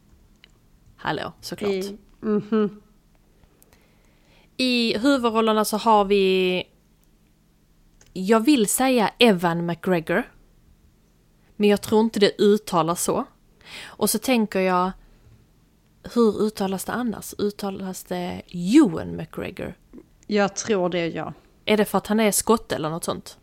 Hallå, 0.96 1.34
såklart. 1.42 1.72
I, 1.72 1.98
mhm. 2.22 2.82
I 4.58 4.98
huvudrollerna 4.98 5.66
så 5.66 5.78
har 5.78 6.06
vi... 6.06 6.64
Jag 8.14 8.40
vill 8.40 8.68
säga 8.68 9.12
Evan 9.18 9.66
McGregor. 9.66 10.24
Men 11.56 11.70
jag 11.70 11.82
tror 11.82 12.02
inte 12.02 12.20
det 12.20 12.42
uttalas 12.42 13.04
så. 13.04 13.26
Och 13.86 14.10
så 14.10 14.20
tänker 14.20 14.60
jag... 14.60 14.92
Hur 16.14 16.42
uttalas 16.42 16.86
det 16.86 16.92
annars? 16.92 17.34
Uttalas 17.38 18.04
det 18.04 18.42
Ewan 18.48 19.16
McGregor? 19.16 19.74
Jag 20.28 20.56
tror 20.56 20.90
det 20.90 21.08
ja. 21.08 21.34
Är 21.66 21.78
det 21.78 21.86
för 21.86 21.98
att 21.98 22.08
han 22.08 22.20
är 22.20 22.32
skott 22.32 22.72
eller 22.72 22.90
något 22.90 23.04
sånt? 23.04 23.39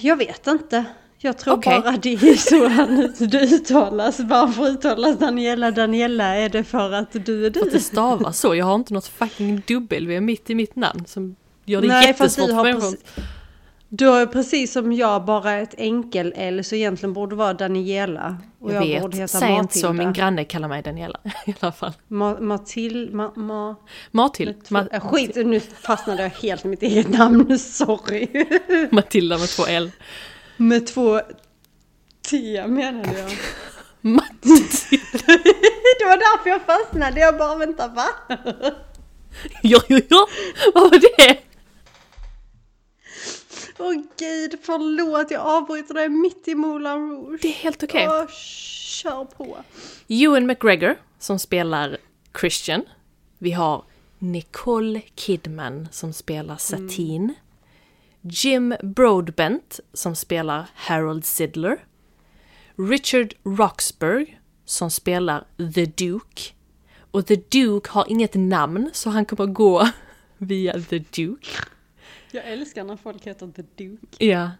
Jag 0.00 0.16
vet 0.16 0.46
inte. 0.46 0.84
Jag 1.18 1.38
tror 1.38 1.54
Okej. 1.54 1.80
bara 1.80 1.96
det 1.96 2.12
är 2.12 2.34
så 2.36 2.68
han 2.68 3.14
det 3.18 3.40
uttalas. 3.40 4.20
Varför 4.20 4.62
uttalas 4.66 5.18
Daniela 5.18 5.70
Daniela? 5.70 6.24
Är 6.36 6.48
det 6.48 6.64
för 6.64 6.92
att 6.92 7.12
du 7.12 7.46
är 7.46 7.50
För 7.50 7.60
att 7.60 7.64
du? 7.66 7.70
det 7.70 7.80
stavas 7.80 8.38
så. 8.40 8.54
Jag 8.54 8.66
har 8.66 8.74
inte 8.74 8.94
något 8.94 9.06
fucking 9.08 9.62
dubbel 9.66 10.06
mitt 10.22 10.50
i 10.50 10.54
mitt 10.54 10.76
namn 10.76 11.04
som 11.06 11.36
gör 11.64 11.80
det 11.82 11.88
Nej, 11.88 12.06
jättesvårt 12.06 12.46
du 12.46 12.52
för 12.52 12.56
har, 12.56 12.64
människor. 12.64 12.96
Du 13.88 14.06
har 14.06 14.20
ju 14.20 14.26
precis 14.26 14.72
som 14.72 14.92
jag 14.92 15.24
bara 15.24 15.52
ett 15.54 15.74
enkel-L 15.78 16.64
så 16.64 16.74
egentligen 16.74 17.12
borde 17.12 17.36
vara 17.36 17.54
Daniela. 17.54 18.36
Och 18.60 18.72
jag, 18.72 18.86
Jag 18.86 19.02
borde 19.02 19.18
vet, 19.18 19.30
säg 19.30 19.52
inte 19.52 19.78
så. 19.78 19.86
Matilda. 19.86 20.04
Min 20.04 20.12
granne 20.12 20.44
kallar 20.44 20.68
mig 20.68 20.82
Daniela 20.82 21.20
i 21.46 21.54
alla 21.60 21.72
fall. 21.72 21.92
Ma- 22.08 22.40
Matil... 22.40 23.10
Ma, 23.12 23.32
ma, 23.36 23.76
Matil. 24.10 24.54
Ma- 24.68 24.88
äh, 24.92 25.00
skit, 25.00 25.34
nu 25.36 25.60
fastnade 25.60 26.22
jag 26.22 26.30
helt 26.30 26.64
i 26.64 26.68
mitt 26.68 26.82
eget 26.82 27.08
namn, 27.08 27.58
sorry. 27.58 28.28
Matilda 28.90 29.38
med 29.38 29.48
två 29.48 29.66
L. 29.66 29.90
Med 30.56 30.86
två 30.86 31.20
Matte 32.32 32.66
menade 32.66 33.18
jag. 33.18 33.30
Matte. 34.00 34.48
Det 35.98 36.04
var 36.04 36.16
därför 36.16 36.50
jag 36.50 36.60
fastnade. 36.62 37.20
Jag 37.20 37.38
bara 37.38 37.54
vänta 37.56 37.88
va? 37.88 38.06
ja, 39.62 39.80
ja, 39.88 40.00
ja. 40.08 40.26
Vad 40.74 40.82
var 40.90 40.98
det? 41.00 41.38
Åh 43.78 43.94
gud, 44.18 44.58
förlåt 44.62 45.30
jag 45.30 45.40
avbryter 45.40 45.94
dig 45.94 46.08
mitt 46.08 46.48
i 46.48 46.54
Moulin 46.54 47.10
Rouge. 47.10 47.38
Det 47.42 47.48
är 47.48 47.52
helt 47.52 47.82
okej. 47.82 48.08
Åh, 48.08 48.26
kör 48.28 49.24
på. 49.24 49.56
Ewan 50.08 50.46
McGregor 50.46 50.96
som 51.18 51.38
spelar 51.38 51.96
Christian. 52.40 52.82
Vi 53.38 53.52
har 53.52 53.84
Nicole 54.18 55.02
Kidman 55.14 55.88
som 55.92 56.12
spelar 56.12 56.56
Satine. 56.56 57.34
Jim 58.20 58.74
Broadbent 58.82 59.80
som 59.92 60.16
spelar 60.16 60.66
Harold 60.74 61.24
Sidler. 61.24 61.84
Richard 62.76 63.34
Roxburgh 63.44 64.30
som 64.64 64.90
spelar 64.90 65.44
The 65.74 65.86
Duke. 65.86 66.42
Och 67.10 67.26
The 67.26 67.36
Duke 67.36 67.90
har 67.90 68.06
inget 68.08 68.34
namn 68.34 68.90
så 68.92 69.10
han 69.10 69.24
kommer 69.24 69.46
gå 69.46 69.88
via 70.38 70.72
The 70.80 70.98
Duke. 70.98 71.48
Jag 72.30 72.44
älskar 72.48 72.84
när 72.84 72.96
folk 72.96 73.26
heter 73.26 73.52
The 73.56 73.62
Duke. 73.76 74.24
Ja. 74.24 74.50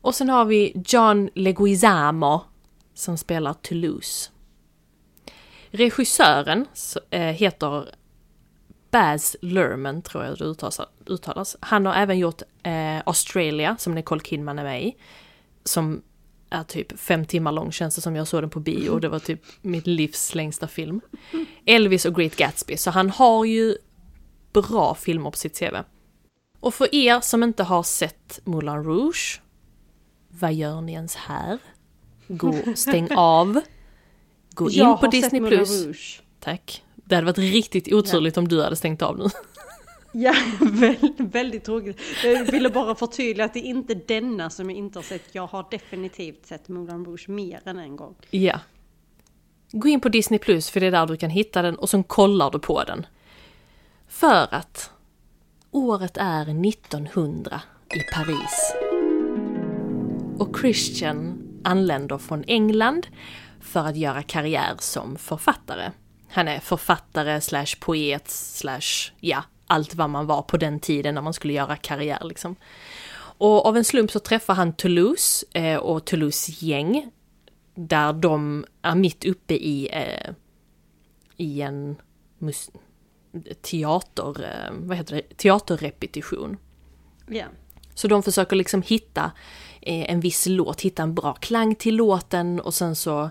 Och 0.00 0.14
sen 0.14 0.28
har 0.28 0.44
vi 0.44 0.82
John 0.86 1.30
Leguizamo 1.34 2.40
som 2.94 3.18
spelar 3.18 3.54
Toulouse. 3.54 4.30
Regissören 5.70 6.66
eh, 7.10 7.20
heter 7.20 7.94
Baz 8.90 9.36
Luhrmann, 9.40 10.02
tror 10.02 10.24
jag 10.24 10.38
det 10.38 10.44
uttalas. 11.06 11.56
Han 11.60 11.86
har 11.86 11.94
även 11.94 12.18
gjort 12.18 12.42
eh, 12.62 12.98
Australia, 13.06 13.76
som 13.78 13.94
Nicole 13.94 14.20
Kidman 14.24 14.58
är 14.58 14.64
med 14.64 14.84
i. 14.84 14.96
Som 15.64 16.02
är 16.50 16.64
typ 16.64 16.98
fem 17.00 17.26
timmar 17.26 17.52
lång, 17.52 17.72
känns 17.72 17.94
det 17.94 18.00
som 18.00 18.16
jag 18.16 18.28
såg 18.28 18.42
den 18.42 18.50
på 18.50 18.60
bio 18.60 18.90
och 18.90 19.00
det 19.00 19.08
var 19.08 19.18
typ 19.18 19.40
mitt 19.62 19.86
livs 19.86 20.34
längsta 20.34 20.68
film. 20.68 21.00
Elvis 21.66 22.04
och 22.04 22.14
Great 22.14 22.36
Gatsby, 22.36 22.76
så 22.76 22.90
han 22.90 23.10
har 23.10 23.44
ju 23.44 23.76
bra 24.52 24.94
filmer 24.94 25.30
på 25.30 25.36
sitt 25.36 25.58
CV. 25.58 25.74
Och 26.64 26.74
för 26.74 26.94
er 26.94 27.20
som 27.20 27.42
inte 27.42 27.62
har 27.62 27.82
sett 27.82 28.40
Moulin 28.44 28.84
Rouge, 28.84 29.40
vad 30.28 30.54
gör 30.54 30.80
ni 30.80 30.92
ens 30.92 31.16
här? 31.16 31.58
Gå, 32.28 32.54
stäng 32.74 33.08
av. 33.16 33.60
Gå 34.50 34.70
in 34.70 34.78
jag 34.78 35.00
på 35.00 35.06
Disney+. 35.06 35.48
Plus. 35.48 36.22
Tack. 36.40 36.82
Det 36.94 37.14
hade 37.14 37.24
varit 37.24 37.38
riktigt 37.38 37.92
oturligt 37.92 38.36
om 38.36 38.48
du 38.48 38.62
hade 38.62 38.76
stängt 38.76 39.02
av 39.02 39.18
nu. 39.18 39.24
Ja, 40.16 40.34
väldigt, 40.60 41.20
väldigt 41.20 41.64
tråkigt. 41.64 42.00
Jag 42.24 42.52
ville 42.52 42.70
bara 42.70 42.94
förtydliga 42.94 43.44
att 43.44 43.54
det 43.54 43.60
är 43.60 43.70
inte 43.70 43.94
denna 43.94 44.50
som 44.50 44.70
jag 44.70 44.78
inte 44.78 44.98
har 44.98 45.04
sett. 45.04 45.22
Jag 45.32 45.46
har 45.46 45.66
definitivt 45.70 46.46
sett 46.46 46.68
Moulin 46.68 47.04
Rouge 47.04 47.28
mer 47.28 47.60
än 47.64 47.78
en 47.78 47.96
gång. 47.96 48.14
Ja. 48.30 48.60
Gå 49.72 49.88
in 49.88 50.00
på 50.00 50.08
Disney 50.08 50.38
Plus 50.38 50.70
för 50.70 50.80
det 50.80 50.86
är 50.86 50.90
där 50.90 51.06
du 51.06 51.16
kan 51.16 51.30
hitta 51.30 51.62
den 51.62 51.76
och 51.76 51.90
sen 51.90 52.04
kollar 52.04 52.50
du 52.50 52.58
på 52.58 52.84
den. 52.84 53.06
För 54.08 54.54
att 54.54 54.90
året 55.74 56.16
är 56.16 56.68
1900 56.68 57.60
i 57.94 58.00
Paris. 58.14 58.74
Och 60.38 60.58
Christian 60.60 61.48
anländer 61.64 62.18
från 62.18 62.44
England 62.46 63.06
för 63.60 63.80
att 63.80 63.96
göra 63.96 64.22
karriär 64.22 64.74
som 64.78 65.16
författare. 65.16 65.90
Han 66.28 66.48
är 66.48 66.60
författare 66.60 67.40
slash 67.40 67.66
poet 67.80 68.28
slash, 68.30 69.12
ja, 69.20 69.42
allt 69.66 69.94
vad 69.94 70.10
man 70.10 70.26
var 70.26 70.42
på 70.42 70.56
den 70.56 70.80
tiden 70.80 71.14
när 71.14 71.22
man 71.22 71.34
skulle 71.34 71.52
göra 71.52 71.76
karriär 71.76 72.20
liksom. 72.24 72.56
Och 73.38 73.66
av 73.66 73.76
en 73.76 73.84
slump 73.84 74.10
så 74.10 74.18
träffar 74.18 74.54
han 74.54 74.72
Toulouse 74.72 75.46
eh, 75.52 75.76
och 75.76 76.04
Toulouse 76.04 76.52
gäng 76.52 77.10
där 77.74 78.12
de 78.12 78.64
är 78.82 78.94
mitt 78.94 79.24
uppe 79.24 79.54
i, 79.54 79.88
eh, 79.92 80.30
i 81.36 81.60
en 81.60 81.96
mus- 82.38 82.70
teater, 83.62 84.44
eh, 84.44 84.72
vad 84.78 84.96
heter 84.96 85.14
det, 85.16 85.36
teaterrepetition. 85.36 86.56
Ja. 87.28 87.44
Så 87.94 88.08
de 88.08 88.22
försöker 88.22 88.56
liksom 88.56 88.82
hitta 88.82 89.32
eh, 89.80 90.10
en 90.12 90.20
viss 90.20 90.46
låt, 90.46 90.80
hitta 90.80 91.02
en 91.02 91.14
bra 91.14 91.34
klang 91.34 91.74
till 91.74 91.96
låten 91.96 92.60
och 92.60 92.74
sen 92.74 92.96
så 92.96 93.30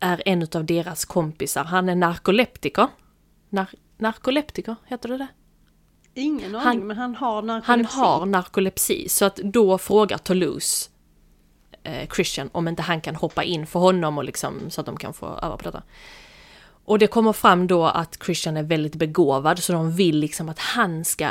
är 0.00 0.22
en 0.26 0.46
av 0.54 0.64
deras 0.64 1.04
kompisar, 1.04 1.64
han 1.64 1.88
är 1.88 1.94
narkoleptiker. 1.94 2.88
Nar- 3.50 3.74
narkoleptiker, 3.98 4.76
heter 4.86 5.08
det 5.08 5.16
det? 5.18 5.28
Ingen 6.14 6.54
aning, 6.54 6.66
Han- 6.66 6.86
men 6.86 6.96
han 6.96 7.14
har 7.14 7.34
Han 7.34 7.46
narkolepsi. 7.46 7.96
har 7.98 8.26
narkolepsi, 8.26 9.08
så 9.08 9.24
att 9.24 9.36
då 9.36 9.78
frågar 9.78 10.18
Toulouse 10.18 10.90
eh, 11.82 12.08
Christian 12.14 12.50
om 12.52 12.68
inte 12.68 12.82
han 12.82 13.00
kan 13.00 13.14
hoppa 13.14 13.42
in 13.44 13.66
för 13.66 13.80
honom 13.80 14.18
och 14.18 14.24
liksom 14.24 14.70
så 14.70 14.80
att 14.80 14.86
de 14.86 14.96
kan 14.96 15.14
få 15.14 15.26
öva 15.26 15.56
på 15.56 15.62
detta. 15.64 15.82
Och 16.88 16.98
det 16.98 17.06
kommer 17.06 17.32
fram 17.32 17.66
då 17.66 17.86
att 17.86 18.18
Christian 18.24 18.56
är 18.56 18.62
väldigt 18.62 18.94
begåvad 18.94 19.58
så 19.58 19.72
de 19.72 19.92
vill 19.92 20.18
liksom 20.18 20.48
att 20.48 20.58
han 20.58 21.04
ska 21.04 21.30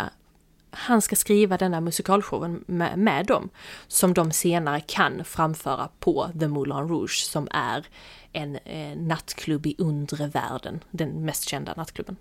han 0.69 1.01
ska 1.01 1.15
skriva 1.15 1.57
den 1.57 1.71
där 1.71 1.81
musikalshowen 1.81 2.63
med, 2.67 2.99
med 2.99 3.25
dem. 3.25 3.49
Som 3.87 4.13
de 4.13 4.31
senare 4.31 4.81
kan 4.81 5.23
framföra 5.23 5.89
på 5.99 6.29
The 6.39 6.47
Moulin 6.47 6.89
Rouge 6.89 7.25
som 7.31 7.47
är 7.51 7.85
en 8.33 8.55
eh, 8.55 8.97
nattklubb 8.97 9.65
i 9.65 9.75
undre 9.77 10.27
världen. 10.27 10.83
Den 10.91 11.25
mest 11.25 11.49
kända 11.49 11.73
nattklubben. 11.77 12.17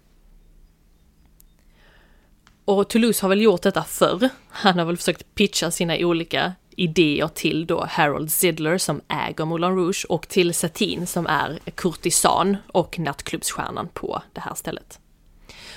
Och 2.64 2.88
Toulouse 2.88 3.24
har 3.24 3.28
väl 3.28 3.42
gjort 3.42 3.62
detta 3.62 3.84
förr. 3.84 4.28
Han 4.48 4.78
har 4.78 4.86
väl 4.86 4.96
försökt 4.96 5.34
pitcha 5.34 5.70
sina 5.70 5.96
olika 5.96 6.52
idéer 6.76 7.28
till 7.28 7.66
då 7.66 7.84
Harold 7.88 8.32
Zidler 8.32 8.78
som 8.78 9.00
äger 9.08 9.44
Moulin 9.44 9.76
Rouge 9.76 10.06
och 10.08 10.28
till 10.28 10.54
Satin 10.54 11.06
som 11.06 11.26
är 11.26 11.58
kurtisan 11.74 12.56
och 12.72 12.98
nattklubbsstjärnan 12.98 13.88
på 13.88 14.22
det 14.32 14.40
här 14.40 14.54
stället. 14.54 15.00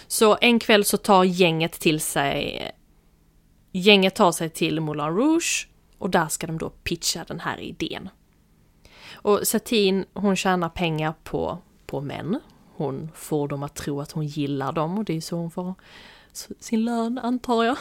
Så 0.07 0.37
en 0.41 0.59
kväll 0.59 0.85
så 0.85 0.97
tar 0.97 1.23
gänget 1.23 1.71
till 1.71 1.99
sig 1.99 2.71
Gänget 3.71 4.15
tar 4.15 4.31
sig 4.31 4.49
till 4.49 4.79
Moulin 4.79 5.15
Rouge 5.15 5.67
och 5.97 6.09
där 6.09 6.27
ska 6.27 6.47
de 6.47 6.57
då 6.57 6.69
pitcha 6.69 7.23
den 7.27 7.39
här 7.39 7.59
idén. 7.59 8.09
Och 9.13 9.47
Satin 9.47 10.05
hon 10.13 10.35
tjänar 10.35 10.69
pengar 10.69 11.13
på, 11.23 11.57
på 11.85 12.01
män. 12.01 12.39
Hon 12.75 13.09
får 13.15 13.47
dem 13.47 13.63
att 13.63 13.75
tro 13.75 14.01
att 14.01 14.11
hon 14.11 14.27
gillar 14.27 14.71
dem 14.71 14.97
och 14.97 15.05
det 15.05 15.17
är 15.17 15.21
så 15.21 15.35
hon 15.35 15.51
får 15.51 15.73
sin 16.59 16.85
lön 16.85 17.17
antar 17.17 17.63
jag. 17.63 17.77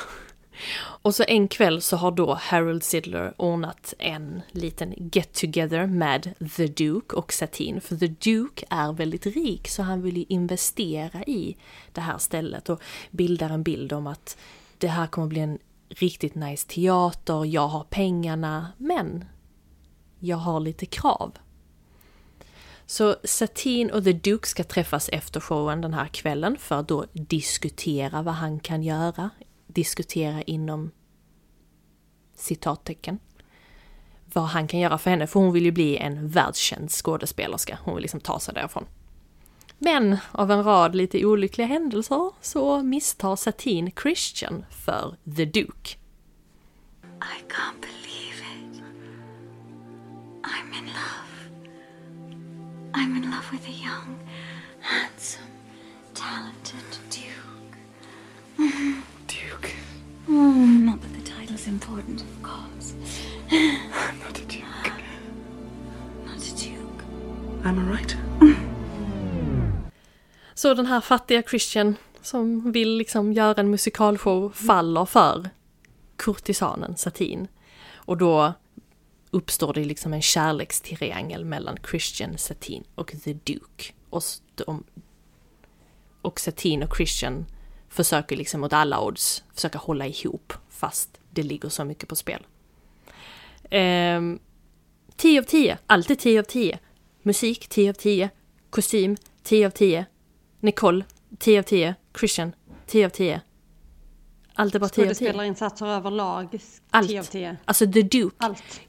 Och 0.79 1.14
så 1.14 1.25
en 1.29 1.49
kväll 1.49 1.83
så 1.83 1.97
har 1.97 2.11
då 2.11 2.35
Harold 2.35 2.83
Sidler 2.83 3.35
ordnat 3.37 3.94
en 3.99 4.42
liten 4.51 5.11
get 5.12 5.33
together 5.33 5.87
med 5.87 6.35
The 6.57 6.66
Duke 6.66 7.16
och 7.16 7.33
Satin. 7.33 7.81
För 7.81 7.97
The 7.97 8.07
Duke 8.07 8.66
är 8.71 8.92
väldigt 8.92 9.27
rik 9.27 9.68
så 9.68 9.83
han 9.83 10.03
vill 10.03 10.16
ju 10.16 10.25
investera 10.29 11.23
i 11.23 11.57
det 11.92 12.01
här 12.01 12.18
stället 12.18 12.68
och 12.68 12.83
bildar 13.11 13.51
en 13.51 13.62
bild 13.62 13.92
om 13.92 14.07
att 14.07 14.37
det 14.79 14.88
här 14.88 15.07
kommer 15.07 15.27
bli 15.27 15.40
en 15.40 15.59
riktigt 15.88 16.35
nice 16.35 16.68
teater, 16.68 17.44
jag 17.44 17.68
har 17.68 17.85
pengarna, 17.85 18.73
men 18.77 19.25
jag 20.18 20.37
har 20.37 20.61
lite 20.61 20.87
krav. 20.87 21.33
Så 22.87 23.16
Satin 23.25 23.90
och 23.90 24.05
The 24.05 24.12
Duke 24.12 24.49
ska 24.49 24.64
träffas 24.64 25.09
efter 25.09 25.40
showen 25.40 25.81
den 25.81 25.94
här 25.94 26.07
kvällen 26.07 26.57
för 26.59 26.81
att 26.81 26.88
då 26.88 27.05
diskutera 27.12 28.23
vad 28.23 28.35
han 28.35 28.61
kan 28.61 28.83
göra. 28.83 29.31
Diskutera 29.68 30.42
inom 30.42 30.90
citattecken. 32.37 33.18
Vad 34.33 34.44
han 34.44 34.68
kan 34.68 34.81
göra 34.81 34.98
för 34.98 35.11
henne, 35.11 35.26
för 35.26 35.40
hon 35.40 35.52
vill 35.52 35.64
ju 35.64 35.70
bli 35.70 35.96
en 35.96 36.28
världskänd 36.28 36.90
skådespelerska. 36.90 37.78
Hon 37.83 37.94
vill 37.94 38.02
liksom 38.02 38.20
ta 38.20 38.40
sig 38.40 38.54
därifrån. 38.54 38.85
Men 39.78 40.16
av 40.33 40.50
en 40.50 40.64
rad 40.64 40.94
lite 40.94 41.24
olyckliga 41.24 41.66
händelser 41.66 42.31
så 42.40 42.83
misstar 42.83 43.37
satin 43.37 43.92
Christian 44.02 44.64
för 44.70 45.16
The 45.37 45.44
Duke. 45.44 45.96
I 47.20 47.42
can't 47.48 47.81
believe 47.81 48.42
it. 48.54 48.83
I'm 50.42 50.78
in 50.78 50.87
love. 50.87 51.33
I'm 52.92 53.16
in 53.16 53.22
love 53.22 53.50
with 53.52 53.68
a 53.68 53.72
young, 53.72 54.18
handsome, 54.81 55.50
talented 56.14 56.98
Duke. 57.11 57.78
Mm-hmm. 58.57 59.02
Duke. 59.29 59.71
Mm, 60.27 60.85
not 60.85 61.01
that 61.03 61.12
the 61.14 61.21
title's 61.21 61.69
important, 61.69 62.21
of 62.21 62.43
course. 62.43 62.95
Not 64.25 64.38
a 64.38 64.45
Duke. 64.49 64.93
Not 66.27 66.43
a 66.49 66.55
Duke. 66.57 67.03
Am 67.64 67.79
I 67.79 67.97
right? 67.97 68.17
Så 70.55 70.75
den 70.75 70.87
här 70.87 71.01
fattiga 71.01 71.43
Christian 71.43 71.97
som 72.23 72.73
vill 72.73 72.97
liksom 72.97 73.33
göra 73.33 73.61
en 73.61 73.71
musikalshow 73.71 74.51
faller 74.51 75.05
för 75.05 75.51
kurtisanen 76.17 76.97
Satin. 76.97 77.49
Och 77.95 78.17
då 78.17 78.53
uppstår 79.31 79.73
det 79.75 79.85
liksom 79.85 80.12
en 80.12 80.23
kärlekstriangel 80.23 81.45
mellan 81.45 81.77
Christian, 81.91 82.38
Satin 82.38 82.85
och 82.95 83.14
The 83.25 83.33
Duke. 83.33 83.93
Och, 84.11 84.23
de, 84.55 84.85
och 86.23 86.41
Satin 86.41 86.83
och 86.83 86.97
Christian 86.97 87.47
försöker 87.88 88.37
liksom 88.37 88.61
mot 88.61 88.72
alla 88.72 89.01
odds 89.01 89.44
försöka 89.55 89.79
hålla 89.79 90.07
ihop 90.07 90.53
fast 90.68 91.20
det 91.31 91.42
ligger 91.42 91.68
så 91.68 91.85
mycket 91.85 92.09
på 92.09 92.16
spel. 92.16 92.46
Ehm, 93.70 94.38
10 95.16 95.38
av 95.38 95.42
10, 95.44 95.79
alltid 95.87 96.18
10 96.18 96.38
av 96.38 96.44
10. 96.44 96.79
Musik 97.22 97.68
10 97.68 97.90
av 97.90 97.94
10. 97.94 98.31
Kostym 98.70 99.16
10 99.42 99.66
av 99.66 99.70
10. 99.70 100.07
Nicole 100.61 101.05
10 101.38 101.59
av 101.59 101.62
10. 101.62 101.94
Christian 102.18 102.53
10 102.87 103.07
av 103.07 103.11
10. 103.11 103.40
Allt 104.55 104.74
är 104.74 104.79
bara 104.79 104.88
10 104.88 105.03
av 105.03 105.07
10. 105.07 105.14
Skådespelarinsatser 105.14 105.87
överlag, 105.87 106.59
Allt. 106.90 107.09
10 107.09 107.20
av 107.20 107.24
10. 107.24 107.57
Alltså 107.64 107.92
The 107.92 108.03
Duke. 108.03 108.37
Allt. 108.38 108.81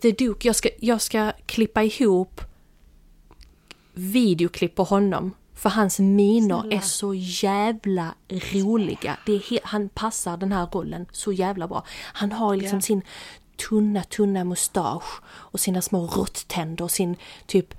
The 0.00 0.12
Duke, 0.12 0.48
jag 0.48 0.56
ska, 0.56 0.68
jag 0.80 1.02
ska 1.02 1.32
klippa 1.46 1.82
ihop 1.82 2.40
videoklipp 3.92 4.74
på 4.74 4.84
honom. 4.84 5.34
För 5.54 5.70
hans 5.70 5.98
miner 5.98 6.60
Snälla. 6.60 6.76
är 6.76 6.80
så 6.80 7.14
jävla 7.14 8.14
roliga. 8.28 9.18
Det 9.26 9.32
är 9.32 9.60
han 9.64 9.88
passar 9.88 10.36
den 10.36 10.52
här 10.52 10.66
rollen 10.66 11.06
så 11.12 11.32
jävla 11.32 11.68
bra. 11.68 11.84
Han 12.12 12.32
har 12.32 12.56
liksom 12.56 12.76
Ja. 12.76 12.82
sin 12.82 13.02
tunna, 13.68 14.02
tunna 14.02 14.44
mustasch 14.44 15.20
och 15.26 15.60
sina 15.60 15.82
små 15.82 16.06
råttänder 16.06 16.84
och 16.84 16.90
sin 16.90 17.16
typ 17.46 17.74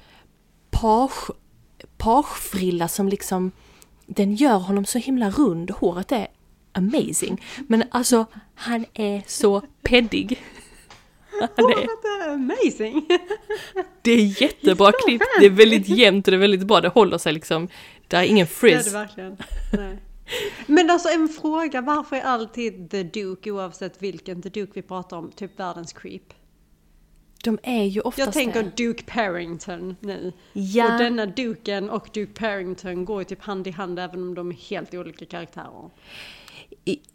page, 0.69 1.29
pagefrilla 1.97 2.87
som 2.87 3.09
liksom 3.09 3.51
den 4.05 4.35
gör 4.35 4.57
honom 4.57 4.85
så 4.85 4.97
himla 4.99 5.29
rund. 5.29 5.71
Håret 5.71 6.11
är 6.11 6.27
amazing. 6.71 7.41
Men 7.67 7.83
alltså, 7.91 8.25
han 8.55 8.85
är 8.93 9.23
så 9.27 9.61
peddig. 9.81 10.39
Är 11.41 12.29
amazing! 12.33 13.07
det 14.01 14.11
är 14.11 14.41
jättebra 14.41 14.91
klipp, 15.05 15.21
det 15.39 15.45
är 15.45 15.49
väldigt 15.49 15.87
jämnt 15.87 16.27
och 16.27 16.31
det 16.31 16.37
är 16.37 16.39
väldigt 16.39 16.67
bra, 16.67 16.81
det 16.81 16.87
håller 16.87 17.17
sig 17.17 17.33
liksom. 17.33 17.67
Det 18.07 18.15
är 18.17 18.23
ingen 18.23 18.47
Det 18.61 18.67
är 18.67 18.71
det 18.71 18.77
frizz. 18.81 18.93
verkligen. 18.93 19.37
Nej. 19.77 19.97
Men 20.65 20.89
alltså 20.89 21.09
en 21.09 21.27
fråga, 21.27 21.81
varför 21.81 22.15
är 22.15 22.21
alltid 22.21 22.91
The 22.91 23.03
Duke, 23.03 23.51
oavsett 23.51 24.01
vilken 24.01 24.41
The 24.41 24.49
Duke 24.49 24.71
vi 24.75 24.81
pratar 24.81 25.17
om, 25.17 25.31
typ 25.31 25.59
världens 25.59 25.93
creep? 25.93 26.33
De 27.43 27.59
är 27.63 27.83
ju 27.83 28.01
oftast 28.01 28.25
Jag 28.25 28.33
tänker 28.33 28.63
det. 28.63 28.83
Duke 28.83 29.03
Parrington 29.03 29.95
nu. 29.99 30.33
Ja. 30.53 30.93
Och 30.93 30.99
denna 30.99 31.25
Duken 31.25 31.89
och 31.89 32.09
Duke 32.13 32.33
Parrington 32.39 33.05
går 33.05 33.19
ju 33.21 33.25
typ 33.25 33.41
hand 33.41 33.67
i 33.67 33.71
hand 33.71 33.99
även 33.99 34.23
om 34.23 34.35
de 34.35 34.49
är 34.51 34.55
helt 34.55 34.93
olika 34.93 35.25
karaktärer. 35.25 35.89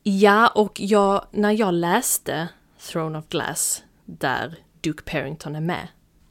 Ja, 0.02 0.48
och 0.48 0.80
jag, 0.80 1.26
när 1.30 1.52
jag 1.52 1.74
läste 1.74 2.48
Throne 2.92 3.18
of 3.18 3.24
Glass, 3.28 3.82
där 4.18 4.54
Duke 4.80 5.02
Parrington 5.02 5.56
är 5.56 5.60
med, 5.60 5.88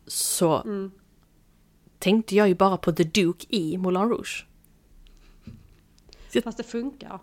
så 0.08 0.64
tänkte 2.00 2.36
jag 2.36 2.48
ju 2.48 2.56
bara 2.56 2.78
på 2.78 2.92
The 2.92 3.04
Duke 3.04 3.46
i 3.50 3.78
Moulin 3.78 4.02
Rouge. 4.10 4.46
Fast 6.44 6.58
det 6.58 6.64
funkar. 6.64 7.20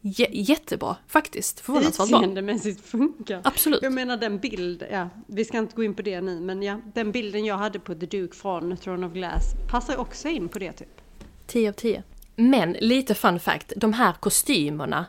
J- 0.00 0.30
jättebra, 0.32 0.96
faktiskt. 1.06 1.60
Förvånansvärt 1.60 2.08
bra. 2.08 2.18
Utseendemässigt 2.18 2.80
funkar. 2.80 3.40
Absolut. 3.44 3.82
Jag 3.82 3.92
menar 3.92 4.16
den 4.16 4.38
bild, 4.38 4.84
ja, 4.90 5.08
vi 5.26 5.44
ska 5.44 5.58
inte 5.58 5.76
gå 5.76 5.84
in 5.84 5.94
på 5.94 6.02
det 6.02 6.20
nu, 6.20 6.40
men 6.40 6.62
ja, 6.62 6.80
den 6.94 7.12
bilden 7.12 7.44
jag 7.44 7.56
hade 7.56 7.78
på 7.80 7.94
The 7.94 8.06
Duke 8.06 8.36
från 8.36 8.76
Throne 8.76 9.06
of 9.06 9.12
Glass 9.12 9.42
passar 9.68 9.96
också 9.96 10.28
in 10.28 10.48
på 10.48 10.58
det 10.58 10.72
typ. 10.72 11.00
10 11.46 11.68
av 11.68 11.72
10. 11.72 12.02
Men 12.36 12.72
lite 12.72 13.14
fun 13.14 13.40
fact, 13.40 13.72
de 13.76 13.92
här 13.92 14.12
kostymerna, 14.12 15.06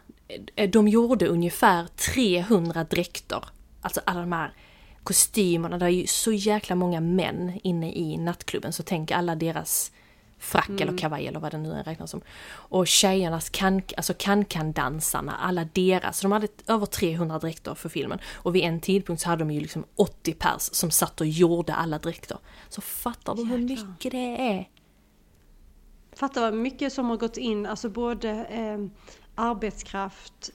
eh, 0.56 0.70
de 0.70 0.88
gjorde 0.88 1.28
ungefär 1.28 1.88
300 2.14 2.84
dräkter. 2.84 3.44
Alltså 3.82 4.02
alla 4.06 4.20
de 4.20 4.32
här 4.32 4.54
kostymerna, 5.10 5.78
det 5.78 5.86
är 5.86 5.90
ju 5.90 6.08
så 6.08 6.32
jäkla 6.32 6.76
många 6.76 7.02
män 7.02 7.60
inne 7.64 7.94
i 7.94 8.18
nattklubben 8.18 8.74
så 8.74 8.84
tänk 8.84 9.12
alla 9.12 9.36
deras 9.36 9.92
frack 10.38 10.70
eller 10.70 10.98
kavaj 10.98 11.28
eller 11.28 11.40
vad 11.40 11.52
det 11.52 11.58
nu 11.58 11.84
räknas 11.86 12.12
som. 12.12 12.22
Och 12.52 12.88
tjejernas 12.88 13.50
kan, 13.50 13.82
alltså 13.98 14.14
kan-kan-dansarna, 14.14 15.36
alla 15.36 15.68
deras, 15.74 16.22
de 16.22 16.32
hade 16.32 16.48
över 16.68 16.86
300 16.86 17.40
dräkter 17.40 17.76
för 17.76 17.90
filmen. 17.90 18.20
Och 18.34 18.56
vid 18.56 18.64
en 18.64 18.80
tidpunkt 18.80 19.22
så 19.22 19.30
hade 19.30 19.42
de 19.42 19.52
ju 19.52 19.60
liksom 19.60 19.86
80 19.96 20.34
pers 20.34 20.62
som 20.62 20.92
satt 20.92 21.22
och 21.22 21.28
gjorde 21.28 21.74
alla 21.74 22.00
dräkter. 22.00 22.38
Så 22.70 22.82
fattar 22.82 23.36
du 23.36 23.46
hur 23.46 23.58
mycket 23.58 24.12
det 24.12 24.52
är? 24.52 24.70
Fatta 26.14 26.42
vad 26.42 26.54
mycket 26.54 26.94
som 26.94 27.10
har 27.10 27.18
gått 27.18 27.38
in, 27.38 27.66
alltså 27.66 27.90
både 27.90 28.30
eh, 28.46 28.78
arbetskraft, 29.36 30.52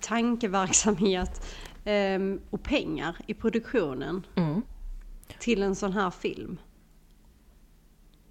tankeverksamhet 0.00 1.42
eh, 1.84 2.18
och 2.50 2.62
pengar 2.62 3.16
i 3.26 3.34
produktionen 3.34 4.26
Mm. 4.36 4.62
till 5.38 5.62
en 5.62 5.74
sån 5.74 5.92
här 5.92 6.10
film. 6.10 6.58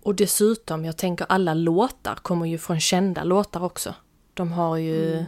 Och 0.01 0.15
dessutom, 0.15 0.85
jag 0.85 0.97
tänker 0.97 1.25
alla 1.29 1.53
låtar 1.53 2.15
kommer 2.15 2.45
ju 2.45 2.57
från 2.57 2.79
kända 2.79 3.23
låtar 3.23 3.63
också. 3.63 3.95
De 4.33 4.51
har 4.51 4.77
ju... 4.77 5.25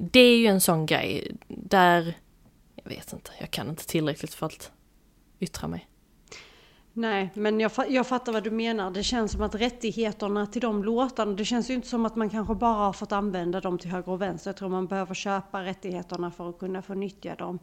Det 0.00 0.20
är 0.20 0.38
ju 0.38 0.46
en 0.46 0.60
sån 0.60 0.86
grej 0.86 1.36
där... 1.48 2.14
Jag 2.74 2.90
vet 2.90 3.12
inte, 3.12 3.30
jag 3.40 3.50
kan 3.50 3.68
inte 3.68 3.86
tillräckligt 3.86 4.34
för 4.34 4.46
att 4.46 4.72
yttra 5.40 5.68
mig. 5.68 5.88
Nej, 7.00 7.30
men 7.34 7.60
jag, 7.60 7.72
jag 7.88 8.06
fattar 8.06 8.32
vad 8.32 8.44
du 8.44 8.50
menar. 8.50 8.90
Det 8.90 9.02
känns 9.02 9.32
som 9.32 9.42
att 9.42 9.54
rättigheterna 9.54 10.46
till 10.46 10.60
de 10.60 10.84
låtarna, 10.84 11.32
det 11.32 11.44
känns 11.44 11.70
ju 11.70 11.74
inte 11.74 11.88
som 11.88 12.06
att 12.06 12.16
man 12.16 12.30
kanske 12.30 12.54
bara 12.54 12.74
har 12.74 12.92
fått 12.92 13.12
använda 13.12 13.60
dem 13.60 13.78
till 13.78 13.90
höger 13.90 14.12
och 14.12 14.20
vänster. 14.20 14.48
Jag 14.48 14.56
tror 14.56 14.68
man 14.68 14.86
behöver 14.86 15.14
köpa 15.14 15.62
rättigheterna 15.62 16.30
för 16.30 16.50
att 16.50 16.58
kunna 16.58 16.82
få 16.82 16.94
nyttja 16.94 17.34
dem. 17.34 17.58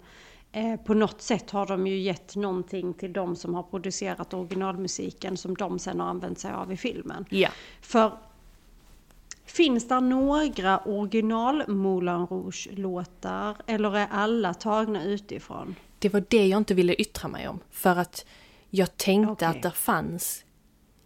Eh, 0.52 0.76
på 0.76 0.94
något 0.94 1.22
sätt 1.22 1.52
har 1.52 1.66
de 1.66 1.88
ju 1.88 1.98
gett 1.98 2.36
någonting 2.36 2.94
till 2.94 3.14
de 3.14 3.36
som 3.36 3.56
har 3.56 3.64
producerat 3.64 4.34
originalmusiken 4.34 5.38
som 5.38 5.56
de 5.56 5.80
sen 5.80 6.00
har 6.00 6.08
använt 6.08 6.40
sig 6.40 6.52
av 6.52 6.72
i 6.72 6.78
filmen. 6.78 7.26
Ja. 7.30 7.50
För 7.82 8.12
finns 9.46 9.88
det 9.88 10.00
några 10.00 10.80
original 10.86 11.64
Moulin 11.68 12.28
Rouge-låtar 12.28 13.56
eller 13.66 13.96
är 13.96 14.08
alla 14.12 14.54
tagna 14.54 15.04
utifrån? 15.04 15.76
Det 16.00 16.14
var 16.14 16.24
det 16.28 16.48
jag 16.48 16.58
inte 16.58 16.74
ville 16.74 16.94
yttra 16.94 17.28
mig 17.28 17.48
om. 17.48 17.60
För 17.72 17.96
att 17.96 18.26
jag 18.70 18.98
tänkte 18.98 19.32
Okej. 19.32 19.48
att 19.48 19.64
det 19.64 19.72
fanns... 19.72 20.44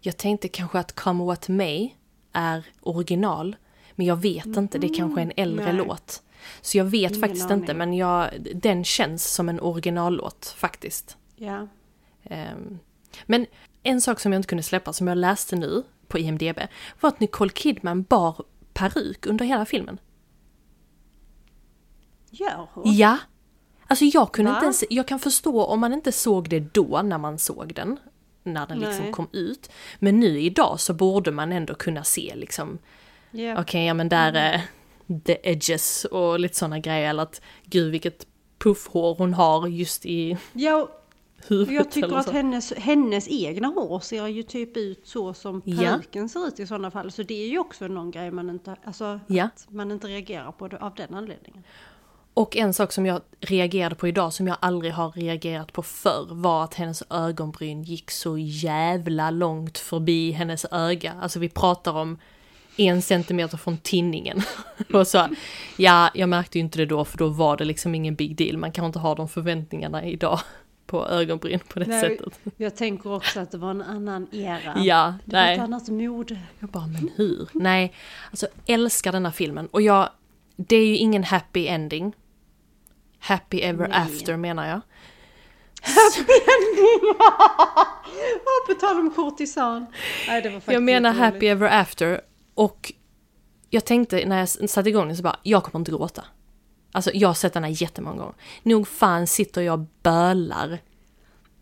Jag 0.00 0.16
tänkte 0.16 0.48
kanske 0.48 0.78
att 0.78 0.94
Come 0.94 1.24
What 1.24 1.48
May 1.48 1.90
är 2.32 2.66
original. 2.80 3.56
Men 3.94 4.06
jag 4.06 4.16
vet 4.16 4.46
inte, 4.46 4.78
det 4.78 4.86
är 4.86 4.94
kanske 4.94 5.20
är 5.20 5.24
en 5.24 5.32
äldre 5.36 5.64
nej. 5.72 5.74
låt. 5.86 6.22
Så 6.60 6.78
jag 6.78 6.84
vet 6.84 7.10
Ingen 7.10 7.20
faktiskt 7.20 7.44
aning. 7.50 7.58
inte, 7.60 7.74
men 7.74 7.94
jag, 7.94 8.30
den 8.54 8.84
känns 8.84 9.34
som 9.34 9.48
en 9.48 9.60
originallåt 9.60 10.54
faktiskt. 10.58 11.16
Ja. 11.36 11.68
Ehm, 12.22 12.78
Men 13.26 13.46
en 13.82 14.00
sak 14.00 14.20
som 14.20 14.32
jag 14.32 14.38
inte 14.38 14.48
kunde 14.48 14.62
släppa, 14.62 14.92
som 14.92 15.06
jag 15.06 15.18
läste 15.18 15.56
nu 15.56 15.82
på 16.08 16.18
IMDB, 16.18 16.58
var 17.00 17.08
att 17.08 17.20
Nicole 17.20 17.50
Kidman 17.54 18.02
bar 18.02 18.44
peruk 18.72 19.26
under 19.26 19.44
hela 19.44 19.64
filmen. 19.64 19.98
Gör 22.30 22.68
hon? 22.72 22.94
Ja! 22.94 23.18
Alltså 23.92 24.04
jag 24.04 24.32
kunde 24.32 24.50
Va? 24.50 24.56
inte 24.56 24.64
ens, 24.64 24.84
jag 24.90 25.06
kan 25.06 25.18
förstå 25.18 25.64
om 25.64 25.80
man 25.80 25.92
inte 25.92 26.12
såg 26.12 26.48
det 26.48 26.60
då 26.74 27.02
när 27.04 27.18
man 27.18 27.38
såg 27.38 27.74
den, 27.74 27.98
när 28.42 28.66
den 28.66 28.78
liksom 28.80 29.02
Nej. 29.04 29.12
kom 29.12 29.28
ut. 29.32 29.70
Men 29.98 30.20
nu 30.20 30.40
idag 30.40 30.80
så 30.80 30.94
borde 30.94 31.30
man 31.30 31.52
ändå 31.52 31.74
kunna 31.74 32.04
se 32.04 32.32
liksom, 32.36 32.78
Ja. 33.30 33.60
okej 33.60 33.86
ja 33.86 33.94
men 33.94 34.08
där 34.08 34.32
är 34.32 34.60
the 35.24 35.36
edges 35.42 36.04
och 36.04 36.40
lite 36.40 36.56
sådana 36.56 36.78
grejer, 36.78 37.10
eller 37.10 37.22
att 37.22 37.40
gud 37.64 37.90
vilket 37.90 38.26
puffhår 38.58 39.14
hon 39.14 39.34
har 39.34 39.66
just 39.68 40.06
i 40.06 40.36
Ja, 40.52 40.88
huvudet. 41.48 41.74
jag 41.74 41.90
tycker 41.90 42.16
att 42.16 42.30
hennes, 42.30 42.72
hennes 42.72 43.28
egna 43.28 43.68
hår 43.68 44.00
ser 44.00 44.26
ju 44.26 44.42
typ 44.42 44.76
ut 44.76 45.00
så 45.06 45.34
som 45.34 45.62
Ja. 45.64 45.76
peruken 45.78 46.28
ser 46.28 46.46
ut 46.48 46.60
i 46.60 46.66
sådana 46.66 46.90
fall. 46.90 47.10
Så 47.12 47.22
det 47.22 47.44
är 47.44 47.48
ju 47.48 47.58
också 47.58 47.88
någon 47.88 48.10
grej 48.10 48.30
man 48.30 48.50
inte, 48.50 48.76
alltså, 48.84 49.20
Ja. 49.26 49.44
att 49.44 49.66
man 49.68 49.90
inte 49.90 50.06
reagerar 50.06 50.52
på 50.52 50.68
det 50.68 50.78
av 50.78 50.94
den 50.94 51.14
anledningen. 51.14 51.64
Och 52.34 52.56
en 52.56 52.74
sak 52.74 52.92
som 52.92 53.06
jag 53.06 53.20
reagerade 53.40 53.94
på 53.94 54.08
idag 54.08 54.32
som 54.32 54.46
jag 54.46 54.56
aldrig 54.60 54.92
har 54.92 55.10
reagerat 55.10 55.72
på 55.72 55.82
förr 55.82 56.26
var 56.30 56.64
att 56.64 56.74
hennes 56.74 57.02
ögonbryn 57.10 57.82
gick 57.82 58.10
så 58.10 58.38
jävla 58.38 59.30
långt 59.30 59.78
förbi 59.78 60.32
hennes 60.32 60.66
öga. 60.70 61.14
Alltså 61.20 61.38
vi 61.38 61.48
pratar 61.48 61.92
om 61.92 62.18
en 62.76 63.02
centimeter 63.02 63.56
från 63.56 63.78
tinningen. 63.78 64.42
Och 64.92 65.06
så, 65.06 65.28
ja, 65.76 66.10
jag 66.14 66.28
märkte 66.28 66.58
ju 66.58 66.64
inte 66.64 66.78
det 66.78 66.86
då 66.86 67.04
för 67.04 67.18
då 67.18 67.28
var 67.28 67.56
det 67.56 67.64
liksom 67.64 67.94
ingen 67.94 68.14
big 68.14 68.36
deal. 68.36 68.56
Man 68.56 68.72
kan 68.72 68.84
inte 68.84 68.98
ha 68.98 69.14
de 69.14 69.28
förväntningarna 69.28 70.04
idag 70.04 70.40
på 70.86 71.06
ögonbryn 71.06 71.60
på 71.68 71.78
det 71.78 71.86
Nej, 71.86 72.00
sättet. 72.00 72.40
Jag 72.56 72.76
tänker 72.76 73.12
också 73.12 73.40
att 73.40 73.50
det 73.50 73.58
var 73.58 73.70
en 73.70 73.82
annan 73.82 74.26
era. 74.32 74.74
Ja, 74.82 75.14
det 75.24 75.36
var 75.36 75.42
nej. 75.42 75.54
ett 75.54 75.60
annat 75.60 75.88
mode. 75.88 76.40
Jag 76.58 76.70
bara, 76.70 76.86
men 76.86 77.10
hur? 77.16 77.48
Nej, 77.52 77.92
alltså 78.30 78.46
älskar 78.66 79.12
denna 79.12 79.32
filmen. 79.32 79.66
Och 79.66 79.82
jag, 79.82 80.08
det 80.56 80.76
är 80.76 80.86
ju 80.86 80.96
ingen 80.96 81.24
happy 81.24 81.66
ending. 81.66 82.12
Happy 83.22 83.60
ever 83.60 83.88
Nej. 83.88 83.98
after 83.98 84.36
menar 84.36 84.66
jag. 84.66 84.80
Ja, 88.44 88.74
på 88.74 88.80
tal 88.80 88.98
om 88.98 89.10
kortisan. 89.10 89.86
Nej, 90.28 90.42
det 90.42 90.48
var 90.48 90.54
faktiskt 90.54 90.72
Jag 90.72 90.82
menar 90.82 91.12
happy 91.12 91.46
ever 91.46 91.80
after. 91.80 92.20
Och 92.54 92.92
jag 93.70 93.84
tänkte 93.84 94.26
när 94.26 94.38
jag 94.38 94.70
satte 94.70 94.88
igång 94.88 95.06
den 95.06 95.16
så 95.16 95.22
bara, 95.22 95.36
jag 95.42 95.64
kommer 95.64 95.80
inte 95.80 95.90
gråta. 95.90 96.24
Alltså 96.92 97.10
jag 97.14 97.28
har 97.28 97.34
sett 97.34 97.52
den 97.52 97.64
här 97.64 97.82
jättemånga 97.82 98.18
gånger. 98.18 98.34
Nog 98.62 98.88
fan 98.88 99.26
sitter 99.26 99.62
jag 99.62 99.80
och 99.80 99.86
bölar. 100.02 100.78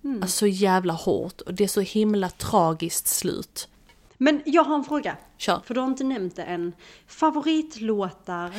Mm. 0.05 0.23
Alltså 0.23 0.39
så 0.39 0.47
jävla 0.47 0.93
hårt. 0.93 1.41
Och 1.41 1.55
det 1.55 1.65
är 1.65 1.69
så 1.69 1.81
himla 1.81 2.29
tragiskt 2.29 3.07
slut. 3.07 3.69
Men 4.17 4.43
jag 4.45 4.65
har 4.65 4.75
en 4.75 4.85
fråga. 4.85 5.17
Kör. 5.37 5.61
För 5.65 5.75
du 5.75 5.81
har 5.81 5.87
inte 5.87 6.05
nämnt 6.05 6.37
det 6.37 6.43
än. 6.43 6.73
Favoritlåtar? 7.07 8.53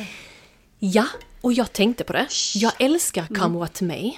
Ja, 0.84 1.04
och 1.40 1.52
jag 1.52 1.72
tänkte 1.72 2.04
på 2.04 2.12
det. 2.12 2.26
Jag 2.54 2.72
älskar 2.78 3.26
Come 3.26 3.58
What 3.58 3.80
May. 3.80 4.12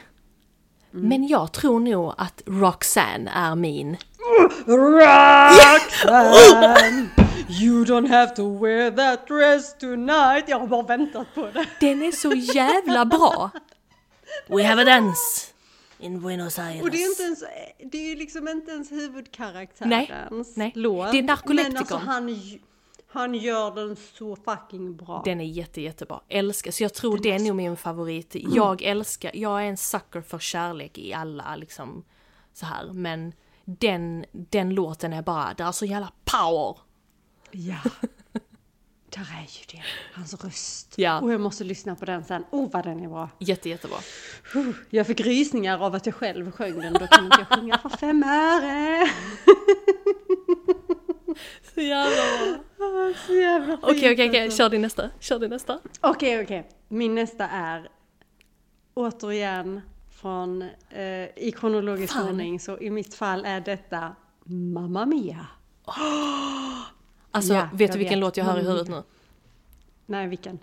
Men 0.90 1.29
jag 1.29 1.53
tror 1.53 1.81
nog 1.81 2.14
att 2.18 2.42
Roxanne 2.46 3.31
är 3.35 3.55
min. 3.55 3.96
Roxanne! 4.66 5.88
You 7.48 7.85
don't 7.85 8.09
have 8.09 8.37
to 8.37 8.59
wear 8.59 8.90
that 8.90 9.27
dress 9.29 9.79
tonight. 9.79 10.44
Jag 10.46 10.59
har 10.59 10.66
bara 10.66 10.83
väntat 10.83 11.35
på 11.35 11.50
det. 11.55 11.66
Den 11.81 12.03
är 12.03 12.12
så 12.12 12.33
jävla 12.33 13.05
bra! 13.05 13.50
We 14.46 14.64
have 14.64 14.83
a 14.83 14.85
dance 14.85 15.46
in 15.98 16.20
Buenos 16.20 16.59
Aires. 16.59 16.83
Och 16.83 16.90
det 16.90 17.03
är 17.03 17.09
inte 17.09 17.22
ens, 17.22 17.44
det 17.92 18.12
är 18.12 18.16
liksom 18.16 18.48
inte 18.48 18.70
ens 18.70 18.92
huvudkaraktärens 18.92 19.90
Nej, 19.90 20.29
nej. 20.57 20.72
låt. 20.74 21.12
Det 21.12 21.18
är 21.18 21.22
narkoleptikon. 21.22 21.72
Men 21.74 21.79
alltså 21.79 21.96
han, 21.96 22.29
han 23.14 23.35
gör 23.35 23.74
den 23.74 23.96
så 23.96 24.37
fucking 24.37 24.96
bra. 24.96 25.22
Den 25.24 25.40
är 25.40 25.44
jätte, 25.44 25.81
jättebra. 25.81 26.20
Älskar, 26.29 26.70
så 26.70 26.83
jag 26.83 26.94
tror 26.94 27.18
det 27.18 27.33
är 27.33 27.38
nog 27.38 27.57
min 27.57 27.77
favorit. 27.77 28.37
Jag 28.55 28.83
älskar, 28.83 29.31
jag 29.35 29.62
är 29.62 29.66
en 29.66 29.77
sucker 29.77 30.20
för 30.20 30.38
kärlek 30.38 30.98
i 30.98 31.12
alla 31.14 31.57
liksom 31.57 32.05
så 32.53 32.66
här. 32.66 32.92
Men 32.92 33.33
den, 33.64 34.24
den 34.33 34.74
låten 34.74 35.12
är 35.12 35.22
bara, 35.22 35.55
det 35.55 35.62
är 35.62 35.72
så 35.72 35.85
jävla 35.85 36.12
power. 36.24 36.77
Ja. 37.50 37.79
Där 39.11 39.20
är 39.20 39.42
ju 39.42 39.64
det. 39.70 39.83
Hans 40.14 40.44
röst. 40.44 40.94
Ja. 40.96 41.20
Och 41.20 41.33
jag 41.33 41.40
måste 41.40 41.64
lyssna 41.64 41.96
på 41.96 42.05
den 42.05 42.24
sen. 42.24 42.44
Oh 42.50 42.70
vad 42.72 42.85
den 42.85 43.00
är 43.00 43.09
bra. 43.09 43.29
Jätte, 43.38 43.68
jättebra. 43.68 43.98
Jag 44.90 45.07
fick 45.07 45.20
rysningar 45.20 45.79
av 45.79 45.94
att 45.94 46.07
jag 46.07 46.14
själv 46.14 46.50
sjöng 46.50 46.81
den. 46.81 46.92
Då 46.92 47.07
kan 47.07 47.24
inte 47.24 47.46
jag 47.48 47.59
sjunga 47.59 47.79
för 47.79 47.88
fem 47.88 48.22
öre. 48.22 49.11
Så 51.74 51.80
jävla 51.80 52.58
bra. 52.78 53.12
Så 53.26 53.32
jävla 53.32 53.66
fint, 53.76 53.84
Okej, 53.84 54.12
okej, 54.12 54.28
okej, 54.28 54.42
alltså. 54.42 54.56
kör 54.58 54.68
din 54.70 54.82
nästa. 54.82 55.10
Kör 55.20 55.38
din 55.38 55.50
nästa. 55.50 55.78
Okej, 56.00 56.42
okej. 56.42 56.68
Min 56.88 57.14
nästa 57.14 57.48
är 57.48 57.88
återigen 58.94 59.80
från 60.20 60.62
eh, 60.90 61.02
i 61.37 61.54
kronologisk 61.56 62.12
Fan. 62.12 62.28
ordning. 62.28 62.60
Så 62.60 62.78
i 62.78 62.90
mitt 62.90 63.14
fall 63.14 63.44
är 63.44 63.60
detta 63.60 64.14
Mamma 64.44 65.06
Mia. 65.06 65.46
Alltså, 67.30 67.54
Ja, 67.54 67.68
vet 67.72 67.92
du 67.92 67.98
vilken 67.98 68.18
vet. 68.18 68.20
låt 68.20 68.37
jag 68.37 68.44
hör 68.44 68.56
i 68.56 68.60
Mm. 68.60 68.66
huvudet 68.72 68.88
nu? 68.88 69.02
Nej, 70.06 70.28
vilken? 70.28 70.58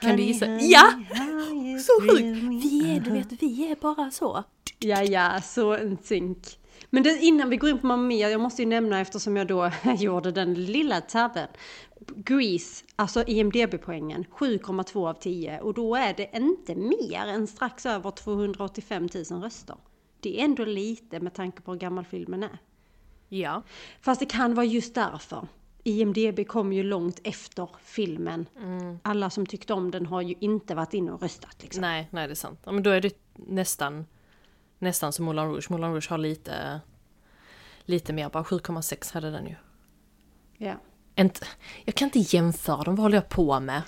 Kan 0.00 0.16
du 0.16 0.22
gissa? 0.22 0.46
Ja! 0.46 0.92
Så 1.86 2.00
sjukt! 2.02 2.20
Vi 2.64 2.96
är, 2.96 3.00
du 3.00 3.10
vet, 3.10 3.42
vi 3.42 3.70
är 3.70 3.76
bara 3.76 4.10
så. 4.10 4.44
Ja, 4.78 5.02
ja, 5.02 5.40
så 5.42 5.72
en 5.74 5.98
synk. 6.02 6.58
Men 6.96 7.02
det, 7.02 7.18
innan 7.18 7.50
vi 7.50 7.56
går 7.56 7.70
in 7.70 7.78
på 7.78 7.86
Mamma 7.86 8.02
Mia, 8.02 8.30
jag 8.30 8.40
måste 8.40 8.62
ju 8.62 8.68
nämna 8.68 9.00
eftersom 9.00 9.36
jag 9.36 9.46
då 9.46 9.70
gjorde 9.98 10.32
den 10.32 10.54
lilla 10.54 11.00
tabben. 11.00 11.48
Grease, 12.16 12.84
alltså 12.96 13.24
IMDB-poängen, 13.26 14.24
7,2 14.24 15.08
av 15.08 15.14
10. 15.14 15.60
Och 15.60 15.74
då 15.74 15.96
är 15.96 16.14
det 16.14 16.30
inte 16.36 16.74
mer 16.74 17.26
än 17.26 17.46
strax 17.46 17.86
över 17.86 18.10
285 18.10 19.08
000 19.30 19.42
röster. 19.42 19.76
Det 20.20 20.40
är 20.40 20.44
ändå 20.44 20.64
lite 20.64 21.20
med 21.20 21.34
tanke 21.34 21.62
på 21.62 21.72
hur 21.72 21.78
gammal 21.78 22.04
filmen 22.04 22.42
är. 22.42 22.58
Ja. 23.28 23.62
Fast 24.00 24.20
det 24.20 24.26
kan 24.26 24.54
vara 24.54 24.66
just 24.66 24.94
därför. 24.94 25.48
IMDB 25.84 26.46
kom 26.46 26.72
ju 26.72 26.82
långt 26.82 27.20
efter 27.24 27.68
filmen. 27.82 28.46
Alla 29.02 29.30
som 29.30 29.46
tyckte 29.46 29.72
om 29.72 29.90
den 29.90 30.06
har 30.06 30.22
ju 30.22 30.34
inte 30.40 30.74
varit 30.74 30.94
inne 30.94 31.12
och 31.12 31.22
röstat. 31.22 31.56
Liksom. 31.62 31.80
Nej, 31.80 32.08
nej 32.10 32.26
det 32.26 32.32
är 32.32 32.34
sant. 32.34 32.60
Ja, 32.64 32.72
men 32.72 32.82
då 32.82 32.90
är 32.90 33.00
det 33.00 33.16
nästan, 33.34 34.06
nästan 34.78 35.12
som 35.12 35.24
Moulin 35.24 35.44
Rouge. 35.44 35.70
Moulin 35.70 35.90
Rouge 35.92 36.10
har 36.10 36.18
lite, 36.18 36.80
lite 37.84 38.12
mer, 38.12 38.28
bara 38.28 38.42
7,6 38.42 39.14
hade 39.14 39.30
den 39.30 39.46
ju. 39.46 39.54
Ja. 40.58 40.74
Inte, 41.18 41.46
jag 41.84 41.94
kan 41.94 42.06
inte 42.06 42.36
jämföra 42.36 42.82
dem, 42.82 42.94
vad 42.96 43.02
håller 43.02 43.16
jag 43.16 43.28
på 43.28 43.60
med? 43.60 43.82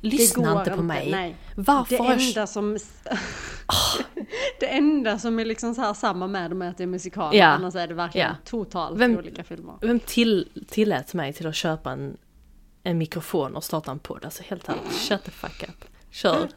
Lyssna 0.00 0.58
inte 0.58 0.70
på 0.70 0.82
mig. 0.82 1.10
Nej. 1.10 1.36
Varför 1.56 1.96
Det 1.96 2.02
har 2.02 2.10
jag- 2.12 2.22
enda 2.28 2.46
som... 2.46 2.78
det 4.60 4.66
enda 4.66 5.18
som 5.18 5.38
är 5.38 5.44
liksom 5.44 5.74
så 5.74 5.80
här 5.80 5.94
samma 5.94 6.26
med 6.26 6.50
dem 6.50 6.62
är 6.62 6.70
att 6.70 6.76
det 6.76 6.82
är 6.82 6.86
musikal. 6.88 7.36
Ja. 7.36 7.46
Annars 7.46 7.74
är 7.74 7.88
det 7.88 7.94
verkligen 7.94 8.28
Ja. 8.28 8.36
totalt 8.44 8.98
Vem- 8.98 9.16
olika 9.18 9.44
filmer. 9.44 9.74
Vem 9.80 10.00
till, 10.00 10.48
tillät 10.68 11.14
mig 11.14 11.32
till 11.32 11.46
att 11.46 11.54
köpa 11.54 11.92
en, 11.92 12.16
en 12.82 12.98
mikrofon 12.98 13.56
och 13.56 13.64
starta 13.64 13.90
en 13.90 13.98
podd? 13.98 14.24
Alltså 14.24 14.42
helt 14.46 14.68
ärligt, 14.68 14.92
shut 15.08 15.24
the 15.24 15.30
fuck 15.30 15.62
up. 15.68 15.84
Kör. 16.10 16.48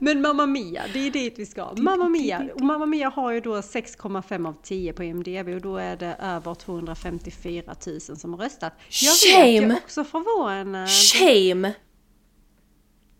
Men 0.00 0.22
Mamma 0.22 0.46
Mia, 0.46 0.84
det 0.92 1.06
är 1.06 1.10
dit 1.10 1.38
vi 1.38 1.46
ska. 1.46 1.74
Mamma 1.76 2.08
Mia, 2.08 2.48
och 2.54 2.60
Mamma 2.60 2.86
Mia 2.86 3.08
har 3.08 3.32
ju 3.32 3.40
då 3.40 3.56
6,5 3.56 4.48
av 4.48 4.56
10 4.62 4.92
på 4.92 5.04
IMDB 5.04 5.48
och 5.48 5.60
då 5.60 5.76
är 5.76 5.96
det 5.96 6.16
över 6.20 6.54
254 6.54 7.74
000 7.86 8.00
som 8.00 8.34
har 8.34 8.40
röstat. 8.40 8.72
Jag 8.88 9.16
jag 9.34 9.44
Shame! 9.44 9.74
är 9.74 9.76
också 9.76 10.04
förvånad. 10.04 10.88
Shame! 10.88 11.74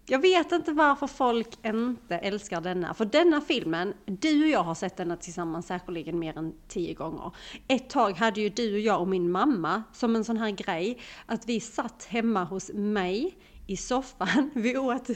Jag 0.09 0.19
vet 0.19 0.53
inte 0.53 0.73
varför 0.73 1.07
folk 1.07 1.49
inte 1.67 2.17
älskar 2.17 2.61
denna. 2.61 2.95
För 2.95 3.05
denna 3.05 3.41
filmen, 3.41 3.95
du 4.05 4.43
och 4.43 4.49
jag 4.49 4.63
har 4.63 4.75
sett 4.75 4.97
denna 4.97 5.17
tillsammans 5.17 5.67
säkerligen 5.67 6.19
mer 6.19 6.39
än 6.39 6.55
tio 6.69 6.95
gånger. 6.95 7.31
Ett 7.69 7.91
tag 7.91 8.13
hade 8.13 8.41
ju 8.41 8.49
du 8.49 8.75
och 8.75 8.81
jag 8.81 9.01
och 9.01 9.09
min 9.09 9.31
mamma 9.31 9.83
som 9.93 10.17
en 10.17 10.25
sån 10.25 10.37
här 10.37 10.51
grej 10.51 10.99
att 11.27 11.49
vi 11.49 11.61
satt 11.61 12.05
hemma 12.05 12.45
hos 12.45 12.71
mig 12.75 13.39
i 13.67 13.77
soffan, 13.77 14.51
vi 14.55 14.77
åt 14.77 15.07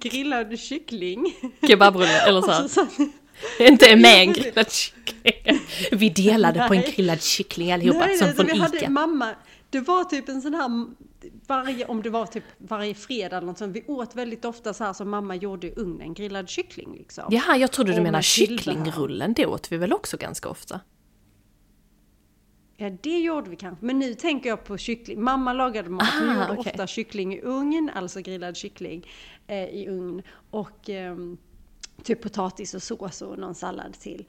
grillad 0.00 0.58
kyckling. 0.58 1.34
Kebabrulle 1.68 2.20
eller 2.28 2.40
så. 2.42 2.68
Så 2.86 2.86
Inte 3.58 3.96
med 3.96 4.22
en 4.22 4.32
grillad 4.32 4.70
kyckling. 4.72 5.60
Vi 5.92 6.08
delade 6.10 6.68
på 6.68 6.74
en 6.74 6.80
Nej. 6.80 6.92
grillad 6.96 7.22
kyckling 7.22 7.72
allihopa, 7.72 8.06
Nej, 8.06 8.18
som 8.18 8.26
nej, 8.26 8.36
från 8.36 8.46
vi 8.46 8.58
hade 8.58 8.76
Ica. 8.76 8.90
mamma, 8.90 9.34
det 9.70 9.80
var 9.80 10.04
typ 10.04 10.28
en 10.28 10.42
sån 10.42 10.54
här, 10.54 10.86
varje, 11.46 11.86
om 11.86 12.02
det 12.02 12.10
var 12.10 12.26
typ 12.26 12.44
varje 12.58 12.94
fredag 12.94 13.36
eller 13.36 13.46
något 13.46 13.58
sånt, 13.58 13.76
vi 13.76 13.84
åt 13.86 14.14
väldigt 14.14 14.44
ofta 14.44 14.74
så 14.74 14.84
här 14.84 14.92
som 14.92 15.10
mamma 15.10 15.34
gjorde 15.34 15.66
i 15.66 15.72
ugnen, 15.76 16.14
grillad 16.14 16.48
kyckling 16.48 16.94
liksom. 16.98 17.24
Jaha, 17.30 17.56
jag 17.56 17.72
trodde 17.72 17.92
du 17.92 18.00
menar 18.00 18.18
Matilda. 18.18 18.62
kycklingrullen. 18.62 19.32
Det 19.32 19.46
åt 19.46 19.72
vi 19.72 19.76
väl 19.76 19.92
också 19.92 20.16
ganska 20.16 20.48
ofta? 20.48 20.80
Ja, 22.80 22.90
det 23.02 23.18
gjorde 23.18 23.50
vi 23.50 23.56
kanske. 23.56 23.84
Men 23.86 23.98
nu 23.98 24.14
tänker 24.14 24.48
jag 24.48 24.64
på 24.64 24.78
kyckling. 24.78 25.22
Mamma 25.22 25.52
lagade 25.52 25.90
mat. 25.90 26.08
Hon 26.18 26.28
Ah, 26.30 26.34
gjorde 26.34 26.60
okej. 26.60 26.72
ofta 26.72 26.86
kyckling 26.86 27.34
i 27.34 27.40
ugn, 27.42 27.90
alltså 27.94 28.20
grillad 28.20 28.56
kyckling 28.56 29.06
eh, 29.46 29.64
i 29.64 29.86
ugn. 29.88 30.22
Och 30.50 30.88
ehm, 30.90 31.36
typ 32.02 32.22
potatis 32.22 32.74
och 32.74 32.82
sås 32.82 33.22
och 33.22 33.38
någon 33.38 33.54
sallad 33.54 33.92
till. 34.00 34.24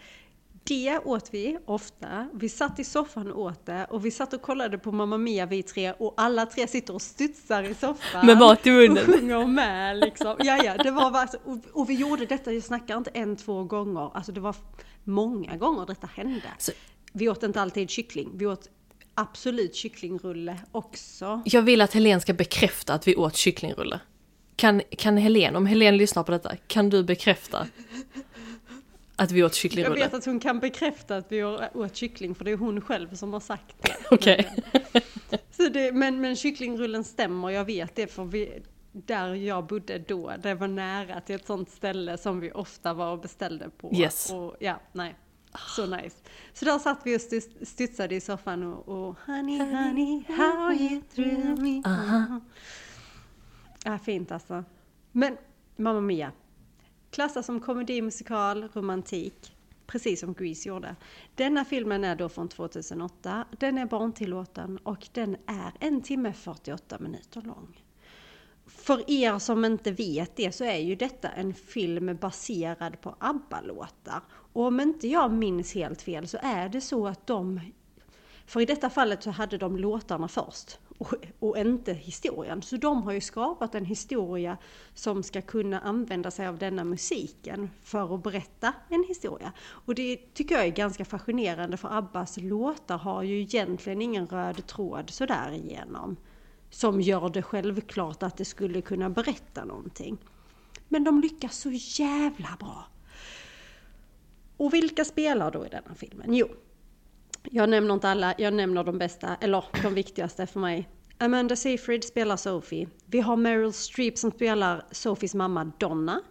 Det 0.63 0.99
åt 1.05 1.29
vi 1.33 1.57
ofta. 1.65 2.27
Vi 2.33 2.49
satt 2.49 2.79
i 2.79 2.83
soffan 2.83 3.31
och 3.31 3.41
åt 3.41 3.65
det 3.65 3.85
och 3.89 4.05
vi 4.05 4.11
satt 4.11 4.33
och 4.33 4.41
kollade 4.41 4.77
på 4.77 4.91
Mamma 4.91 5.17
Mia 5.17 5.45
vi 5.45 5.63
tre 5.63 5.91
och 5.91 6.13
alla 6.17 6.45
tre 6.45 6.67
sitter 6.67 6.93
och 6.93 7.01
studsar 7.01 7.63
i 7.63 7.73
soffan. 7.73 8.25
Med 8.25 8.37
mat 8.37 8.67
i 8.67 8.71
munnen. 8.71 8.97
Och 8.97 9.03
sjunger 9.15 9.47
med 9.47 9.97
liksom. 9.97 10.35
Ja, 10.39 10.63
ja, 10.63 10.83
det 10.83 10.91
var 10.91 11.11
bara 11.11 11.27
så, 11.27 11.37
och, 11.45 11.57
och 11.73 11.89
vi 11.89 11.93
gjorde 11.93 12.25
detta, 12.25 12.51
jag 12.53 12.63
snackar 12.63 12.97
inte 12.97 13.09
en, 13.13 13.35
två 13.35 13.63
gånger. 13.63 14.11
Alltså 14.17 14.31
det 14.31 14.39
var 14.39 14.55
många 15.03 15.57
gånger 15.57 15.85
detta 15.85 16.07
hände. 16.15 16.41
Så- 16.57 16.71
Vi 17.11 17.29
åt 17.29 17.43
inte 17.43 17.61
alltid 17.61 17.89
kyckling, 17.89 18.29
vi 18.33 18.45
åt 18.45 18.69
absolut 19.15 19.75
kycklingrulle 19.75 20.57
också. 20.71 21.41
Jag 21.45 21.61
vill 21.61 21.81
att 21.81 21.93
Helen 21.93 22.21
ska 22.21 22.33
bekräfta 22.33 22.93
att 22.93 23.07
vi 23.07 23.15
åt 23.15 23.35
kycklingrulle. 23.35 23.99
Kan, 24.55 24.81
kan 24.97 25.17
Helen, 25.17 25.55
om 25.55 25.65
Helen 25.65 25.97
lyssnar 25.97 26.23
på 26.23 26.31
detta, 26.31 26.55
kan 26.67 26.89
du 26.89 27.03
bekräfta 27.03 27.67
att 29.15 29.31
vi 29.31 29.43
åt 29.43 29.51
Jag 29.51 29.55
kycklingrulle? 29.55 29.99
vet 29.99 30.13
att 30.13 30.25
hon 30.25 30.39
kan 30.39 30.59
bekräfta 30.59 31.17
att 31.17 31.31
vi 31.31 31.43
åt 31.43 31.95
kyckling 31.95 32.35
för 32.35 32.45
det 32.45 32.51
är 32.51 32.57
hon 32.57 32.81
själv 32.81 33.15
som 33.15 33.33
har 33.33 33.39
sagt 33.39 33.75
det. 33.81 33.95
Okej. 34.11 34.49
Så 35.51 35.69
det 35.69 35.91
men, 35.91 36.21
men 36.21 36.35
kycklingrullen 36.35 37.03
stämmer, 37.03 37.49
jag 37.49 37.65
vet 37.65 37.95
det 37.95 38.07
för 38.07 38.25
vi, 38.25 38.61
där 38.91 39.33
jag 39.33 39.65
bodde 39.65 39.99
då, 39.99 40.33
det 40.43 40.53
var 40.53 40.67
nära 40.67 41.21
till 41.21 41.35
ett 41.35 41.45
sånt 41.47 41.69
ställe 41.71 42.17
som 42.17 42.39
vi 42.39 42.51
ofta 42.51 42.93
var 42.93 43.11
och 43.11 43.19
beställde 43.19 43.69
på. 43.69 43.95
Yes. 43.95 44.31
Och 44.31 44.55
ja, 44.59 44.79
nej. 44.93 45.15
Så 45.57 45.85
nice. 45.85 46.15
Så 46.53 46.65
där 46.65 46.79
satt 46.79 46.99
vi 47.03 47.15
och 47.15 47.19
stu- 47.21 47.65
studsade 47.65 48.15
i 48.15 48.21
soffan 48.21 48.63
och, 48.63 48.87
och 48.87 49.15
honey, 49.25 49.59
honey, 49.59 50.23
how 50.27 50.71
you 50.73 51.01
thrill 51.15 51.55
me. 51.61 51.81
Ja, 53.85 53.99
fint 53.99 54.31
alltså. 54.31 54.63
Men 55.11 55.37
Mamma 55.75 56.01
Mia. 56.01 56.31
Klassas 57.11 57.45
som 57.45 57.59
komedi, 57.59 58.01
musikal, 58.01 58.69
romantik. 58.73 59.55
Precis 59.87 60.19
som 60.19 60.33
Grease 60.33 60.69
gjorde. 60.69 60.95
Denna 61.35 61.65
filmen 61.65 62.03
är 62.03 62.15
då 62.15 62.29
från 62.29 62.47
2008. 62.49 63.45
Den 63.59 63.77
är 63.77 63.85
barntillåten 63.85 64.77
och 64.77 65.07
den 65.13 65.37
är 65.45 65.71
en 65.79 66.01
timme 66.01 66.33
48 66.33 66.99
minuter 66.99 67.41
lång. 67.41 67.83
För 68.65 69.11
er 69.11 69.39
som 69.39 69.65
inte 69.65 69.91
vet 69.91 70.35
det 70.35 70.51
så 70.55 70.63
är 70.63 70.77
ju 70.77 70.95
detta 70.95 71.29
en 71.29 71.53
film 71.53 72.17
baserad 72.21 73.01
på 73.01 73.15
ABBA-låtar. 73.19 74.21
Och 74.53 74.65
om 74.65 74.79
inte 74.79 75.07
jag 75.07 75.31
minns 75.31 75.73
helt 75.73 76.01
fel 76.01 76.27
så 76.27 76.37
är 76.41 76.69
det 76.69 76.81
så 76.81 77.07
att 77.07 77.27
de 77.27 77.59
för 78.45 78.61
i 78.61 78.65
detta 78.65 78.89
fallet 78.89 79.23
så 79.23 79.31
hade 79.31 79.57
de 79.57 79.77
låtarna 79.77 80.27
först 80.27 80.79
och, 80.99 81.13
och 81.39 81.57
inte 81.57 81.93
historien. 81.93 82.61
Så 82.61 82.77
de 82.77 83.03
har 83.03 83.11
ju 83.11 83.21
skapat 83.21 83.75
en 83.75 83.85
historia 83.85 84.57
som 84.93 85.23
ska 85.23 85.41
kunna 85.41 85.79
använda 85.79 86.31
sig 86.31 86.47
av 86.47 86.57
denna 86.57 86.83
musiken 86.83 87.69
för 87.83 88.15
att 88.15 88.23
berätta 88.23 88.73
en 88.89 89.05
historia. 89.07 89.51
Och 89.61 89.95
det 89.95 90.33
tycker 90.33 90.55
jag 90.55 90.65
är 90.65 90.71
ganska 90.71 91.05
fascinerande 91.05 91.77
för 91.77 91.97
Abbas 91.97 92.37
låtar 92.37 92.97
har 92.97 93.23
ju 93.23 93.41
egentligen 93.41 94.01
ingen 94.01 94.27
röd 94.27 94.67
tråd 94.67 95.09
sådär 95.09 95.51
igenom. 95.51 96.17
Som 96.69 97.01
gör 97.01 97.29
det 97.29 97.41
självklart 97.41 98.23
att 98.23 98.37
det 98.37 98.45
skulle 98.45 98.81
kunna 98.81 99.09
berätta 99.09 99.65
någonting. 99.65 100.17
Men 100.87 101.03
de 101.03 101.21
lyckas 101.21 101.57
så 101.57 101.69
jävla 101.71 102.57
bra. 102.59 102.87
Och 104.59 104.73
vilka 104.73 105.05
spelar 105.05 105.51
då 105.51 105.65
i 105.65 105.69
denna 105.69 105.95
filmen? 105.95 106.33
Jo, 106.33 106.47
jag 107.43 107.69
nämner 107.69 107.93
inte 107.93 108.09
alla, 108.09 108.35
jag 108.37 108.53
nämner 108.53 108.83
de 108.83 108.97
bästa, 108.97 109.37
eller 109.41 109.63
de 109.83 109.93
viktigaste 109.93 110.47
för 110.47 110.59
mig. 110.59 110.89
Amanda 111.17 111.55
Seyfried 111.55 112.03
spelar 112.03 112.37
Sophie. 112.37 112.87
Vi 113.05 113.19
har 113.19 113.35
Meryl 113.35 113.73
Streep 113.73 114.17
som 114.17 114.31
spelar 114.31 114.85
Sophies 114.91 115.35
mamma 115.35 115.71
Donna. 115.77 116.21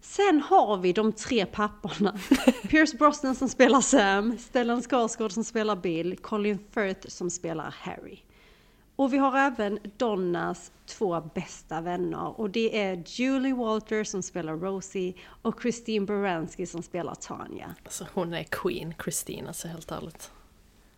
Sen 0.00 0.40
har 0.40 0.76
vi 0.76 0.92
de 0.92 1.12
tre 1.12 1.46
papporna. 1.46 2.18
Pierce 2.68 2.98
Brosnan 2.98 3.34
som 3.34 3.48
spelar 3.48 3.80
Sam, 3.80 4.38
Stellan 4.38 4.82
Skarsgård 4.82 5.32
som 5.32 5.44
spelar 5.44 5.76
Bill, 5.76 6.16
Colin 6.16 6.58
Firth 6.74 7.08
som 7.08 7.30
spelar 7.30 7.74
Harry. 7.78 8.18
Och 8.96 9.12
vi 9.12 9.18
har 9.18 9.38
även 9.38 9.78
Donnas 9.96 10.72
två 10.86 11.20
bästa 11.34 11.80
vänner 11.80 12.40
och 12.40 12.50
det 12.50 12.80
är 12.80 13.02
Julie 13.06 13.54
Walter 13.54 14.04
som 14.04 14.22
spelar 14.22 14.56
Rosie 14.56 15.14
och 15.42 15.62
Christine 15.62 16.06
Baranski 16.06 16.66
som 16.66 16.82
spelar 16.82 17.14
Tanya. 17.14 17.74
Alltså 17.84 18.06
hon 18.14 18.34
är 18.34 18.44
Queen, 18.44 18.94
Christine, 19.02 19.48
alltså 19.48 19.68
helt 19.68 19.90
ärligt. 19.90 20.30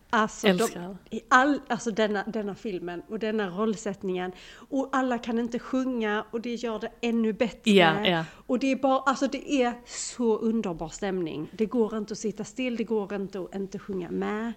Alltså, 0.09 0.47
de, 0.53 0.97
i 1.09 1.21
all, 1.27 1.61
alltså 1.67 1.91
denna, 1.91 2.23
denna 2.23 2.55
filmen 2.55 3.01
och 3.09 3.19
denna 3.19 3.49
rollsättningen. 3.49 4.31
Och 4.69 4.89
alla 4.91 5.17
kan 5.17 5.39
inte 5.39 5.59
sjunga 5.59 6.25
och 6.31 6.41
det 6.41 6.55
gör 6.55 6.79
det 6.79 6.91
ännu 7.01 7.33
bättre. 7.33 7.71
Ja, 7.71 8.07
ja. 8.07 8.25
Och 8.47 8.59
det 8.59 8.71
är 8.71 8.75
bara, 8.75 8.99
alltså 8.99 9.27
det 9.27 9.51
är 9.51 9.73
så 9.85 10.37
underbar 10.37 10.89
stämning. 10.89 11.49
Det 11.51 11.65
går 11.65 11.97
inte 11.97 12.11
att 12.11 12.17
sitta 12.17 12.43
still, 12.43 12.75
det 12.75 12.83
går 12.83 13.13
inte 13.13 13.39
att 13.39 13.55
inte 13.55 13.79
sjunga 13.79 14.11
med. 14.11 14.53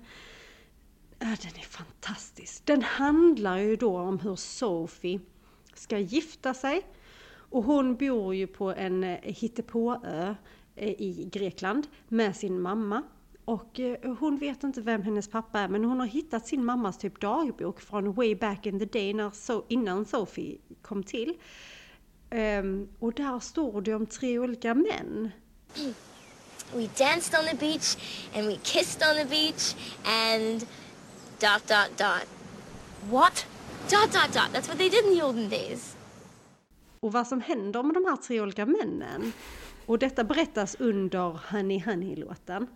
Ja, 1.18 1.26
den 1.26 1.56
är 1.60 1.66
fantastisk. 1.68 2.57
Den 2.68 2.82
handlar 2.82 3.58
ju 3.58 3.76
då 3.76 3.98
om 3.98 4.18
hur 4.18 4.36
Sophie 4.36 5.20
ska 5.74 5.98
gifta 5.98 6.54
sig. 6.54 6.86
Och 7.50 7.64
hon 7.64 7.96
bor 7.96 8.34
ju 8.34 8.46
på 8.46 8.70
en 8.72 9.04
eh, 9.04 9.18
hittepåö 9.22 10.34
eh, 10.76 10.90
i 10.90 11.28
Grekland 11.32 11.86
med 12.08 12.36
sin 12.36 12.60
mamma. 12.60 13.02
Och 13.44 13.80
eh, 13.80 14.16
hon 14.20 14.38
vet 14.38 14.64
inte 14.64 14.80
vem 14.80 15.02
hennes 15.02 15.28
pappa 15.28 15.60
är 15.60 15.68
men 15.68 15.84
hon 15.84 16.00
har 16.00 16.06
hittat 16.06 16.46
sin 16.46 16.64
mammas 16.64 16.98
typ 16.98 17.20
dagbok 17.20 17.80
från 17.80 18.12
way 18.12 18.34
back 18.34 18.66
in 18.66 18.78
the 18.78 18.84
day 18.84 19.14
när 19.14 19.30
so 19.30 19.64
innan 19.68 20.04
Sophie 20.04 20.58
kom 20.82 21.02
till. 21.02 21.34
Um, 22.30 22.88
och 22.98 23.12
där 23.12 23.40
står 23.40 23.80
det 23.80 23.94
om 23.94 24.06
tre 24.06 24.38
olika 24.38 24.74
män. 24.74 25.30
We 26.74 26.88
danced 26.98 27.40
on 27.40 27.46
the 27.50 27.56
beach 27.56 27.96
and 28.36 28.46
we 28.46 28.56
kissed 28.62 29.02
on 29.08 29.16
the 29.16 29.24
beach 29.24 29.74
and 30.04 30.60
dot 31.40 31.68
dot 31.68 31.98
dot. 31.98 32.37
What? 33.10 33.46
Dot 33.90 34.12
dot 34.12 34.32
dot. 34.34 34.52
That's 34.52 34.68
what 34.68 34.78
they 34.78 34.88
did 34.88 35.04
in 35.04 35.14
the 35.18 35.22
olden 35.22 35.48
days. 35.48 35.96
och 37.00 37.12
vad 37.12 37.26
som 37.26 37.40
händer 37.40 37.82
med 37.82 37.94
de 37.94 38.04
här 38.04 38.16
tre 38.16 38.40
olika 38.40 38.66
männen. 38.66 39.32
Och 39.86 39.98
detta 39.98 40.24
berättas 40.24 40.76
under 40.78 41.40
Honey 41.50 41.80
Honey-låten. 41.80 42.66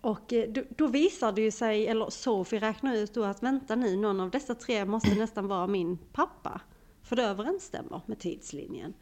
Och 0.00 0.32
eh, 0.32 0.50
då, 0.50 0.62
då 0.68 0.86
visar 0.86 1.32
det 1.32 1.42
ju 1.42 1.50
sig, 1.50 1.86
eller 1.86 2.10
Sophie 2.10 2.60
räknar 2.60 2.96
ut 2.96 3.14
då 3.14 3.24
att 3.24 3.42
vänta 3.42 3.76
nu, 3.76 3.96
någon 3.96 4.20
av 4.20 4.30
dessa 4.30 4.54
tre 4.54 4.84
måste 4.84 5.14
nästan 5.18 5.48
vara 5.48 5.66
min 5.66 5.98
pappa. 6.12 6.60
För 7.02 7.16
det 7.16 7.22
överensstämmer 7.22 8.00
med 8.06 8.18
tidslinjen. 8.18 8.94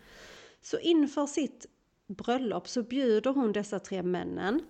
Så 0.62 0.78
inför 0.78 1.26
sitt 1.26 1.66
bröllop 2.06 2.68
så 2.68 2.82
bjuder 2.82 3.30
hon 3.30 3.52
dessa 3.52 3.78
tre 3.78 4.02
männen 4.02 4.60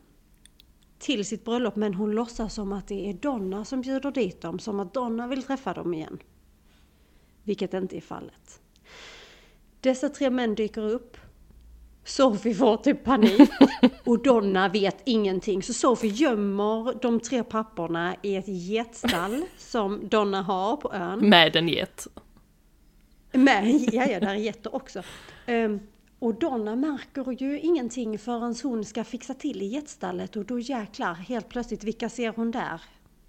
till 1.04 1.24
sitt 1.24 1.44
bröllop 1.44 1.76
men 1.76 1.94
hon 1.94 2.12
låtsas 2.12 2.54
som 2.54 2.72
att 2.72 2.88
det 2.88 3.10
är 3.10 3.14
Donna 3.14 3.64
som 3.64 3.80
bjuder 3.80 4.10
dit 4.10 4.40
dem, 4.40 4.58
som 4.58 4.80
att 4.80 4.94
Donna 4.94 5.26
vill 5.26 5.42
träffa 5.42 5.74
dem 5.74 5.94
igen. 5.94 6.18
Vilket 7.42 7.74
inte 7.74 7.96
är 7.96 8.00
fallet. 8.00 8.60
Dessa 9.80 10.08
tre 10.08 10.30
män 10.30 10.54
dyker 10.54 10.82
upp. 10.82 11.16
Sophie 12.04 12.54
får 12.54 12.76
typ 12.76 13.04
panik 13.04 13.50
och 14.04 14.22
Donna 14.22 14.68
vet 14.68 14.96
ingenting. 15.04 15.62
Så 15.62 15.72
Sophie 15.72 16.10
gömmer 16.10 17.02
de 17.02 17.20
tre 17.20 17.44
papporna 17.44 18.16
i 18.22 18.36
ett 18.36 18.48
getstall 18.48 19.44
som 19.58 20.08
Donna 20.08 20.42
har 20.42 20.76
på 20.76 20.92
ön. 20.92 21.28
Med 21.28 21.56
en 21.56 21.68
get. 21.68 22.06
Med, 23.32 23.66
ja, 23.92 24.06
ja, 24.06 24.20
där 24.20 24.26
är 24.26 24.34
getter 24.34 24.74
också. 24.74 25.02
Ehm, 25.46 25.80
och 26.24 26.34
Donna 26.34 26.76
märker 26.76 27.42
ju 27.42 27.60
ingenting 27.60 28.18
förrän 28.18 28.54
hon 28.62 28.84
ska 28.84 29.04
fixa 29.04 29.34
till 29.34 29.62
i 29.62 29.66
getstallet 29.66 30.36
och 30.36 30.44
då 30.44 30.58
jäklar, 30.58 31.14
helt 31.14 31.48
plötsligt, 31.48 31.84
vilka 31.84 32.08
ser 32.08 32.32
hon 32.36 32.50
där? 32.50 32.82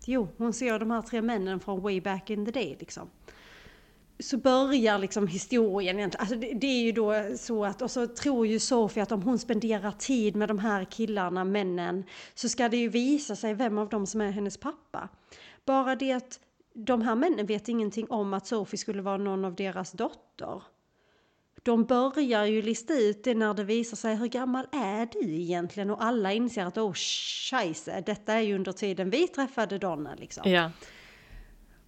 Jo, 0.05 0.27
hon 0.37 0.53
ser 0.53 0.79
de 0.79 0.91
här 0.91 1.01
tre 1.01 1.21
männen 1.21 1.59
från 1.59 1.81
way 1.81 2.01
back 2.01 2.29
in 2.29 2.45
the 2.45 2.51
day 2.51 2.77
liksom. 2.79 3.09
Så 4.19 4.37
börjar 4.37 4.99
liksom 4.99 5.27
historien 5.27 5.97
egentligen. 5.97 6.21
Alltså 6.21 6.35
det, 6.35 6.53
det 6.53 6.67
är 6.67 6.83
ju 6.83 6.91
då 6.91 7.13
så 7.37 7.65
att, 7.65 7.81
och 7.81 7.91
så 7.91 8.07
tror 8.07 8.47
ju 8.47 8.59
Sofie 8.59 9.03
att 9.03 9.11
om 9.11 9.21
hon 9.21 9.39
spenderar 9.39 9.91
tid 9.91 10.35
med 10.35 10.47
de 10.47 10.59
här 10.59 10.85
killarna, 10.85 11.43
männen, 11.43 12.03
så 12.35 12.49
ska 12.49 12.69
det 12.69 12.77
ju 12.77 12.89
visa 12.89 13.35
sig 13.35 13.53
vem 13.53 13.77
av 13.77 13.89
dem 13.89 14.05
som 14.05 14.21
är 14.21 14.31
hennes 14.31 14.57
pappa. 14.57 15.09
Bara 15.65 15.95
det 15.95 16.11
att 16.11 16.39
de 16.73 17.01
här 17.01 17.15
männen 17.15 17.45
vet 17.45 17.69
ingenting 17.69 18.07
om 18.09 18.33
att 18.33 18.47
Sofie 18.47 18.77
skulle 18.77 19.01
vara 19.01 19.17
någon 19.17 19.45
av 19.45 19.55
deras 19.55 19.91
dotter. 19.91 20.61
De 21.65 21.85
börjar 21.85 22.45
ju 22.45 22.61
lista 22.61 22.93
ut 22.93 23.23
det 23.23 23.35
när 23.35 23.53
det 23.53 23.63
visar 23.63 23.97
sig 23.97 24.15
hur 24.15 24.27
gammal 24.27 24.67
är 24.71 25.07
du 25.11 25.35
egentligen 25.35 25.89
och 25.89 26.03
alla 26.03 26.33
inser 26.33 26.65
att 26.65 26.77
oh 26.77 26.93
scheisse, 26.93 28.03
detta 28.05 28.33
är 28.33 28.41
ju 28.41 28.55
under 28.55 28.71
tiden 28.71 29.09
vi 29.09 29.27
träffade 29.27 29.77
Donna 29.77 30.15
liksom. 30.15 30.51
Ja. 30.51 30.71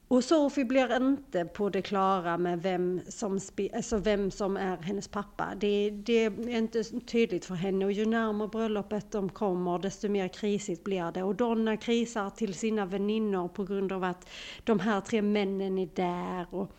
Och 0.08 0.24
Sophie 0.24 0.66
blir 0.66 0.96
inte 0.96 1.46
på 1.46 1.70
det 1.70 1.82
klara 1.82 2.38
med 2.38 2.62
vem 2.62 3.02
som, 3.08 3.40
alltså 3.76 3.98
vem 3.98 4.32
som 4.32 4.58
är 4.58 4.78
hennes 4.78 5.08
pappa. 5.08 5.54
Det, 5.58 5.90
det 5.90 6.26
är 6.26 6.50
inte 6.50 6.84
tydligt 6.84 7.46
för 7.46 7.56
henne 7.56 7.86
och 7.86 7.92
ju 7.92 8.06
närmare 8.06 8.48
bröllopet 8.48 9.12
de 9.12 9.30
kommer 9.30 9.80
desto 9.80 10.10
mer 10.10 10.28
krisigt 10.28 10.84
blir 10.84 11.12
det. 11.12 11.24
Och 11.24 11.36
Donna 11.36 11.78
krisar 11.78 12.30
till 12.30 12.54
sina 12.54 12.86
väninnor 12.86 13.48
på 13.48 13.64
grund 13.64 13.92
av 13.92 14.04
att 14.04 14.30
de 14.64 14.80
här 14.80 15.02
tre 15.02 15.22
männen 15.22 15.78
är 15.78 15.90
där 15.96 16.48
och 16.56 16.72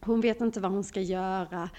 hon 0.00 0.20
vet 0.20 0.40
inte 0.40 0.60
vad 0.60 0.70
hon 0.72 0.84
ska 0.84 1.00
göra. 1.00 1.70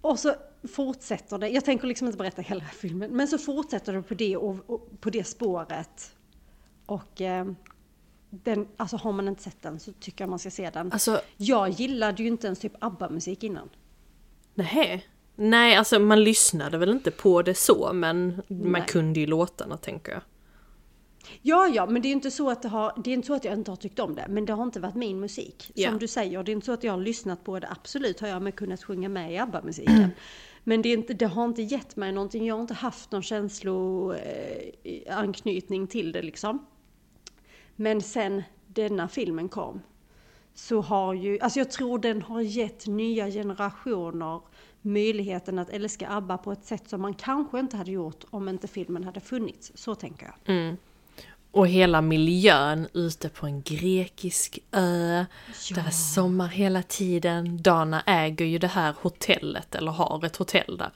Och 0.00 0.18
så 0.18 0.34
fortsätter 0.74 1.38
det, 1.38 1.48
jag 1.48 1.64
tänker 1.64 1.86
liksom 1.86 2.06
inte 2.06 2.18
berätta 2.18 2.42
hela 2.42 2.64
filmen, 2.64 3.10
men 3.10 3.28
så 3.28 3.38
fortsätter 3.38 3.92
det 3.92 4.02
på 4.02 4.14
det, 4.14 4.36
och, 4.36 4.56
och 4.66 5.00
på 5.00 5.10
det 5.10 5.24
spåret. 5.24 6.14
Och 6.86 7.20
eh, 7.20 7.46
den, 8.30 8.68
alltså 8.76 8.96
har 8.96 9.12
man 9.12 9.28
inte 9.28 9.42
sett 9.42 9.62
den 9.62 9.80
så 9.80 9.92
tycker 9.92 10.24
jag 10.24 10.30
man 10.30 10.38
ska 10.38 10.50
se 10.50 10.70
den. 10.70 10.92
Alltså, 10.92 11.20
Jag 11.36 11.68
gillade 11.68 12.22
ju 12.22 12.28
inte 12.28 12.46
ens 12.46 12.58
typ 12.58 12.72
ABBA-musik 12.78 13.44
innan. 13.44 13.68
nej. 14.54 15.06
Nej, 15.36 15.76
alltså 15.76 15.98
man 15.98 16.24
lyssnade 16.24 16.78
väl 16.78 16.90
inte 16.90 17.10
på 17.10 17.42
det 17.42 17.54
så, 17.54 17.92
men 17.92 18.42
man 18.48 18.72
Nej. 18.72 18.84
kunde 18.88 19.20
ju 19.20 19.26
låtarna 19.26 19.76
tänker 19.76 20.12
jag. 20.12 20.22
Ja, 21.42 21.68
ja, 21.68 21.86
men 21.86 22.02
det 22.02 22.08
är 22.08 22.12
inte 22.12 22.30
så 22.30 22.50
att 22.50 22.62
det 22.62 22.68
har, 22.68 22.92
det 23.04 23.10
är 23.10 23.14
inte 23.14 23.26
så 23.26 23.34
att 23.34 23.44
jag 23.44 23.54
inte 23.54 23.70
har 23.70 23.76
tyckt 23.76 23.98
om 23.98 24.14
det, 24.14 24.26
men 24.28 24.44
det 24.44 24.52
har 24.52 24.62
inte 24.62 24.80
varit 24.80 24.94
min 24.94 25.20
musik. 25.20 25.72
Ja. 25.74 25.90
Som 25.90 25.98
du 25.98 26.08
säger, 26.08 26.42
det 26.42 26.50
är 26.50 26.52
inte 26.52 26.66
så 26.66 26.72
att 26.72 26.84
jag 26.84 26.92
har 26.92 27.00
lyssnat 27.00 27.44
på 27.44 27.58
det, 27.58 27.68
absolut 27.70 28.20
har 28.20 28.28
jag 28.28 28.42
med 28.42 28.54
kunnat 28.54 28.84
sjunga 28.84 29.08
med 29.08 29.32
i 29.32 29.38
ABBA-musiken. 29.38 30.10
Men 30.64 30.82
det, 30.82 30.92
inte, 30.92 31.14
det 31.14 31.26
har 31.26 31.44
inte 31.44 31.62
gett 31.62 31.96
mig 31.96 32.12
någonting, 32.12 32.46
jag 32.46 32.54
har 32.54 32.62
inte 32.62 32.74
haft 32.74 33.12
någon 33.12 33.22
känsloanknytning 33.22 35.86
till 35.86 36.12
det 36.12 36.22
liksom. 36.22 36.66
Men 37.76 38.02
sen 38.02 38.42
denna 38.66 39.08
filmen 39.08 39.48
kom 39.48 39.80
så 40.54 40.80
har 40.80 41.14
ju, 41.14 41.40
alltså 41.40 41.58
jag 41.58 41.70
tror 41.70 41.98
den 41.98 42.22
har 42.22 42.40
gett 42.40 42.86
nya 42.86 43.30
generationer 43.30 44.40
möjligheten 44.82 45.58
att 45.58 45.70
älska 45.70 46.08
ABBA 46.08 46.38
på 46.38 46.52
ett 46.52 46.64
sätt 46.64 46.88
som 46.88 47.00
man 47.00 47.14
kanske 47.14 47.60
inte 47.60 47.76
hade 47.76 47.90
gjort 47.90 48.24
om 48.30 48.48
inte 48.48 48.68
filmen 48.68 49.04
hade 49.04 49.20
funnits. 49.20 49.72
Så 49.74 49.94
tänker 49.94 50.26
jag. 50.26 50.34
Och 51.52 51.68
hela 51.68 52.00
miljön 52.00 52.88
ute 52.92 53.28
på 53.28 53.46
en 53.46 53.62
grekisk 53.62 54.58
ö. 54.72 55.24
Där 55.68 55.74
det 55.74 55.80
är 55.80 55.90
sommar 55.90 56.48
hela 56.48 56.82
tiden. 56.82 57.62
Dana 57.62 58.02
äger 58.06 58.44
ju 58.44 58.58
det 58.58 58.66
här 58.66 58.94
hotellet, 59.00 59.74
eller 59.74 59.92
har 59.92 60.24
ett 60.24 60.36
hotell 60.36 60.76
där. 60.78 60.90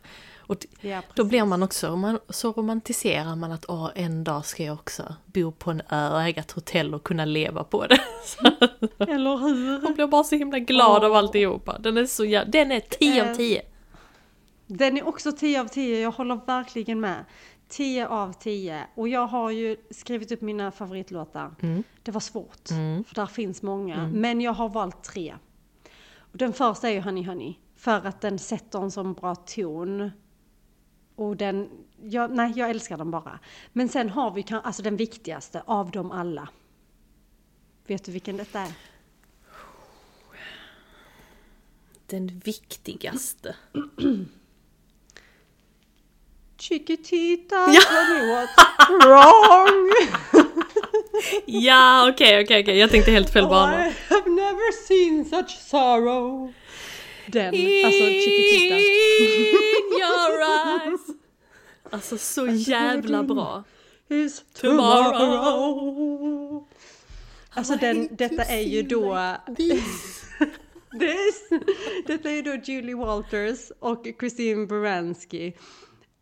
Och 0.46 0.66
Ja, 0.80 1.02
då 1.14 1.24
blir 1.24 1.44
man 1.44 1.62
också, 1.62 1.96
man, 1.96 2.18
så 2.28 2.52
romantiserar 2.52 3.36
man 3.36 3.52
att 3.52 3.64
åh, 3.68 3.90
en 3.94 4.24
dag 4.24 4.44
ska 4.44 4.64
jag 4.64 4.74
också 4.74 5.14
bo 5.26 5.52
på 5.52 5.70
en 5.70 5.82
ö 5.88 6.10
och 6.10 6.22
äga 6.22 6.40
ett 6.40 6.52
hotell 6.52 6.94
och 6.94 7.04
kunna 7.04 7.24
leva 7.24 7.64
på 7.64 7.86
det. 7.86 7.98
Eller 9.12 9.36
hur? 9.36 9.80
man 9.82 9.94
blir 9.94 10.06
bara 10.06 10.24
så 10.24 10.36
himla 10.36 10.58
glad 10.58 11.04
av 11.04 11.12
Åh. 11.12 11.18
alltihopa. 11.18 11.78
Den 11.78 11.96
är 11.96 12.06
så 12.06 12.22
den 12.46 12.72
är 12.72 12.80
10 12.80 13.22
av 13.22 13.28
Eh, 13.28 13.36
10. 13.36 13.62
Den 14.66 14.96
är 14.96 15.08
också 15.08 15.32
10 15.32 15.60
av 15.60 15.68
10, 15.68 16.00
jag 16.00 16.10
håller 16.10 16.40
verkligen 16.46 17.00
med. 17.00 17.24
10 17.68 18.06
av 18.06 18.32
10. 18.32 18.86
Och 18.94 19.08
jag 19.08 19.26
har 19.26 19.50
ju 19.50 19.76
skrivit 19.90 20.32
upp 20.32 20.40
mina 20.40 20.70
favoritlåtar. 20.70 21.54
Det 22.02 22.10
var 22.10 22.20
svårt, 22.20 22.68
för 23.06 23.14
där 23.14 23.26
finns 23.26 23.62
många. 23.62 23.96
Men 24.14 24.40
jag 24.40 24.52
har 24.52 24.68
valt 24.68 25.02
tre. 25.02 25.34
Och 26.16 26.38
den 26.38 26.52
första 26.52 26.88
är 26.88 26.92
ju 26.92 27.00
Honey 27.00 27.24
Honey. 27.24 27.54
För 27.76 28.06
att 28.06 28.20
den 28.20 28.38
sätter 28.38 28.82
en 28.82 28.90
sån 28.90 29.12
bra 29.14 29.34
ton. 29.34 30.10
Och 31.16 31.36
den, 31.36 31.68
jag, 32.02 32.30
nej 32.30 32.52
jag 32.56 32.70
älskar 32.70 32.98
den 32.98 33.10
bara. 33.10 33.38
Men 33.72 33.88
sen 33.88 34.10
har 34.10 34.30
vi 34.30 34.44
alltså 34.50 34.82
den 34.82 34.96
viktigaste 34.96 35.62
av 35.66 35.90
dem 35.90 36.10
alla. 36.10 36.48
Vet 37.86 38.04
du 38.04 38.12
vilken 38.12 38.36
detta 38.36 38.60
är? 38.60 38.72
Den 42.06 42.38
viktigaste. 42.38 43.56
Chiquitita, 46.58 47.66
what's 47.66 48.56
wrong. 49.04 49.92
Ja, 51.46 52.08
okej, 52.12 52.42
okej, 52.44 52.62
okej. 52.62 52.78
Jag 52.78 52.90
tänkte 52.90 53.10
helt 53.10 53.30
fel 53.30 53.44
Oh, 53.44 53.50
bana. 53.50 53.86
I 53.88 53.92
have 54.08 54.30
never 54.30 54.72
seen 54.86 55.24
such 55.24 55.58
sorrow. 55.70 56.52
Den, 57.26 57.46
alltså 57.84 58.04
Chiquitita. 58.04 58.76
In 58.76 59.98
your 60.00 60.42
eyes. 60.90 61.00
Alltså 61.90 62.18
så 62.18 62.46
jävla 62.46 63.22
bra. 63.22 63.64
Is 64.08 64.42
Tomorrow. 64.60 65.12
tomorrow. 65.12 66.64
Alltså 67.50 67.76
den, 67.76 68.08
detta 68.10 68.44
är 68.44 68.60
ju 68.60 68.82
då... 68.82 69.36
This. 70.98 71.48
Detta 72.06 72.30
är 72.30 72.42
då 72.42 72.54
Julie 72.72 72.94
Walters 72.94 73.72
och 73.80 74.06
Christine 74.20 74.66
Baranski. 74.66 75.52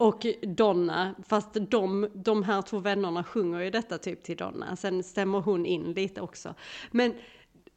Och 0.03 0.26
Donna, 0.42 1.14
fast 1.28 1.48
de, 1.70 2.09
de 2.14 2.42
här 2.42 2.62
två 2.62 2.78
vännerna 2.78 3.24
sjunger 3.24 3.61
ju 3.61 3.70
detta 3.70 3.98
typ 3.98 4.22
till 4.22 4.36
Donna. 4.36 4.76
Sen 4.76 5.03
stämmer 5.03 5.40
hon 5.40 5.66
in 5.66 5.92
lite 5.92 6.20
också. 6.20 6.55
Men 6.90 7.14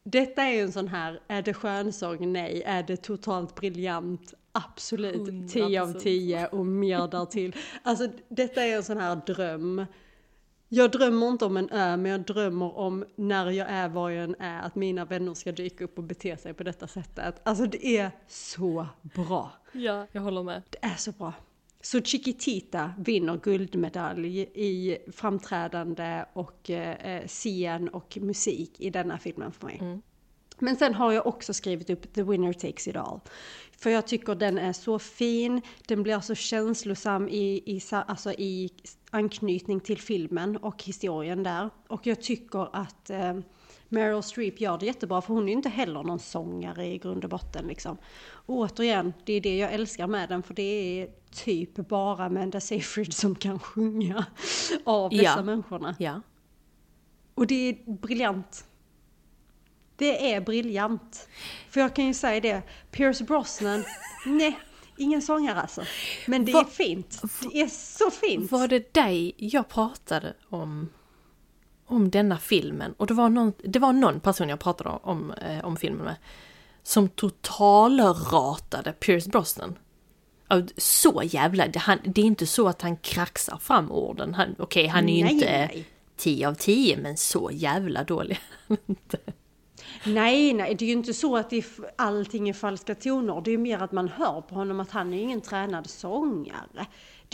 detta 0.03 0.43
är 0.43 0.53
ju 0.53 0.61
en 0.61 0.71
sån 0.71 0.87
här, 0.87 1.19
är 1.27 1.41
det 1.41 1.53
skönsång? 1.53 2.33
Nej. 2.33 2.63
Är 2.65 2.83
det 2.83 2.97
totalt 2.97 3.55
briljant? 3.55 4.33
Absolut. 4.51 5.51
10 5.51 5.81
av 5.81 5.93
10 5.93 6.47
och 6.47 6.65
mer 6.65 7.07
därtill. 7.07 7.55
Alltså 7.83 8.07
detta 8.29 8.63
är 8.63 8.75
en 8.75 8.83
sån 8.83 8.97
här 8.97 9.21
dröm. 9.25 9.85
Jag 10.69 10.91
drömmer 10.91 11.27
inte 11.27 11.45
om 11.45 11.57
en 11.57 11.69
ö, 11.69 11.97
men 11.97 12.11
jag 12.11 12.21
drömmer 12.21 12.77
om 12.77 13.05
när 13.15 13.51
jag 13.51 13.69
är 13.69 13.89
var 13.89 14.09
jag 14.09 14.23
än 14.23 14.35
är, 14.39 14.61
att 14.61 14.75
mina 14.75 15.05
vänner 15.05 15.33
ska 15.33 15.51
dyka 15.51 15.83
upp 15.83 15.97
och 15.97 16.03
bete 16.03 16.37
sig 16.37 16.53
på 16.53 16.63
detta 16.63 16.87
sättet. 16.87 17.41
Alltså 17.43 17.65
det 17.65 17.97
är 17.97 18.11
så 18.27 18.87
bra. 19.01 19.51
Ja, 19.71 20.07
jag 20.11 20.21
håller 20.21 20.43
med. 20.43 20.61
Det 20.69 20.77
är 20.81 20.95
så 20.95 21.11
bra. 21.11 21.33
Så 21.85 22.01
Chiquitita 22.01 22.93
vinner 22.97 23.37
guldmedalj 23.37 24.39
i 24.41 24.97
framträdande 25.11 26.25
och 26.33 26.69
eh, 26.69 27.27
scen 27.27 27.89
och 27.89 28.17
musik 28.21 28.81
i 28.81 28.89
denna 28.89 29.17
filmen 29.17 29.51
för 29.51 29.65
mig. 29.65 30.01
Men 30.59 30.75
sen 30.75 30.93
har 30.93 31.11
jag 31.11 31.27
också 31.27 31.53
skrivit 31.53 31.89
upp 31.89 32.13
The 32.13 32.23
Winner 32.23 32.53
Takes 32.53 32.87
It 32.87 32.95
All. 32.95 33.19
För 33.77 33.89
jag 33.89 34.07
tycker 34.07 34.35
den 34.35 34.57
är 34.57 34.73
så 34.73 34.99
fin, 34.99 35.61
den 35.87 36.03
blir 36.03 36.19
så 36.19 36.35
känslosam 36.35 37.29
i, 37.29 37.63
i, 37.65 37.81
alltså 37.91 38.31
i 38.31 38.69
anknytning 39.09 39.79
till 39.79 40.01
filmen 40.01 40.57
och 40.57 40.83
historien 40.83 41.43
där. 41.43 41.69
Och 41.87 42.07
jag 42.07 42.21
tycker 42.21 42.75
att 42.75 43.09
eh, 43.09 43.33
Meryl 43.89 44.23
Streep 44.23 44.61
gör 44.61 44.77
det 44.77 44.85
jättebra 44.85 45.21
för 45.21 45.33
hon 45.33 45.43
är 45.43 45.47
ju 45.47 45.53
inte 45.53 45.69
heller 45.69 46.03
någon 46.03 46.19
sångare 46.19 46.85
i 46.85 46.97
grund 46.97 47.23
och 47.23 47.29
botten 47.29 47.67
liksom. 47.67 47.97
Och 48.27 48.55
återigen, 48.55 49.13
det 49.25 49.33
är 49.33 49.41
det 49.41 49.57
jag 49.57 49.73
älskar 49.73 50.07
med 50.07 50.29
den 50.29 50.43
för 50.43 50.53
det 50.53 51.01
är 51.01 51.09
typ 51.31 51.75
bara 51.75 52.25
Amanda 52.25 52.59
Seyfried 52.59 53.13
som 53.13 53.35
kan 53.35 53.59
sjunga 53.59 54.25
av 54.83 55.09
dessa 55.09 55.23
Ja. 55.23 55.43
människorna. 55.43 55.95
Ja. 55.99 56.21
Och 57.35 57.47
det 57.47 57.69
är 57.69 57.91
briljant. 57.91 58.65
Det 59.97 60.33
är 60.33 60.41
briljant. 60.41 61.27
För 61.69 61.79
jag 61.81 61.95
kan 61.95 62.05
ju 62.05 62.13
säga 62.13 62.39
det, 62.41 62.61
Pierce 62.91 63.21
Brosnan, 63.25 63.83
nej, 64.25 64.59
ingen 64.97 65.21
sångare 65.21 65.61
alltså. 65.61 65.83
Men 66.27 66.45
det 66.45 66.51
Va- 66.51 66.59
är 66.61 66.65
fint. 66.65 67.21
Det 67.51 67.61
är 67.61 67.67
så 67.67 68.11
fint. 68.11 68.51
Var 68.51 68.67
det 68.67 68.93
dig 68.93 69.33
jag 69.37 69.69
pratade 69.69 70.33
om, 70.49 70.89
om 71.85 72.09
denna 72.09 72.37
filmen? 72.37 72.93
Och 72.97 73.07
det 73.07 73.13
var 73.13 73.29
någon, 73.29 73.53
det 73.63 73.79
var 73.79 73.93
någon 73.93 74.19
person 74.19 74.49
jag 74.49 74.59
pratade 74.59 74.89
om, 74.89 75.31
eh, 75.31 75.65
om 75.65 75.77
filmen 75.77 76.05
med. 76.05 76.15
Som 76.83 77.09
totalratade 77.09 78.91
Pierce 78.91 79.27
Brosnan. 79.29 79.77
Så 80.77 81.21
jävla, 81.25 81.67
det, 81.67 81.79
han, 81.79 81.99
det 82.03 82.21
är 82.21 82.25
inte 82.25 82.47
så 82.47 82.67
att 82.67 82.81
han 82.81 82.97
kraxar 82.97 83.57
fram 83.57 83.91
orden. 83.91 84.33
Han, 84.33 84.55
Okej, 84.59 84.87
han 84.87 85.09
är 85.09 85.23
ju 85.23 85.29
inte 85.29 85.45
nej. 85.45 85.85
10 86.17 86.47
av 86.47 86.53
10, 86.53 86.97
men 86.97 87.17
så 87.17 87.49
jävla 87.53 88.03
dålig. 88.03 88.39
Nej, 90.05 90.53
nej, 90.53 90.75
det 90.75 90.85
är 90.85 90.87
ju 90.87 90.93
inte 90.93 91.13
så 91.13 91.37
att 91.37 91.53
är, 91.53 91.65
allting 91.95 92.49
är 92.49 92.53
falska 92.53 92.95
toner. 92.95 93.41
Det 93.41 93.49
är 93.49 93.51
ju 93.51 93.57
mer 93.57 93.79
att 93.79 93.91
man 93.91 94.07
hör 94.07 94.41
på 94.41 94.55
honom 94.55 94.79
att 94.79 94.91
han 94.91 95.13
är 95.13 95.21
ingen 95.21 95.41
tränad 95.41 95.89
sångare. 95.89 96.85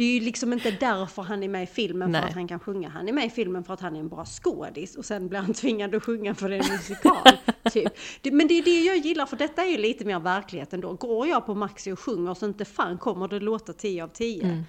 Det 0.02 0.06
är 0.06 0.14
ju 0.14 0.20
liksom 0.20 0.54
inte 0.54 0.72
därför 0.72 1.22
han 1.22 1.44
är 1.44 1.48
med 1.48 1.64
i 1.64 1.66
filmen 1.66 2.12
Nej. 2.12 2.22
för 2.22 2.28
att 2.28 2.34
han 2.34 2.48
kan 2.48 2.60
sjunga. 2.60 2.90
Han 2.90 3.08
är 3.08 3.14
med 3.14 3.26
i 3.26 3.30
filmen 3.30 3.64
för 3.64 3.74
att 3.74 3.82
han 3.82 3.96
är 3.96 4.00
en 4.00 4.10
bra 4.10 4.26
skådis 4.26 4.96
och 4.96 5.06
sen 5.06 5.28
blir 5.28 5.40
han 5.40 5.54
tvingad 5.62 5.96
att 5.96 6.04
sjunga 6.04 6.36
för 6.36 6.50
det 6.50 6.56
är 6.56 6.64
en 6.64 6.72
musikal. 6.72 7.38
typ. 7.72 8.34
men 8.34 8.48
det 8.48 8.54
är 8.54 8.64
det 8.64 8.82
jag 8.82 8.98
gillar 8.98 9.26
för 9.26 9.38
detta 9.38 9.64
är 9.64 9.70
ju 9.70 9.78
lite 9.78 10.06
mer 10.06 10.20
verklighet 10.20 10.74
ändå. 10.74 10.94
Går 10.94 11.28
jag 11.28 11.46
på 11.46 11.56
Maxi 11.56 11.92
och 11.92 12.00
sjunger 12.00 12.34
så 12.34 12.46
inte 12.46 12.66
fan 12.66 12.98
kommer 12.98 13.28
det 13.28 13.40
låta 13.40 13.74
10 13.74 14.04
av 14.04 14.08
10. 14.08 14.64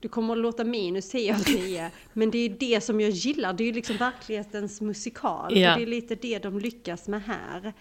Det 0.00 0.08
kommer 0.08 0.32
att 0.32 0.38
låta 0.38 0.64
minus 0.64 1.10
10 1.10 1.34
av 1.34 1.38
10. 1.38 1.90
Men 2.12 2.30
det 2.30 2.38
är 2.38 2.48
det 2.48 2.80
som 2.80 3.00
jag 3.00 3.10
gillar. 3.10 3.52
Det 3.52 3.64
är 3.64 3.66
ju 3.66 3.72
liksom 3.72 3.96
verklighetens 3.96 4.80
musikal. 4.80 5.58
Ja. 5.58 5.72
Och 5.72 5.78
det 5.78 5.84
är 5.84 5.86
lite 5.86 6.14
det 6.14 6.38
de 6.38 6.58
lyckas 6.58 7.08
med 7.08 7.22
här. 7.22 7.72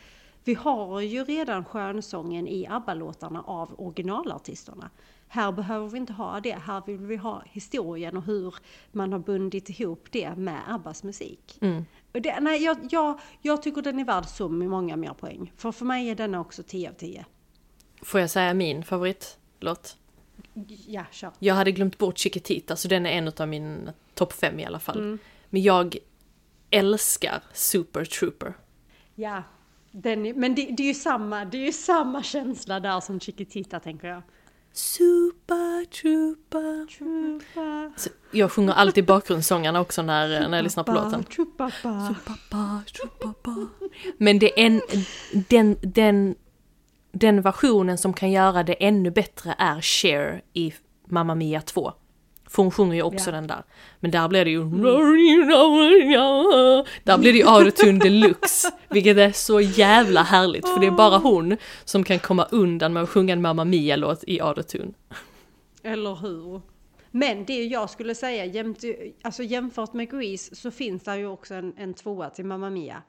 Vi 0.43 0.53
har 0.53 1.01
ju 1.01 1.23
redan 1.23 1.65
skönsången 1.65 2.47
i 2.47 2.67
ABBA-låtarna 2.67 3.41
av 3.41 3.73
originalartisterna. 3.77 4.89
Här 5.33 5.51
behöver 5.51 5.89
vi 5.89 5.97
inte 5.97 6.13
ha 6.13 6.39
det. 6.39 6.53
Här 6.53 6.83
vill 6.85 6.97
vi 6.97 7.15
ha 7.15 7.43
historien 7.45 8.17
och 8.17 8.23
hur 8.23 8.55
man 8.91 9.11
har 9.11 9.19
bundit 9.19 9.69
ihop 9.69 10.07
det 10.11 10.35
med 10.35 10.61
ABBAs 10.67 11.03
musik. 11.03 11.57
Och 12.13 12.21
det, 12.21 12.39
nej, 12.39 12.63
jag, 12.63 12.77
jag, 12.89 13.19
jag 13.41 13.61
tycker 13.61 13.81
den 13.81 13.99
är 13.99 14.05
värd 14.05 14.25
så 14.25 14.49
många 14.49 14.95
mer 14.95 15.13
poäng. 15.13 15.53
För 15.57 15.71
för 15.71 15.85
mig 15.85 16.09
är 16.09 16.15
denna 16.15 16.39
också 16.39 16.63
10 16.63 16.89
av 16.89 16.93
10. 16.93 17.25
Får 18.01 18.19
jag 18.19 18.29
säga 18.29 18.53
min 18.53 18.83
favoritlåt? 18.83 19.97
Ja, 20.87 21.05
kör. 21.11 21.31
Jag 21.39 21.55
hade 21.55 21.71
glömt 21.71 21.97
bort 21.97 22.17
Chiquitita, 22.17 22.75
så 22.75 22.87
den 22.87 23.05
är 23.05 23.11
en 23.11 23.31
av 23.37 23.47
min 23.47 23.89
topp 24.13 24.33
fem 24.33 24.59
i 24.59 24.65
alla 24.65 24.79
fall. 24.79 24.99
Mm. 24.99 25.19
Men 25.49 25.61
jag 25.61 25.97
älskar 26.69 27.43
Super 27.53 28.05
Trooper. 28.05 28.53
Ja, 29.15 29.43
den 29.91 30.21
men 30.21 30.55
det, 30.55 30.65
det 30.77 30.83
är 30.83 30.87
ju 30.87 30.93
samma, 30.93 31.45
det 31.45 31.57
är 31.57 31.65
ju 31.65 31.71
samma 31.71 32.23
känsla 32.23 32.79
där 32.79 32.99
som 32.99 33.19
Chiquitita 33.19 33.79
tänker 33.79 34.07
jag. 34.07 34.21
Super 34.73 35.85
Trooper. 35.85 36.87
Så 37.99 38.09
jag 38.31 38.51
sjunger 38.51 38.73
alltid 38.73 39.05
bakgrundssångarna 39.05 39.81
också 39.81 40.01
när, 40.01 40.49
när 40.49 40.57
jag 40.57 40.63
lyssnar 40.63 40.83
på 40.83 40.91
låten. 40.91 41.25
Chupapa. 41.29 41.71
Pappa, 41.81 42.81
pappa. 43.19 43.67
Men 44.17 44.39
det 44.39 44.61
är 44.61 44.65
en, 44.65 44.81
den, 45.49 45.77
den, 45.81 46.35
den 47.11 47.41
versionen 47.41 47.97
som 47.97 48.13
kan 48.13 48.31
göra 48.31 48.63
det 48.63 48.73
ännu 48.73 49.11
bättre 49.11 49.55
är 49.57 49.81
Cher 49.81 50.41
i 50.53 50.73
Mamma 51.07 51.35
Mia 51.35 51.61
2. 51.61 51.93
För 52.51 52.63
hon 52.63 52.71
sjunger 52.71 52.95
ju 52.95 53.01
också 53.01 53.29
Ja. 53.29 53.35
den 53.35 53.47
där. 53.47 53.63
Men 53.99 54.11
där 54.11 54.27
blir 54.27 54.45
det 54.45 54.51
ju... 54.51 54.63
Där 57.03 57.17
blir 57.17 57.33
det 57.33 57.39
ju 57.39 57.47
autotune 57.47 57.99
deluxe. 57.99 58.71
Vilket 58.89 59.17
är 59.17 59.31
så 59.31 59.61
jävla 59.61 60.23
härligt. 60.23 60.69
För 60.69 60.79
det 60.79 60.87
är 60.87 60.91
bara 60.91 61.17
hon 61.17 61.57
som 61.85 62.03
kan 62.03 62.19
komma 62.19 62.47
undan 62.51 62.93
med 62.93 63.03
att 63.03 63.09
sjunga 63.09 63.33
en 63.33 63.41
Mamma 63.41 63.65
Mia-låt 63.65 64.23
i 64.27 64.41
autotune. 64.41 64.93
Eller 65.83 66.15
hur? 66.15 66.61
Men 67.11 67.45
det 67.45 67.63
jag 67.65 67.89
skulle 67.89 68.15
säga, 68.15 68.45
jämt, 68.45 68.83
alltså 69.21 69.43
jämfört 69.43 69.93
med 69.93 70.11
Grease 70.11 70.55
så 70.55 70.71
finns 70.71 71.03
det 71.03 71.17
ju 71.17 71.27
också 71.27 71.53
en, 71.53 71.73
en 71.77 71.93
tvåa 71.93 72.29
till 72.29 72.45
Mamma 72.45 72.69
Mia. 72.69 73.01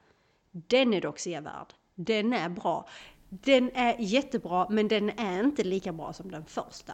Den 0.52 0.94
är 0.94 1.00
dock 1.00 1.18
sevärd. 1.18 1.66
Den 1.94 2.32
är 2.32 2.48
bra. 2.48 2.88
Den 3.28 3.70
är 3.74 3.96
jättebra 3.98 4.66
men 4.70 4.88
den 4.88 5.10
är 5.10 5.40
inte 5.44 5.64
lika 5.64 5.92
bra 5.92 6.12
som 6.12 6.30
den 6.30 6.44
första. 6.44 6.92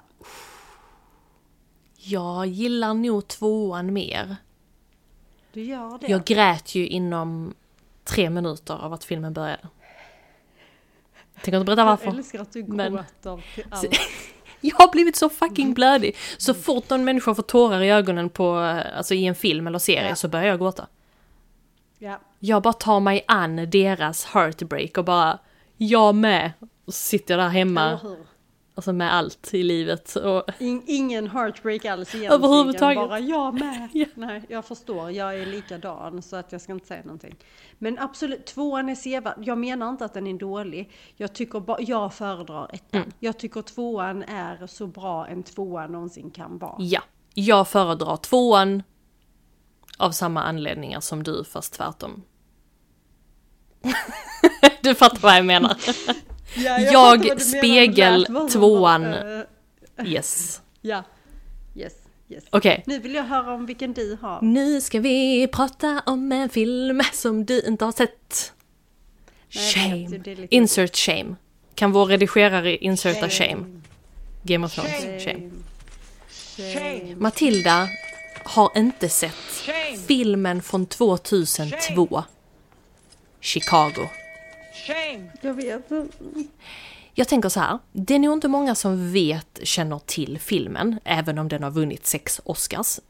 Jag 2.01 2.47
gillar 2.47 2.95
nog 2.95 3.29
tvåan 3.29 3.93
mer. 3.93 4.37
Du 5.53 5.63
gör 5.63 5.99
det? 5.99 6.07
Jag 6.07 6.25
grät 6.25 6.75
ju 6.75 6.87
inom 6.89 7.55
tre 8.05 8.31
minuter 8.31 8.75
av 8.75 8.93
att 8.93 9.05
filmen 9.05 9.33
började. 9.33 9.69
Jag 11.35 11.43
tänker 11.43 11.59
inte 11.59 11.65
berätta 11.67 11.85
varför. 11.85 12.07
Jag 12.07 12.17
älskar 12.17 12.41
att 12.41 12.53
du 12.53 12.65
Men- 12.65 12.93
gråter 12.93 13.43
till 13.55 13.65
allt. 13.71 13.99
Jag 14.61 14.77
har 14.77 14.93
blivit 14.93 15.17
så 15.17 15.29
fucking 15.29 15.75
blödig. 15.75 16.17
Så 16.39 16.55
fort 16.55 16.91
någon 16.91 17.05
människa 17.05 17.35
får 17.35 17.43
tårar 17.43 17.81
i 17.83 17.91
ögonen 17.91 18.31
på, 18.31 18.53
alltså 18.97 19.15
i 19.15 19.27
en 19.27 19.35
film 19.35 19.67
eller 19.67 19.79
serie 19.79 20.09
Ja. 20.09 20.15
så 20.15 20.29
börjar 20.29 20.47
jag 20.47 20.59
gråta. 20.59 20.87
Ja. 21.99 22.21
Jag 22.39 22.63
bara 22.63 22.73
tar 22.73 23.01
mig 23.01 23.25
an 23.29 23.71
deras 23.71 24.25
heartbreak 24.25 24.99
och 24.99 25.05
bara, 25.05 25.39
jag 25.77 26.15
med. 26.15 26.53
Och 26.85 26.95
så 26.95 26.99
sitter 27.03 27.35
jag 27.39 27.45
där 27.45 27.49
hemma? 27.49 28.01
Alltså 28.79 28.93
med 28.93 29.15
allt 29.15 29.55
i 29.55 29.63
livet. 29.63 30.17
Och, 30.17 30.45
In, 30.59 30.83
ingen 30.87 31.31
heartbreak 31.31 31.85
alls 31.85 32.15
egentligen. 32.15 32.33
Överhuvudtaget. 32.33 33.09
Bara 33.09 33.19
jag 33.19 33.55
med. 33.55 33.89
Ja. 33.95 34.07
Nej, 34.15 34.43
jag 34.49 34.65
förstår. 34.65 35.11
Jag 35.11 35.39
är 35.39 35.47
likadan 35.47 36.23
så 36.23 36.37
att 36.37 36.53
jag 36.53 36.61
ska 36.61 36.73
inte 36.73 36.87
säga 36.87 37.03
någonting. 37.03 37.37
Men 37.79 37.99
absolut, 37.99 38.47
tvåan 38.47 38.89
är 38.89 38.95
sevärd. 38.95 39.39
Jag 39.39 39.59
menar 39.59 39.89
inte 39.89 40.05
att 40.05 40.15
den 40.15 40.27
är 40.27 40.35
dålig. 40.35 40.91
Jag 41.17 41.33
tycker 41.33 41.61
bara, 41.61 41.81
jag 41.81 42.15
föredrar 42.15 42.71
ettan. 42.73 43.01
Mm. 43.03 43.13
Jag 43.19 43.39
tycker 43.39 43.63
tvåan 43.63 44.23
är 44.23 44.67
så 44.67 44.87
bra 44.87 45.27
en 45.27 45.43
tvåa 45.43 45.87
någonsin 45.87 46.31
kan 46.31 46.59
vara. 46.59 46.77
ja, 46.79 47.03
jag 47.35 47.69
föredrar 47.69 48.17
tvåan 48.17 48.83
av 49.97 50.11
samma 50.11 50.43
anledningar 50.43 51.01
som 51.01 51.23
du, 51.23 51.45
fast 51.45 51.73
tvärtom. 51.73 52.23
du 54.83 54.95
fattar 54.95 55.21
vad 55.21 55.37
jag 55.37 55.47
menar. 55.47 55.77
Ja, 56.65 56.79
Jag 56.81 57.21
menar. 57.21 57.39
spegel 57.39 58.27
tvåan. 58.53 59.05
eh, 59.05 59.41
Yes. 60.07 60.61
Ja. 60.81 61.03
Yes. 61.77 61.93
Yes. 62.29 62.45
Okej. 62.51 62.83
Nu 62.87 62.99
vill 62.99 63.15
jag 63.15 63.25
höra 63.25 63.55
om 63.55 63.67
vilken 63.67 63.93
du 63.93 64.19
har. 64.21 64.43
Nu 64.43 64.81
ska 64.81 65.01
vi 65.01 65.49
prata 65.53 66.03
om 66.07 66.33
en 66.33 66.49
film 66.49 67.03
som 67.13 67.45
du 67.45 67.61
inte 67.61 67.85
har 67.85 67.93
sett. 67.93 68.53
Jag 69.49 69.63
Shame. 69.65 70.09
lite- 70.09 70.47
Insert 70.55 70.97
shame. 70.97 71.35
Kan 71.75 71.93
vår 71.93 72.07
redigerare 72.07 72.77
inserta 72.77 73.29
shame? 73.29 73.81
Game 74.43 74.67
of 74.67 74.75
Thrones. 74.75 75.25
Shame. 75.25 77.15
Matilda 77.17 77.89
har 78.45 78.71
inte 78.77 79.09
sett 79.09 79.35
filmen 80.07 80.63
från 80.63 80.87
2002. 80.87 82.25
Chicago. 83.41 84.09
Jag 85.41 85.55
vet. 85.55 85.91
Jag 87.15 87.29
tänker 87.29 87.49
så 87.49 87.61
här, 87.61 87.79
det 87.93 88.15
är 88.15 88.19
nog 88.19 88.33
inte 88.33 88.49
många 88.49 88.75
som 88.75 89.13
vet, 89.13 89.61
känner 89.63 89.99
till 89.99 90.39
filmen, 90.39 91.01
även 91.05 91.39
om 91.39 91.49
den 91.49 91.63
har 91.63 91.71
vunnit 91.71 92.07
sex 92.07 92.41
Oscars. 92.45 93.01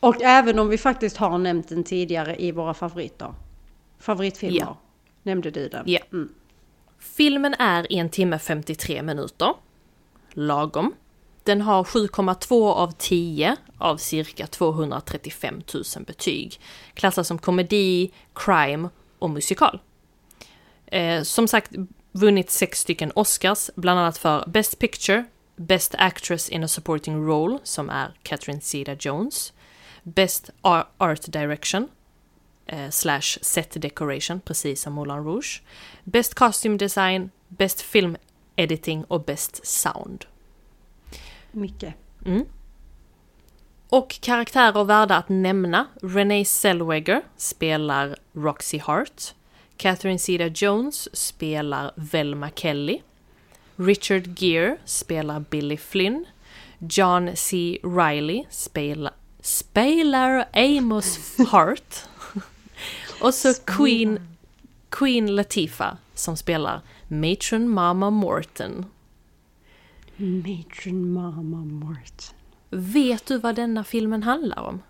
Och 0.00 0.22
även 0.22 0.58
om 0.58 0.68
vi 0.68 0.78
faktiskt 0.78 1.16
har 1.16 1.38
nämnt 1.38 1.68
den 1.68 1.84
tidigare 1.84 2.42
i 2.42 2.52
våra 2.52 2.74
favoriter. 2.74 3.34
Favoritfilmer. 3.98 4.60
Ja. 4.60 4.78
Nämnde 5.22 5.50
du 5.50 5.68
den? 5.68 5.84
Ja. 5.86 6.00
Filmen 6.98 7.54
är 7.54 7.92
en 7.92 8.08
timme 8.08 8.38
53 8.38 9.02
minuter. 9.02 9.54
Lagom. 10.32 10.94
Den 11.42 11.60
har 11.60 11.84
7,2 11.84 12.72
av 12.72 12.92
10 12.92 13.56
av 13.78 13.96
cirka 13.96 14.46
235 14.46 15.62
000 15.74 15.84
betyg. 16.06 16.60
Klassas 16.94 17.28
som 17.28 17.38
komedi, 17.38 18.10
crime 18.34 18.88
och 19.20 19.30
musikal. 19.30 19.80
Eh, 20.86 21.22
som 21.22 21.48
sagt, 21.48 21.72
vunnit 22.12 22.50
sex 22.50 22.78
stycken 22.80 23.12
Oscars, 23.14 23.70
bland 23.76 24.00
annat 24.00 24.18
för 24.18 24.44
Best 24.46 24.78
Picture, 24.78 25.24
Best 25.56 25.94
Actress 25.98 26.48
in 26.48 26.64
a 26.64 26.68
Supporting 26.68 27.26
Role, 27.26 27.58
som 27.62 27.90
är 27.90 28.14
Catherine 28.22 28.60
Zeta-Jones, 28.60 29.52
Best 30.02 30.50
Ar- 30.62 30.88
Art 30.98 31.32
Direction, 31.32 31.88
eh, 32.66 32.90
slash 32.90 33.38
Set 33.42 33.82
Decoration, 33.82 34.40
precis 34.40 34.82
som 34.82 34.92
Moulin 34.92 35.24
Rouge, 35.24 35.62
Best 36.04 36.34
Costume 36.34 36.76
Design, 36.76 37.30
Best 37.48 37.80
Film 37.80 38.16
Editing 38.56 39.04
och 39.04 39.24
Best 39.24 39.66
Sound. 39.66 40.24
Mycket. 41.52 41.94
Och 43.90 44.20
karaktärer 44.20 44.84
värda 44.84 45.16
att 45.16 45.28
nämna. 45.28 45.86
Renee 46.02 46.44
Zellweger 46.44 47.22
spelar 47.36 48.16
Roxy 48.32 48.78
Hart. 48.78 49.34
Catherine 49.76 50.18
Zeta-Jones 50.18 51.16
spelar 51.16 51.92
Velma 51.96 52.50
Kelly. 52.54 53.00
Richard 53.76 54.38
Gere 54.38 54.76
spelar 54.84 55.40
Billy 55.40 55.76
Flynn. 55.76 56.24
John 56.78 57.30
C. 57.36 57.78
Reilly 57.82 58.44
spelar, 58.50 59.12
spelar 59.40 60.48
Amos 60.52 61.38
Hart. 61.48 61.94
Och 63.20 63.34
så 63.34 63.54
Queen, 63.54 64.20
Queen 64.90 65.36
Latifah 65.36 65.94
som 66.14 66.36
spelar 66.36 66.80
Matron 67.08 67.68
Mama 67.68 68.10
Morton. 68.10 68.84
Matron 70.16 71.12
Mama 71.12 71.64
Morton. 71.64 72.39
Vet 72.70 73.26
du 73.26 73.38
vad 73.38 73.54
denna 73.54 73.84
filmen 73.84 74.22
handlar 74.22 74.60
om? 74.62 74.82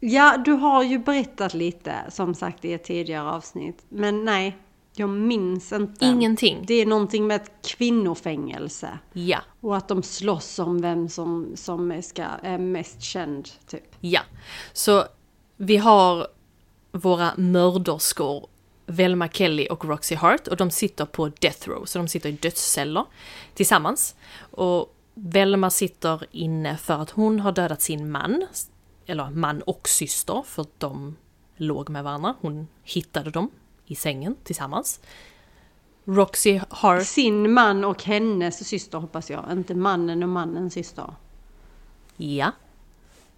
Ja, 0.00 0.36
du 0.44 0.52
har 0.52 0.82
ju 0.82 0.98
berättat 0.98 1.54
lite 1.54 1.94
som 2.08 2.34
sagt 2.34 2.64
i 2.64 2.72
ett 2.72 2.84
tidigare 2.84 3.30
avsnitt. 3.30 3.84
Men 3.88 4.24
nej, 4.24 4.56
jag 4.92 5.08
minns 5.08 5.72
inte. 5.72 6.04
Ingenting. 6.04 6.64
Det 6.66 6.74
är 6.74 6.86
någonting 6.86 7.26
med 7.26 7.36
ett 7.36 7.50
kvinnofängelse. 7.62 8.98
Ja. 9.12 9.38
Och 9.60 9.76
att 9.76 9.88
de 9.88 10.02
slåss 10.02 10.58
om 10.58 10.80
vem 10.80 11.08
som, 11.08 11.52
som 11.54 12.02
ska, 12.02 12.22
är 12.42 12.58
mest 12.58 13.02
känd, 13.02 13.48
typ. 13.66 13.96
Ja, 14.00 14.20
så 14.72 15.04
vi 15.56 15.76
har 15.76 16.26
våra 16.92 17.30
mörderskor 17.36 18.46
Velma 18.86 19.28
Kelly 19.28 19.66
och 19.66 19.84
Roxy 19.84 20.14
Hart 20.14 20.48
och 20.48 20.56
de 20.56 20.70
sitter 20.70 21.04
på 21.04 21.28
death 21.28 21.68
row, 21.68 21.84
så 21.84 21.98
de 21.98 22.08
sitter 22.08 22.28
i 22.28 22.32
dödsceller 22.32 23.04
tillsammans. 23.54 24.14
Och 24.50 24.96
Velma 25.14 25.70
sitter 25.70 26.26
inne 26.30 26.76
för 26.76 26.94
att 26.98 27.10
hon 27.10 27.40
har 27.40 27.52
dödat 27.52 27.82
sin 27.82 28.10
man, 28.10 28.46
eller 29.06 29.30
man 29.30 29.62
och 29.62 29.88
syster, 29.88 30.42
för 30.46 30.66
de 30.78 31.16
låg 31.56 31.88
med 31.88 32.04
varandra. 32.04 32.34
Hon 32.40 32.68
hittade 32.82 33.30
dem 33.30 33.50
i 33.86 33.94
sängen 33.94 34.36
tillsammans. 34.44 35.00
Roxy 36.04 36.60
Hart 36.70 37.06
Sin 37.06 37.52
man 37.52 37.84
och 37.84 38.02
hennes 38.04 38.68
syster 38.68 38.98
hoppas 38.98 39.30
jag. 39.30 39.44
Inte 39.52 39.74
mannen 39.74 40.22
och 40.22 40.28
mannens 40.28 40.74
syster. 40.74 41.14
Ja. 42.16 42.52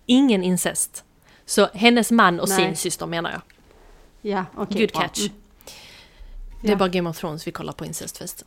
Ingen 0.06 0.42
incest. 0.42 1.04
Så 1.44 1.68
hennes 1.74 2.10
man 2.10 2.40
och 2.40 2.48
Nej. 2.48 2.56
sin 2.66 2.76
syster 2.76 3.06
menar 3.06 3.30
jag. 3.30 3.40
Ja, 4.32 4.44
okej. 4.56 4.80
Good 4.80 4.92
bra. 4.92 5.00
catch. 5.02 5.20
Mm. 5.20 5.32
Det 6.62 6.68
är 6.68 6.72
Ja. 6.72 6.76
bara 6.76 6.88
Game 6.88 7.10
of 7.10 7.18
Thrones 7.18 7.46
vi 7.46 7.52
kollar 7.52 7.72
på 7.72 7.84
incestfest. 7.84 8.44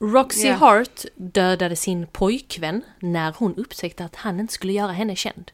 Roxy 0.00 0.46
Ja. 0.46 0.54
Hart 0.54 1.04
dödade 1.14 1.76
sin 1.76 2.06
pojkvän 2.06 2.82
när 3.00 3.34
hon 3.38 3.54
upptäckte 3.54 4.04
att 4.04 4.16
han 4.16 4.40
inte 4.40 4.52
skulle 4.52 4.72
göra 4.72 4.92
henne 4.92 5.16
känd. 5.16 5.50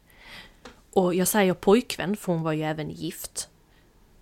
Och 0.92 1.14
jag 1.14 1.28
säger 1.28 1.55
pojkvän 1.55 2.16
för 2.16 2.32
hon 2.32 2.42
var 2.42 2.53
ju 2.53 2.62
även 2.62 2.90
gift. 2.90 3.49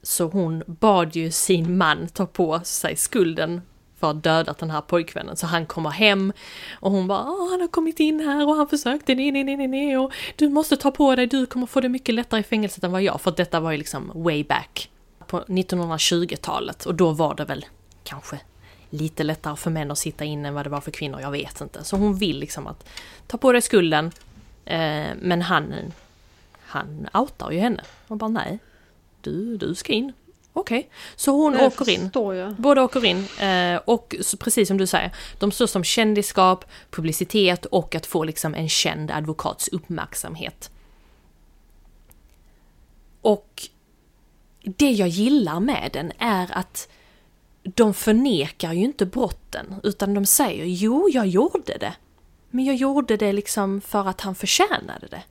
Så 0.03 0.25
hon 0.25 0.63
bad 0.67 1.17
ju 1.17 1.31
sin 1.31 1.77
man 1.79 2.09
ta 2.09 2.27
på 2.27 2.61
sig 2.65 2.97
skulden 2.97 3.63
för 4.01 4.11
att 4.11 4.23
dödat 4.23 4.59
den 4.59 4.71
här 4.71 4.81
pojkvännen. 4.81 5.37
Så 5.37 5.47
han 5.47 5.67
kommer 5.67 5.91
hem 5.91 6.33
och 6.81 6.91
hon 6.91 7.07
bara 7.07 7.25
Åh, 7.31 7.51
han 7.51 7.61
har 7.61 7.69
kommit 7.69 8.01
in 8.01 8.21
här 8.21 8.49
och 8.49 8.55
han 8.55 8.69
försökte 8.69 9.15
nej, 9.15 9.33
nej, 9.33 9.45
nej, 9.45 9.69
nej, 9.69 9.99
och 9.99 10.13
du 10.37 10.49
måste 10.49 10.77
ta 10.77 10.91
på 10.91 11.17
dig, 11.17 11.27
du 11.27 11.47
kommer 11.47 11.67
få 11.67 11.81
det 11.81 11.89
mycket 11.89 12.15
lättare 12.15 12.41
i 12.41 12.43
fängelset 12.43 12.85
än 12.85 12.93
vad 12.93 13.03
jag. 13.03 13.21
För 13.21 13.31
detta 13.31 13.61
var 13.61 13.71
ju 13.71 13.79
liksom 13.79 14.13
way 14.15 14.45
back 14.45 14.91
på 15.27 15.41
1920-talet 15.41 16.87
och 16.87 16.95
då 16.95 17.11
var 17.11 17.35
det 17.35 17.45
väl 17.45 17.67
kanske 18.05 18.41
lite 18.91 19.23
lättare 19.25 19.57
för 19.57 19.71
män 19.71 19.91
att 19.91 19.99
sitta 19.99 20.25
inne 20.25 20.49
än 20.49 20.55
vad 20.55 20.67
det 20.67 20.71
var 20.71 20.81
för 20.81 20.91
kvinnor, 20.91 21.21
jag 21.21 21.31
vet 21.31 21.61
inte. 21.61 21.85
Så 21.85 21.97
hon 21.97 22.15
vill 22.15 22.39
liksom 22.39 22.67
att 22.67 22.89
ta 23.27 23.39
på 23.39 23.53
dig 23.53 23.63
skulden. 23.63 24.11
Eh, 24.65 25.07
men 25.21 25.43
han, 25.43 25.75
han 26.61 27.09
outar 27.15 27.51
ju 27.51 27.59
henne 27.59 27.83
och 28.09 28.17
bara 28.17 28.29
nej, 28.29 28.59
du, 29.21 29.57
du 29.57 29.75
ska 29.75 29.93
in. 29.93 30.13
Okej, 30.57 30.91
så 31.17 31.33
hon 31.33 31.53
Det 31.53 31.67
åker 31.67 31.91
in. 31.91 32.11
jag. 32.15 32.55
Båda 32.55 32.83
åker 32.83 33.05
in 33.05 33.29
eh, 33.39 33.77
och 33.85 34.15
så, 34.21 34.37
precis 34.37 34.69
som 34.69 34.79
du 34.79 34.87
säger, 34.87 35.15
de 35.39 35.53
står 35.53 35.67
som 35.67 35.85
kändisskap, 35.85 36.65
publicitet 36.91 37.67
och 37.67 37.95
att 37.95 38.07
få 38.07 38.25
liksom 38.25 38.55
en 38.55 38.69
känd 38.69 39.11
advokats 39.11 39.69
uppmärksamhet. 39.69 40.71
Och 43.21 43.69
det 44.63 44.91
jag 44.91 45.09
gillar 45.09 45.61
med 45.61 45.91
den 45.93 46.13
är 46.19 46.49
att 46.53 46.89
de 47.65 47.95
förnekar 47.95 48.73
ju 48.73 48.85
inte 48.85 49.07
brotten, 49.07 49.75
utan 49.83 50.15
de 50.15 50.27
säger 50.27 50.65
jo, 50.65 51.09
jag 51.09 51.27
gjorde 51.27 51.79
det. 51.79 51.95
Men 52.51 52.65
jag 52.65 52.77
gjorde 52.77 53.17
det 53.17 53.33
liksom 53.33 53.81
för 53.81 54.09
att 54.09 54.21
han 54.21 54.35
förtjänade 54.35 55.07
det. 55.11 55.23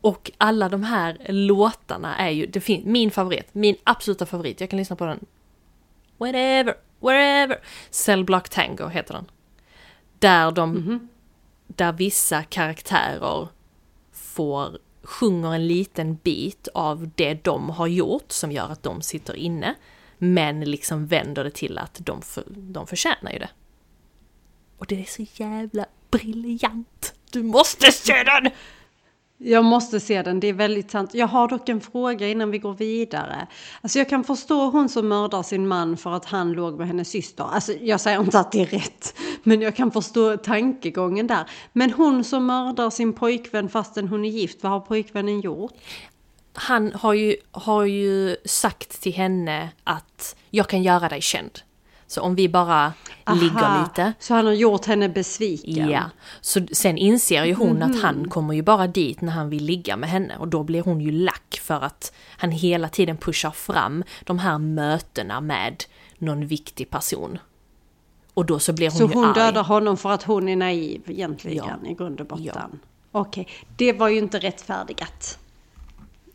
Och 0.00 0.30
alla 0.38 0.68
de 0.68 0.82
här 0.82 1.26
låtarna 1.28 2.16
är 2.16 2.30
ju, 2.30 2.46
det 2.46 2.60
fin- 2.60 2.82
min 2.86 3.10
favorit, 3.10 3.54
min 3.54 3.76
absoluta 3.84 4.26
favorit, 4.26 4.60
jag 4.60 4.70
kan 4.70 4.76
lyssna 4.78 4.96
på 4.96 5.04
den 5.06 5.26
whatever, 6.18 6.74
wherever. 7.00 7.60
Cell 7.90 8.24
Block 8.24 8.48
Tango 8.48 8.88
heter 8.88 9.14
den. 9.14 9.30
Där 10.18 10.50
de, 10.50 11.08
där 11.66 11.92
vissa 11.92 12.42
karaktärer 12.42 13.48
får, 14.12 14.78
sjunger 15.02 15.54
en 15.54 15.66
liten 15.66 16.14
bit 16.14 16.68
av 16.74 17.10
det 17.14 17.44
de 17.44 17.70
har 17.70 17.86
gjort 17.86 18.32
som 18.32 18.52
gör 18.52 18.68
att 18.68 18.82
de 18.82 19.02
sitter 19.02 19.34
inne. 19.34 19.74
Men 20.24 20.60
liksom 20.60 21.06
vänder 21.06 21.44
det 21.44 21.50
till 21.50 21.78
att 21.78 22.00
de, 22.04 22.22
för, 22.22 22.44
de 22.48 22.86
förtjänar 22.86 23.32
ju 23.32 23.38
det. 23.38 23.50
Och 24.78 24.86
det 24.86 25.00
är 25.00 25.04
så 25.04 25.42
jävla 25.42 25.86
briljant! 26.10 27.14
Du 27.30 27.42
måste 27.42 27.92
se 27.92 28.24
den! 28.24 28.52
Jag 29.38 29.64
måste 29.64 30.00
se 30.00 30.22
den, 30.22 30.40
det 30.40 30.46
är 30.46 30.52
väldigt 30.52 30.90
sant. 30.90 31.14
Jag 31.14 31.26
har 31.26 31.48
dock 31.48 31.68
en 31.68 31.80
fråga 31.80 32.28
innan 32.28 32.50
vi 32.50 32.58
går 32.58 32.74
vidare. 32.74 33.46
Alltså 33.80 33.98
jag 33.98 34.08
kan 34.08 34.24
förstå 34.24 34.70
hon 34.70 34.88
som 34.88 35.08
mördar 35.08 35.42
sin 35.42 35.68
man 35.68 35.96
för 35.96 36.12
att 36.12 36.24
han 36.24 36.52
låg 36.52 36.78
med 36.78 36.86
hennes 36.86 37.08
syster. 37.08 37.44
Alltså 37.44 37.72
jag 37.72 38.00
säger 38.00 38.20
inte 38.20 38.38
att 38.38 38.52
det 38.52 38.60
är 38.60 38.66
rätt, 38.66 39.14
men 39.42 39.60
jag 39.60 39.76
kan 39.76 39.90
förstå 39.90 40.36
tankegången 40.36 41.26
där. 41.26 41.50
Men 41.72 41.90
hon 41.90 42.24
som 42.24 42.46
mördar 42.46 42.90
sin 42.90 43.12
pojkvän 43.12 43.68
fastän 43.68 44.08
hon 44.08 44.24
är 44.24 44.30
gift, 44.30 44.62
vad 44.62 44.72
har 44.72 44.80
pojkvännen 44.80 45.40
gjort? 45.40 45.72
Han 46.54 46.92
har 46.94 47.12
ju, 47.12 47.36
har 47.50 47.84
ju 47.84 48.36
sagt 48.44 49.02
till 49.02 49.12
henne 49.14 49.68
att 49.84 50.36
jag 50.50 50.68
kan 50.68 50.82
göra 50.82 51.08
dig 51.08 51.20
känd. 51.20 51.58
Så 52.06 52.20
om 52.20 52.34
vi 52.34 52.48
bara 52.48 52.92
ligger 53.34 53.56
Aha, 53.62 53.82
lite. 53.82 54.12
Så 54.18 54.34
han 54.34 54.46
har 54.46 54.52
gjort 54.52 54.86
henne 54.86 55.08
besviken? 55.08 55.90
Ja, 55.90 56.02
så 56.40 56.60
sen 56.72 56.98
inser 56.98 57.44
ju 57.44 57.54
hon 57.54 57.82
att 57.82 57.90
Mhm. 57.90 58.00
han 58.02 58.28
kommer 58.30 58.54
ju 58.54 58.62
bara 58.62 58.86
dit 58.86 59.20
när 59.20 59.32
han 59.32 59.50
vill 59.50 59.64
ligga 59.64 59.96
med 59.96 60.10
henne 60.10 60.36
och 60.36 60.48
då 60.48 60.62
blir 60.62 60.82
hon 60.82 61.00
ju 61.00 61.10
lack 61.10 61.60
för 61.62 61.80
att 61.84 62.12
han 62.38 62.50
hela 62.50 62.88
tiden 62.88 63.16
pushar 63.16 63.50
fram 63.50 64.04
de 64.24 64.38
här 64.38 64.58
mötena 64.58 65.40
med 65.40 65.84
någon 66.18 66.46
viktig 66.46 66.90
person. 66.90 67.38
Och 68.34 68.46
då 68.46 68.58
så 68.58 68.72
blir 68.72 68.88
hon 68.90 68.98
Så 68.98 69.04
ju 69.06 69.12
hon 69.14 69.24
arg. 69.24 69.34
dödar 69.34 69.62
honom 69.64 69.96
för 69.96 70.10
att 70.10 70.22
hon 70.22 70.48
är 70.48 70.56
naiv 70.56 71.02
egentligen 71.06 71.64
Ja. 71.82 71.90
i 71.90 71.94
grund 71.94 72.20
och 72.20 72.26
botten. 72.26 72.46
Ja. 72.54 72.68
Okej, 73.12 73.48
det 73.76 73.92
var 73.92 74.08
ju 74.08 74.18
inte 74.18 74.38
rättfärdigat. 74.38 75.38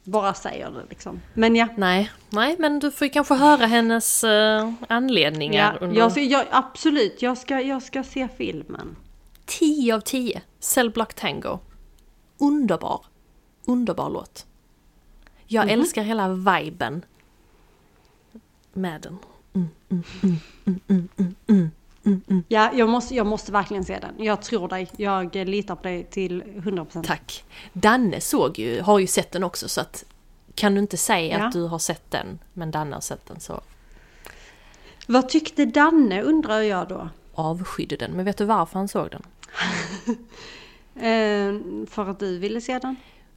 Bara 0.07 0.33
säger 0.33 0.71
det 0.71 0.83
liksom. 0.89 1.21
Men 1.33 1.55
ja. 1.55 1.67
Nej, 1.77 2.11
nej, 2.29 2.55
men 2.59 2.79
du 2.79 2.91
får 2.91 3.05
ju 3.05 3.11
kanske 3.11 3.33
höra 3.35 3.65
hennes 3.65 4.23
uh, 4.23 4.71
anledningar 4.89 5.77
Ja, 5.81 5.85
under... 5.87 5.97
jag, 5.97 6.17
jag, 6.17 6.45
absolut, 6.51 7.21
jag 7.21 7.37
ska, 7.37 7.61
jag 7.61 7.83
ska 7.83 8.03
se 8.03 8.27
filmen. 8.37 8.95
10 9.45 9.95
av 9.95 9.99
10. 9.99 10.41
Cell 10.59 10.89
Block 10.89 11.13
Tango. 11.13 11.59
Underbar. 12.37 13.05
Underbar 13.65 14.09
låt. 14.09 14.45
Jag 15.47 15.65
Mhm. 15.65 15.73
älskar 15.79 16.03
hela 16.03 16.29
viben 16.33 17.05
med 18.73 19.01
den. 19.01 19.17
Ja, 22.47 22.71
jag 22.73 22.89
måste, 22.89 23.15
jag 23.15 23.27
måste 23.27 23.51
verkligen 23.51 23.83
se 23.85 23.99
den. 23.99 24.25
Jag 24.25 24.41
tror 24.41 24.67
dig. 24.67 24.89
Jag 24.97 25.35
litar 25.35 25.75
på 25.75 25.83
dig 25.83 26.03
till 26.03 26.43
100%. 26.43 27.03
Tack. 27.03 27.43
Danne 27.73 28.21
såg 28.21 28.59
ju, 28.59 28.81
har 28.81 28.99
ju 28.99 29.07
sett 29.07 29.31
den 29.31 29.43
också 29.43 29.69
så 29.69 29.81
att 29.81 30.03
kan 30.55 30.73
du 30.75 30.79
inte 30.81 30.97
säga 30.97 31.39
Ja. 31.39 31.45
att 31.45 31.53
du 31.53 31.63
har 31.63 31.79
sett 31.79 32.11
den 32.11 32.39
men 32.53 32.71
Danne 32.71 32.95
har 32.95 33.01
sett 33.01 33.25
den 33.25 33.39
så 33.39 33.61
Vad 35.07 35.29
tyckte 35.29 35.65
Danne 35.65 36.21
undrar 36.21 36.59
jag 36.61 36.87
då? 36.87 37.09
avskydde 37.33 37.95
den. 37.97 38.11
Men 38.11 38.25
vet 38.25 38.37
du 38.37 38.45
varför 38.45 38.79
han 38.79 38.87
såg 38.87 39.09
den? 39.11 39.21
Eh, 40.95 41.53
för 41.87 42.09
att 42.09 42.19
du 42.19 42.37
ville 42.39 42.61
se 42.61 42.79
den? 42.79 42.95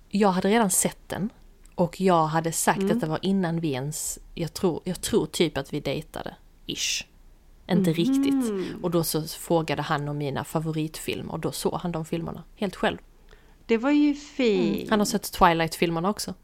Jag 0.08 0.28
hade 0.28 0.48
redan 0.48 0.70
sett 0.70 1.08
den 1.08 1.30
och 1.74 2.00
jag 2.00 2.26
hade 2.26 2.52
sagt 2.52 2.90
att 2.90 3.00
det 3.00 3.06
var 3.06 3.18
innan 3.22 3.60
vi 3.60 3.72
ens, 3.72 4.18
jag 4.34 4.54
tror, 4.54 4.80
jag 4.84 5.00
tror 5.00 5.26
typ 5.26 5.58
att 5.58 5.72
vi 5.72 5.80
dejtade, 5.80 6.34
ish. 6.66 7.04
Inte 7.70 7.92
riktigt. 7.92 8.52
Och 8.82 8.90
då 8.90 9.04
så 9.04 9.22
frågade 9.22 9.82
han 9.82 10.08
om 10.08 10.18
mina 10.18 10.44
favoritfilmer 10.44 11.32
och 11.32 11.40
då 11.40 11.52
såg 11.52 11.74
han 11.74 11.92
de 11.92 12.04
filmerna 12.04 12.44
helt 12.56 12.76
själv. 12.76 12.98
Det 13.66 13.76
var 13.78 13.90
ju 13.90 14.14
fint. 14.14 14.90
Han 14.90 14.98
har 14.98 15.06
sett 15.06 15.32
Twilight-filmerna 15.32 16.10
också. 16.10 16.34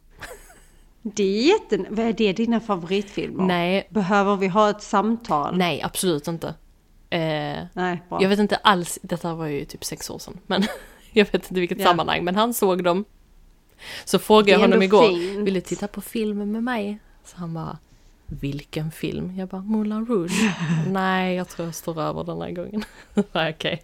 Det 1.03 1.23
är 1.23 1.43
jätten... 1.49 1.87
Vad 1.91 2.07
är 2.07 2.13
det 2.13 2.33
dina 2.33 2.61
favoritfilmer? 2.61 3.45
Nej. 3.45 3.87
Behöver 3.91 4.37
vi 4.37 4.47
ha 4.49 4.71
ett 4.71 4.83
samtal? 4.83 5.57
Nej, 5.57 5.83
absolut 5.83 6.29
inte. 6.29 6.49
Eh, 7.11 7.21
Nej, 7.73 8.03
bra. 8.09 8.23
jag 8.23 8.29
vet 8.29 8.39
inte 8.39 8.57
alls, 8.57 8.99
detta 9.03 9.35
var 9.35 9.47
ju 9.47 9.65
typ 9.65 9.85
sex 9.85 10.11
år 10.11 10.19
sedan, 10.19 10.39
men 10.47 10.63
jag 11.13 11.25
vet 11.33 11.35
inte 11.51 11.61
vilket 11.61 11.79
Ja. 11.81 11.85
sammanhang, 11.87 12.25
men 12.25 12.37
han 12.37 12.55
såg 12.55 12.85
dem. 12.85 13.05
Så 14.05 14.19
frågade 14.19 14.51
jag 14.51 14.59
honom 14.59 14.83
igår, 14.83 15.09
fint. 15.09 15.39
vill 15.47 15.55
du 15.55 15.61
titta 15.61 15.89
på 15.89 16.01
filmen 16.01 16.53
med 16.53 16.63
mig? 16.65 16.99
Så 17.25 17.37
han 17.37 17.55
bara, 17.55 17.79
vilken 18.27 18.91
film? 18.93 19.37
Jag 19.39 19.49
bara, 19.49 19.61
Moulin 19.63 20.07
Rouge. 20.07 20.55
Nej, 20.91 21.37
jag 21.37 21.49
tror 21.49 21.67
jag 21.69 21.75
står 21.75 22.01
över 22.03 22.25
den 22.25 22.41
här 22.41 22.51
gången. 22.51 22.85
Okej. 23.33 23.83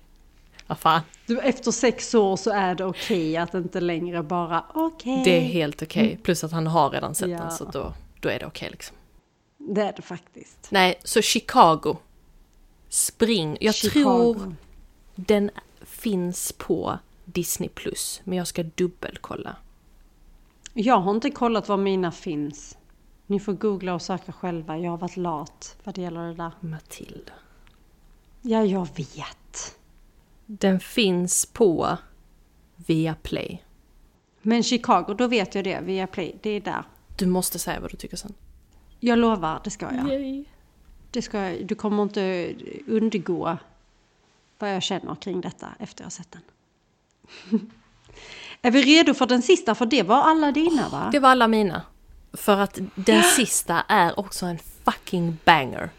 Fan, 0.79 1.01
Du, 1.27 1.39
efter 1.41 1.71
sex 1.71 2.15
år 2.15 2.37
så 2.37 2.51
är 2.51 2.75
det 2.75 2.85
okej 2.85 3.37
att 3.37 3.55
inte 3.55 3.81
längre 3.81 4.23
bara 4.23 4.65
okej. 4.75 5.23
det 5.25 5.37
är 5.37 5.41
helt 5.41 5.83
okej. 5.83 6.19
Plus 6.23 6.45
att 6.45 6.53
han 6.53 6.67
har 6.67 6.91
redan 6.91 7.15
sett 7.15 7.31
Ja. 7.31 7.39
den, 7.39 7.51
så 7.51 7.65
då, 7.65 7.93
då 8.21 8.29
är 8.29 8.39
det 8.39 8.47
okej 8.47 8.69
liksom. 8.71 8.97
Det 9.59 9.83
är 9.83 9.93
det 9.97 10.03
faktiskt. 10.03 10.69
Nej, 10.71 10.95
så 11.05 11.23
Chicago. 11.23 11.97
Spring. 12.89 13.57
Jag 13.61 13.75
Chicago. 13.75 14.03
tror 14.35 14.55
den 15.15 15.51
finns 15.81 16.53
på 16.53 16.99
Disney+. 17.25 17.69
Plus, 17.69 18.21
Men 18.25 18.39
jag 18.39 18.47
ska 18.47 18.63
dubbelkolla. 18.63 19.57
Jag 20.75 20.99
har 20.99 21.11
inte 21.11 21.31
kollat 21.31 21.69
var 21.69 21.77
mina 21.77 22.13
finns. 22.13 22.77
Ni 23.27 23.41
får 23.41 23.53
googla 23.53 23.95
och 23.95 24.03
söka 24.03 24.33
själva. 24.33 24.79
Jag 24.79 24.91
har 24.91 24.99
varit 24.99 25.17
lat 25.17 25.77
vad 25.85 25.95
det 25.95 26.03
gäller 26.03 26.27
det 26.27 26.35
där. 26.35 26.53
Matilda. 26.61 27.33
Ja, 28.43 28.65
jag 28.65 28.89
vet. 28.97 29.79
Den 30.47 30.81
finns 30.81 31.47
på 31.47 31.99
Viaplay. 32.77 33.63
Men 34.43 34.63
Chicago, 34.63 35.15
då 35.19 35.27
vet 35.27 35.55
jag 35.55 35.65
det. 35.65 35.81
Via 35.81 36.07
Play, 36.07 36.37
det 36.43 36.51
är 36.51 36.61
där. 36.61 36.85
Du 37.17 37.27
måste 37.27 37.59
säga 37.59 37.81
vad 37.81 37.91
du 37.91 37.97
tycker 37.97 38.17
sen. 38.17 38.35
Jag 39.01 39.19
lovar, 39.19 39.61
det 39.65 39.71
ska 39.71 39.95
jag. 39.95 40.09
Yay. 40.09 40.45
Det 41.11 41.23
ska 41.23 41.39
jag. 41.39 41.67
Du 41.67 41.75
kommer 41.75 42.03
inte 42.03 42.55
undergå 42.87 43.57
vad 44.59 44.75
jag 44.75 44.83
känner 44.83 45.15
kring 45.15 45.41
detta 45.41 45.69
efter 45.79 46.03
jag 46.03 46.07
har 46.07 46.11
sett 46.11 46.33
den. 46.33 46.43
är 48.63 48.71
vi 48.71 48.83
redo 48.83 49.15
för 49.15 49.27
den 49.27 49.43
sista? 49.43 49.75
För 49.75 49.87
det 49.87 50.03
var 50.03 50.23
alla 50.23 50.53
dina 50.53 50.89
va? 50.89 51.09
Det 51.13 51.19
var 51.19 51.29
alla 51.29 51.49
mina. 51.49 51.83
För 52.33 52.57
att 52.59 52.79
den 52.95 53.23
sista 53.23 53.85
är 53.89 54.19
också 54.21 54.47
en 54.47 54.59
fucking 54.85 55.39
banger. 55.45 55.91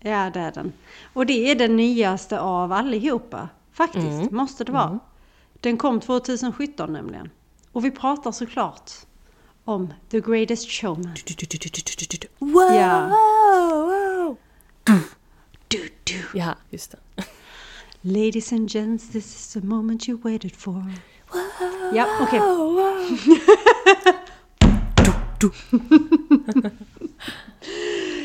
Ja, 0.00 0.30
det 0.30 0.40
är 0.40 0.52
den. 0.52 0.72
Och 1.12 1.26
det 1.26 1.50
är 1.50 1.54
den 1.54 1.76
nyaste 1.76 2.40
av 2.40 2.72
allihopa. 2.72 3.48
Faktiskt, 3.72 4.30
måste 4.30 4.64
det 4.64 4.72
vara. 4.72 4.98
Den 5.60 5.76
kom 5.76 6.00
2017 6.00 6.92
nämligen. 6.92 7.30
Och 7.72 7.84
vi 7.84 7.90
pratar 7.90 8.32
såklart 8.32 8.90
om 9.64 9.92
The 10.10 10.20
Greatest 10.20 10.70
Showman. 10.70 11.14
Wow! 12.38 14.36
Ja. 14.86 14.98
Du, 15.68 15.88
du. 16.04 16.38
Ja, 16.38 16.54
just 16.70 16.90
det. 16.90 17.24
Ladies 18.00 18.52
and 18.52 18.70
gents, 18.74 19.08
this 19.08 19.34
is 19.36 19.52
the 19.52 19.60
moment 19.60 20.08
you 20.08 20.18
waited 20.18 20.56
for. 20.56 20.92
Ja, 21.94 22.06
okej. 22.20 22.40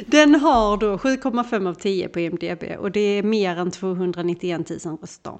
Den 0.05 0.35
har 0.35 0.77
då 0.77 0.97
7,5 0.97 1.69
av 1.69 1.73
10 1.73 2.07
på 2.07 2.19
IMDB 2.19 2.63
och 2.79 2.91
det 2.91 2.99
är 2.99 3.23
mer 3.23 3.57
än 3.57 3.71
291 3.71 4.69
000 4.85 4.97
röster. 5.01 5.39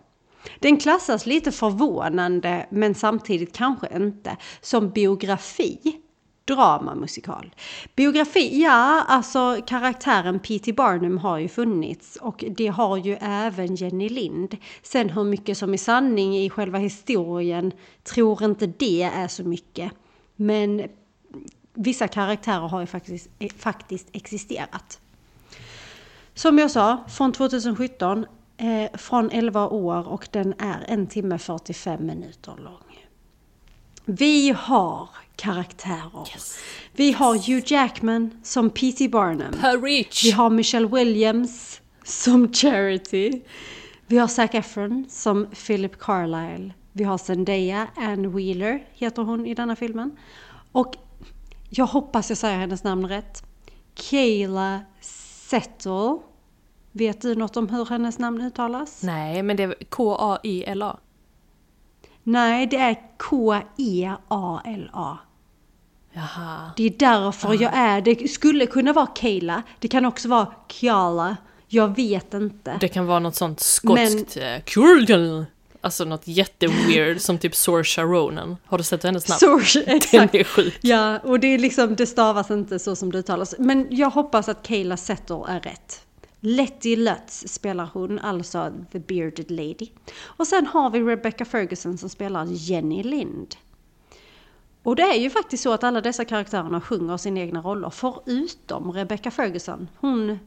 Den 0.59 0.78
klassas 0.78 1.26
lite 1.26 1.51
förvånande, 1.51 2.65
men 2.69 2.95
samtidigt 2.95 3.55
kanske 3.55 3.88
inte, 3.95 4.38
som 4.61 4.89
biografi. 4.89 6.01
Dramamusikal. 6.47 7.55
Biografi, 7.95 8.61
ja, 8.61 9.03
alltså 9.07 9.57
karaktären 9.67 10.39
P.T. 10.39 10.73
Barnum 10.73 11.17
har 11.17 11.38
ju 11.38 11.47
funnits 11.47 12.15
och 12.21 12.43
det 12.57 12.67
har 12.67 12.97
ju 12.97 13.17
även 13.21 13.76
Jenny 13.76 14.09
Lind. 14.09 14.57
Sen 14.84 15.09
hur 15.09 15.23
mycket 15.23 15.57
som 15.57 15.73
är 15.73 15.78
sanning 15.78 16.38
i 16.38 16.49
själva 16.49 16.78
historien 16.78 17.71
tror 18.03 18.43
inte 18.43 18.67
det 18.67 19.01
är 19.03 19.28
så 19.28 19.43
mycket. 19.43 19.91
Men 20.36 20.84
vissa 21.76 22.07
karaktärer 22.07 22.67
har 22.67 22.80
ju 22.80 22.86
faktiskt, 22.86 23.30
eh, 23.39 23.49
faktiskt 23.57 24.07
existerat. 24.11 24.99
Som 26.34 26.59
jag 26.59 26.71
sa, 26.71 27.03
från 27.09 27.32
2017, 27.32 28.26
eh, 28.57 28.97
från 28.97 29.32
11 29.32 29.67
år 29.67 30.07
och 30.07 30.28
den 30.32 30.53
är 30.59 30.86
en 30.88 31.07
timme 31.07 31.38
45 31.38 32.05
minuter 32.05 32.53
lång. 32.57 33.07
Vi 34.05 34.49
har 34.57 35.09
karaktärer. 35.36 36.30
Vi 36.91 37.11
har 37.11 37.34
Hugh 37.36 37.73
Jackman 37.73 38.39
som 38.43 38.69
P.T. 38.69 39.07
Barnum. 39.09 39.53
Per 39.61 39.82
Rich. 39.82 40.26
Vi 40.26 40.32
har 40.32 40.49
Michelle 40.49 40.88
Williams 40.88 41.82
som 42.03 42.53
Charity. 42.53 43.41
Vi 44.07 44.17
har 44.17 44.28
Zac 44.28 44.49
Efron 44.53 45.05
som 45.09 45.47
Philip 45.67 45.99
Carlyle. 45.99 46.73
Vi 46.91 47.03
har 47.03 47.17
Zendaya, 47.17 47.88
Ann 47.95 48.36
Wheeler 48.36 48.88
heter 48.93 49.21
hon 49.21 49.45
i 49.45 49.53
denna 49.53 49.76
filmen. 49.76 50.17
Och 50.71 50.95
jag 51.70 51.86
hoppas 51.86 52.30
jag 52.30 52.38
säger 52.38 52.57
hennes 52.57 52.84
namn 52.84 53.07
rätt. 53.07 53.43
Kayla 53.93 54.82
Settle. 55.01 56.18
Vet 56.91 57.22
du 57.22 57.36
något 57.36 57.57
om 57.57 57.70
hur 57.70 57.86
hennes 57.86 58.20
namn 58.20 58.41
uttalas? 58.41 59.03
Nej, 59.03 59.43
men 59.43 59.57
det 59.57 59.63
är 59.63 59.76
K-A-Y-L-A. 59.89 60.97
Nej, 62.24 62.68
det 62.68 62.78
är 62.78 63.18
K-E-A-L-A. 63.18 65.18
Jaha. 66.11 66.72
Det 66.78 66.84
är 66.84 66.89
därför 66.89 67.61
jag 67.61 67.74
är, 67.74 68.01
det 68.01 68.28
skulle 68.28 68.66
kunna 68.66 68.93
vara 68.93 69.07
Kayla, 69.07 69.63
det 69.80 69.88
kan 69.88 70.05
också 70.05 70.28
vara 70.28 70.47
Kiala, 70.68 71.38
jag 71.68 71.95
vet 71.95 72.34
inte. 72.34 72.78
Det 72.80 72.88
kan 72.88 73.05
vara 73.05 73.20
något 73.20 73.36
sånt 73.36 73.59
skotskt... 73.59 74.36
Men... 74.36 74.61
Alltså 75.86 76.05
något 76.05 76.27
jätteweird 76.27 77.21
som 77.21 77.38
typ 77.38 77.55
Saoirse 77.55 78.01
Ronan. 78.01 78.57
Har 78.65 78.77
du 78.77 78.83
sett 78.83 79.03
hennes 79.03 79.27
namn? 79.29 79.61
Den 79.86 79.95
exakt. 79.95 80.36
är 80.36 80.43
sjuk. 80.43 80.77
Ja, 80.81 81.19
och 81.19 81.39
det 81.39 81.47
är 81.47 81.57
liksom, 81.57 81.95
det 81.95 82.05
stavas 82.05 82.51
inte 82.51 82.79
så 82.79 82.95
som 82.95 83.11
det 83.11 83.17
uttalas. 83.17 83.55
Men 83.59 83.88
jag 83.89 84.09
hoppas 84.09 84.49
att 84.49 84.63
Kayla 84.63 84.97
Settle 84.97 85.43
är 85.47 85.59
rätt. 85.59 86.01
Letty 86.39 86.95
Lutz 86.95 87.47
spelar 87.47 87.89
hon, 87.93 88.19
alltså 88.19 88.73
The 88.91 88.99
Bearded 88.99 89.51
Lady. 89.51 89.88
Och 90.23 90.47
sen 90.47 90.67
har 90.67 90.89
vi 90.89 90.99
Rebecca 90.99 91.45
Ferguson 91.45 91.97
som 91.97 92.09
spelar 92.09 92.45
Jenny 92.49 93.03
Lind. 93.03 93.55
Och 94.83 94.95
det 94.95 95.03
är 95.03 95.19
ju 95.19 95.29
faktiskt 95.29 95.63
så 95.63 95.73
att 95.73 95.83
alla 95.83 96.01
dessa 96.01 96.25
karaktärerna 96.25 96.81
sjunger 96.81 97.17
sina 97.17 97.39
egna 97.39 97.61
roller, 97.61 97.89
förutom 97.89 98.91
Rebecca 98.91 99.31
Ferguson. 99.31 99.88
Hon 99.99 100.39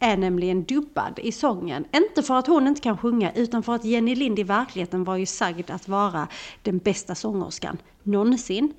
är 0.00 0.16
nämligen 0.16 0.64
dubbad 0.64 1.18
i 1.22 1.32
sången. 1.32 1.84
Inte 1.92 2.22
för 2.22 2.38
att 2.38 2.46
hon 2.46 2.66
inte 2.66 2.80
kan 2.80 2.98
sjunga 2.98 3.32
utan 3.32 3.62
för 3.62 3.74
att 3.74 3.84
Jenny 3.84 4.14
Lind 4.14 4.38
i 4.38 4.42
verkligheten 4.42 5.04
var 5.04 5.16
ju 5.16 5.26
sagd 5.26 5.70
att 5.70 5.88
vara 5.88 6.28
den 6.62 6.78
bästa 6.78 7.14
sångerskan 7.14 7.78
någonsin. 8.02 8.74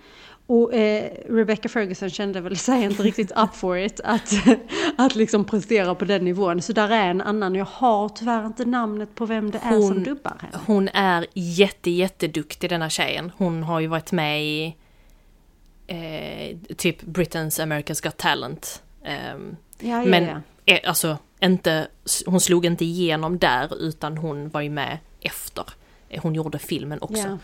Och 0.46 0.74
eh, 0.74 1.12
Rebecca 1.30 1.70
Ferguson 1.70 2.10
kände 2.10 2.42
väl 2.42 2.58
sig 2.58 2.84
inte 2.84 3.04
riktigt 3.04 3.32
up 3.32 3.56
for 3.56 3.78
it 3.78 4.02
att, 4.04 4.34
att 4.98 5.16
liksom 5.16 5.46
prestera 5.46 5.96
på 5.96 6.06
den 6.06 6.26
nivån. 6.26 6.62
Så 6.62 6.74
där 6.74 6.90
är 6.90 7.10
en 7.10 7.22
annan, 7.22 7.56
jag 7.56 7.66
har 7.66 8.10
tyvärr 8.10 8.46
inte 8.46 8.66
namnet 8.66 9.16
på 9.16 9.26
vem 9.26 9.52
det 9.52 9.60
är 9.64 9.82
som 9.82 10.04
dubbar 10.04 10.38
henne. 10.42 10.60
Hon 10.66 10.88
är 10.88 11.26
jätte, 11.34 11.92
jätteduktig 11.92 12.70
denna 12.70 12.90
tjejen. 12.90 13.32
Hon 13.38 13.64
har 13.64 13.80
ju 13.80 13.88
varit 13.88 14.12
med 14.12 14.44
i 14.44 14.76
eh, 15.88 16.58
typ 16.78 17.02
Britain's 17.04 17.62
America's 17.64 18.04
Got 18.04 18.18
Talent. 18.18 18.84
Um, 19.36 19.58
Ja, 19.82 19.90
ja, 19.90 20.06
men 20.06 20.42
ja. 20.66 20.80
alltså, 20.86 21.18
inte, 21.40 21.88
hon 22.26 22.42
slog 22.42 22.66
inte 22.66 22.86
igenom 22.86 23.38
där 23.38 23.82
utan 23.82 24.18
hon 24.18 24.50
var 24.50 24.62
ju 24.62 24.70
med 24.70 24.98
efter. 25.22 25.66
Eh, 26.10 26.22
Hon 26.24 26.36
gjorde 26.36 26.60
filmen 26.60 27.02
också. 27.02 27.28
Ja. 27.28 27.38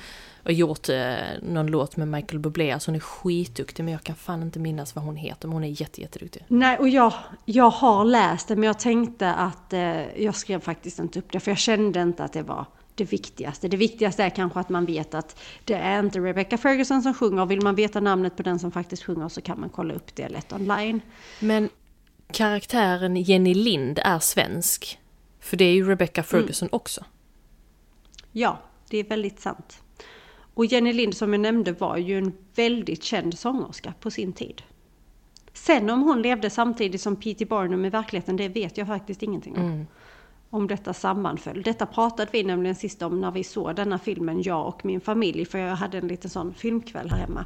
Och 0.43 0.51
gjort 0.53 0.89
eh, 0.89 1.15
någon 1.41 1.67
låt 1.67 1.97
med 1.97 2.07
Michael 2.07 2.39
Bublé, 2.39 2.71
alltså 2.71 2.91
hon 2.91 2.95
är 2.95 2.99
skitduktig 2.99 3.83
men 3.83 3.91
jag 3.91 4.03
kan 4.03 4.15
fan 4.15 4.41
inte 4.41 4.59
minnas 4.59 4.95
vad 4.95 5.03
hon 5.03 5.15
heter, 5.15 5.47
men 5.47 5.53
hon 5.53 5.63
är 5.63 5.81
jätte, 5.81 6.01
jätteduktig. 6.01 6.43
Nej, 6.47 6.77
och 6.77 6.89
jag, 6.89 7.13
jag 7.45 7.69
har 7.69 8.05
läst 8.05 8.47
det 8.47 8.55
men 8.55 8.63
jag 8.63 8.79
tänkte 8.79 9.33
att 9.33 9.73
eh, 9.73 10.23
jag 10.23 10.35
skrev 10.35 10.59
faktiskt 10.59 10.99
inte 10.99 11.19
upp 11.19 11.31
det 11.31 11.39
för 11.39 11.51
jag 11.51 11.57
kände 11.57 12.01
inte 12.01 12.23
att 12.23 12.33
det 12.33 12.41
var 12.41 12.65
det 12.95 13.03
viktigaste. 13.03 13.67
Det 13.67 13.77
viktigaste 13.77 14.23
är 14.23 14.29
kanske 14.29 14.59
att 14.59 14.69
man 14.69 14.85
vet 14.85 15.13
att 15.13 15.39
det 15.63 15.73
är 15.73 15.99
inte 15.99 16.19
Rebecca 16.19 16.57
Ferguson 16.57 17.01
som 17.01 17.13
sjunger. 17.13 17.45
Vill 17.45 17.61
man 17.61 17.75
veta 17.75 17.99
namnet 17.99 18.37
på 18.37 18.43
den 18.43 18.59
som 18.59 18.71
faktiskt 18.71 19.03
sjunger 19.03 19.29
så 19.29 19.41
kan 19.41 19.59
man 19.59 19.69
kolla 19.69 19.93
upp 19.93 20.15
det 20.15 20.29
lätt 20.29 20.53
online. 20.53 21.01
Men 21.39 21.69
karaktären 22.31 23.15
Jenny 23.15 23.53
Lind 23.53 23.99
är 24.03 24.19
svensk. 24.19 24.99
För 25.39 25.57
det 25.57 25.65
är 25.65 25.73
ju 25.73 25.87
Rebecca 25.87 26.23
Ferguson 26.23 26.69
också. 26.71 27.05
Ja, 28.31 28.59
det 28.89 28.97
är 28.97 29.03
väldigt 29.03 29.39
sant. 29.39 29.81
Och 30.53 30.65
Jenny 30.65 30.93
Lind 30.93 31.17
som 31.17 31.33
jag 31.33 31.39
nämnde 31.39 31.71
var 31.71 31.97
ju 31.97 32.17
en 32.17 32.33
väldigt 32.55 33.03
känd 33.03 33.39
sångerska 33.39 33.93
på 33.99 34.11
sin 34.11 34.33
tid. 34.33 34.61
Sen 35.53 35.89
om 35.89 36.01
hon 36.01 36.21
levde 36.21 36.49
samtidigt 36.49 37.01
som 37.01 37.15
P.T. 37.15 37.45
Barnum 37.45 37.85
i 37.85 37.89
verkligheten, 37.89 38.37
det 38.37 38.49
vet 38.49 38.77
jag 38.77 38.87
faktiskt 38.87 39.23
ingenting 39.23 39.57
om. 39.57 39.87
Om 40.49 40.67
detta 40.67 40.93
sammanföll. 40.93 41.61
Detta 41.61 41.85
pratade 41.85 42.29
vi 42.31 42.43
nämligen 42.43 42.75
sist 42.75 43.01
om 43.01 43.21
när 43.21 43.31
vi 43.31 43.43
såg 43.43 43.75
denna 43.75 43.99
filmen, 43.99 44.41
jag 44.41 44.67
och 44.67 44.85
min 44.85 45.01
familj, 45.01 45.45
för 45.45 45.57
jag 45.57 45.75
hade 45.75 45.97
en 45.97 46.07
liten 46.07 46.29
sån 46.29 46.53
filmkväll 46.53 47.09
här 47.09 47.17
hemma. 47.17 47.45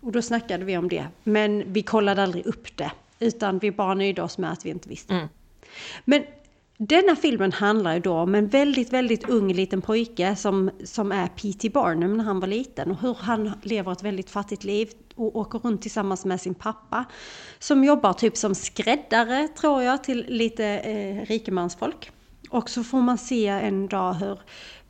Och 0.00 0.12
då 0.12 0.22
snackade 0.22 0.64
vi 0.64 0.76
om 0.76 0.88
det, 0.88 1.06
men 1.24 1.72
vi 1.72 1.82
kollade 1.82 2.22
aldrig 2.22 2.46
upp 2.46 2.76
det, 2.76 2.92
utan 3.18 3.58
vi 3.58 3.72
bara 3.72 3.94
nöjde 3.94 4.22
oss 4.22 4.38
med 4.38 4.52
att 4.52 4.66
vi 4.66 4.70
inte 4.70 4.88
visste. 4.88 5.14
Men 6.04 6.24
denna 6.78 7.16
filmen 7.16 7.52
handlar 7.52 7.94
ju 7.94 8.00
då 8.00 8.12
om 8.12 8.34
en 8.34 8.48
väldigt, 8.48 8.92
väldigt 8.92 9.28
ung 9.28 9.52
liten 9.52 9.82
pojke 9.82 10.36
som, 10.36 10.70
som 10.84 11.12
är 11.12 11.26
P.T. 11.26 11.70
Barnum 11.70 12.16
när 12.16 12.24
han 12.24 12.40
var 12.40 12.48
liten 12.48 12.90
och 12.90 13.00
hur 13.00 13.14
han 13.14 13.52
lever 13.62 13.92
ett 13.92 14.02
väldigt 14.02 14.30
fattigt 14.30 14.64
liv 14.64 14.90
och 15.14 15.36
åker 15.36 15.58
runt 15.58 15.82
tillsammans 15.82 16.24
med 16.24 16.40
sin 16.40 16.54
pappa 16.54 17.04
som 17.58 17.84
jobbar 17.84 18.12
typ 18.12 18.36
som 18.36 18.54
skräddare 18.54 19.48
tror 19.48 19.82
jag 19.82 20.04
till 20.04 20.24
lite 20.28 20.64
eh, 20.66 21.26
rikemansfolk. 21.26 22.10
Och 22.50 22.70
så 22.70 22.84
får 22.84 23.00
man 23.00 23.18
se 23.18 23.46
en 23.46 23.86
dag 23.86 24.14
hur 24.14 24.38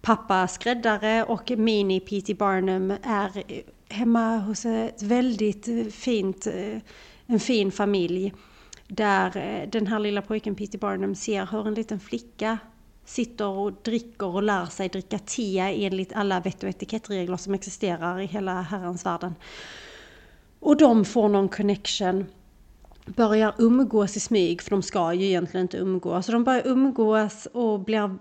pappa 0.02 0.48
skräddare 0.48 1.24
och 1.24 1.50
Mini 1.50 2.00
P.T. 2.00 2.34
Barnum 2.34 2.90
är 3.02 3.44
eh, 3.48 3.62
hemma 3.88 4.38
hos 4.38 4.64
ett 4.64 5.02
väldigt 5.02 5.68
eh, 5.68 5.84
fint, 5.84 6.46
eh, 6.46 6.78
en 7.26 7.40
fin 7.40 7.72
familj. 7.72 8.32
Där 8.88 9.36
eh, 9.36 9.68
den 9.68 9.86
här 9.86 9.98
lilla 9.98 10.22
pojken 10.22 10.54
P.T. 10.54 10.78
Barnum 10.78 11.14
ser 11.14 11.46
hur 11.46 11.66
en 11.66 11.74
liten 11.74 12.00
flicka 12.00 12.58
sitter 13.04 13.46
och 13.46 13.72
dricker 13.72 14.26
och 14.26 14.42
lär 14.42 14.66
sig 14.66 14.88
dricka 14.88 15.18
te 15.18 15.58
enligt 15.58 16.12
alla 16.12 16.40
vett 16.40 16.62
och 16.62 16.68
etikettregler 16.68 17.36
som 17.36 17.54
existerar 17.54 18.20
i 18.20 18.26
hela 18.26 18.62
herrans 18.62 19.06
världen. 19.06 19.34
Och 20.60 20.76
de 20.76 21.04
får 21.04 21.28
någon 21.28 21.48
connection, 21.48 22.26
börjar 23.06 23.54
umgås 23.58 24.16
i 24.16 24.20
smyg, 24.20 24.62
för 24.62 24.70
de 24.70 24.82
ska 24.82 25.12
ju 25.12 25.26
egentligen 25.26 25.64
inte 25.64 25.76
umgås. 25.76 26.26
Så 26.26 26.32
de 26.32 26.44
börjar 26.44 26.66
umgås 26.66 27.46
och 27.52 27.80
blir 27.80 28.16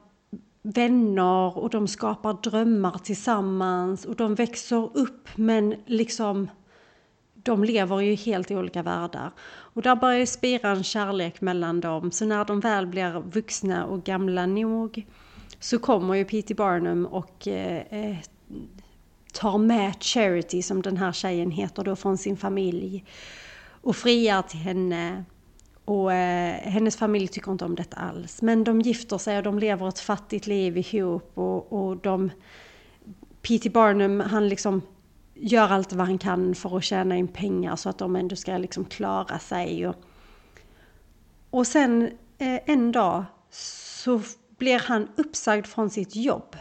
vänner 0.62 1.58
och 1.58 1.70
de 1.70 1.88
skapar 1.88 2.34
drömmar 2.34 2.98
tillsammans 3.04 4.06
och 4.06 4.16
de 4.16 4.36
växer 4.36 4.98
upp 4.98 5.30
men 5.36 5.76
liksom 5.86 6.50
de 7.46 7.64
lever 7.64 8.00
ju 8.00 8.16
helt 8.16 8.52
i 8.52 8.56
olika 8.56 8.84
världar. 8.84 9.32
Och 9.48 9.82
där 9.82 9.96
börjar 9.96 10.20
ju 10.20 10.26
spira 10.26 10.70
en 10.70 10.84
kärlek 10.84 11.42
mellan 11.42 11.82
dem. 11.82 12.12
Så 12.12 12.26
när 12.26 12.46
de 12.46 12.60
väl 12.60 12.88
blir 12.88 13.20
vuxna 13.20 13.86
och 13.86 14.04
gamla 14.04 14.46
nog 14.46 15.06
så 15.60 15.80
kommer 15.80 16.16
ju 16.16 16.26
P.T. 16.26 16.54
Barnum 16.54 17.06
och 17.06 17.48
eh, 17.48 17.82
eh, 17.90 18.18
tar 19.34 19.58
med 19.58 20.04
Charity, 20.04 20.62
som 20.62 20.82
den 20.82 20.98
här 20.98 21.12
tjejen 21.12 21.52
heter 21.52 21.84
då, 21.84 21.96
från 21.96 22.18
sin 22.18 22.38
familj. 22.38 23.06
Och 23.82 23.96
friar 23.96 24.42
till 24.42 24.60
henne. 24.60 25.24
Och 25.86 26.14
eh, 26.14 26.56
hennes 26.72 26.98
familj 26.98 27.28
tycker 27.28 27.52
inte 27.52 27.66
om 27.66 27.76
detta 27.76 27.98
alls. 27.98 28.42
Men 28.42 28.64
de 28.64 28.82
gifter 28.82 29.18
sig 29.18 29.38
och 29.38 29.44
de 29.44 29.60
lever 29.60 29.88
ett 29.88 30.00
fattigt 30.00 30.48
liv 30.48 30.78
ihop. 30.78 31.32
Och, 31.34 31.74
och 31.74 31.98
de... 31.98 32.32
P.T. 33.42 33.70
Barnum, 33.70 34.20
han 34.20 34.50
liksom 34.50 34.82
gör 35.36 35.70
allt 35.70 35.94
vad 35.94 36.08
han 36.08 36.18
kan 36.18 36.56
för 36.56 36.78
att 36.78 36.84
tjäna 36.84 37.18
in 37.18 37.28
pengar 37.28 37.76
så 37.76 37.90
att 37.90 37.98
de 37.98 38.16
ändå 38.16 38.36
ska 38.36 38.58
liksom 38.58 38.86
klara 38.86 39.40
sig. 39.40 39.88
Och, 39.88 39.96
och 41.50 41.68
sen 41.68 42.04
eh, 42.38 42.60
en 42.66 42.92
dag 42.92 43.24
så 43.52 44.22
blir 44.58 44.80
han 44.80 45.08
uppsagd 45.16 45.66
från 45.66 45.90
sitt 45.90 46.16
jobb. 46.16 46.56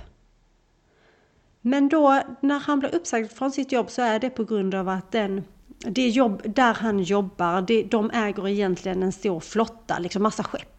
Men 1.61 1.89
då 1.89 2.23
när 2.41 2.59
han 2.59 2.81
blir 2.81 2.95
uppsagd 2.95 3.33
från 3.33 3.53
sitt 3.53 3.73
jobb 3.73 3.91
så 3.91 4.03
är 4.03 4.19
det 4.19 4.31
på 4.31 4.45
grund 4.45 4.75
av 4.75 4.89
att 4.89 5.13
den, 5.13 5.45
det 5.79 6.09
jobb 6.09 6.43
där 6.45 6.75
han 6.75 7.03
jobbar, 7.03 7.63
det, 7.63 7.83
de 7.83 8.11
äger 8.11 8.49
egentligen 8.49 9.03
en 9.03 9.13
stor 9.13 9.41
flotta, 9.41 9.99
liksom 9.99 10.23
massa 10.23 10.43
skepp. 10.43 10.74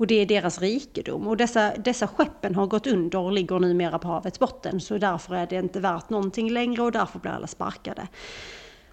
Och 0.00 0.06
det 0.06 0.14
är 0.14 0.26
deras 0.26 0.60
rikedom. 0.60 1.28
Och 1.28 1.36
dessa, 1.36 1.72
dessa 1.76 2.06
skeppen 2.06 2.54
har 2.54 2.66
gått 2.66 2.86
under 2.86 3.18
och 3.18 3.32
ligger 3.32 3.58
numera 3.58 3.98
på 3.98 4.08
havets 4.08 4.38
botten. 4.38 4.80
Så 4.80 4.98
därför 4.98 5.34
är 5.34 5.46
det 5.46 5.56
inte 5.56 5.80
värt 5.80 6.10
någonting 6.10 6.50
längre 6.50 6.82
och 6.82 6.92
därför 6.92 7.18
blir 7.18 7.30
alla 7.30 7.46
sparkade. 7.46 8.08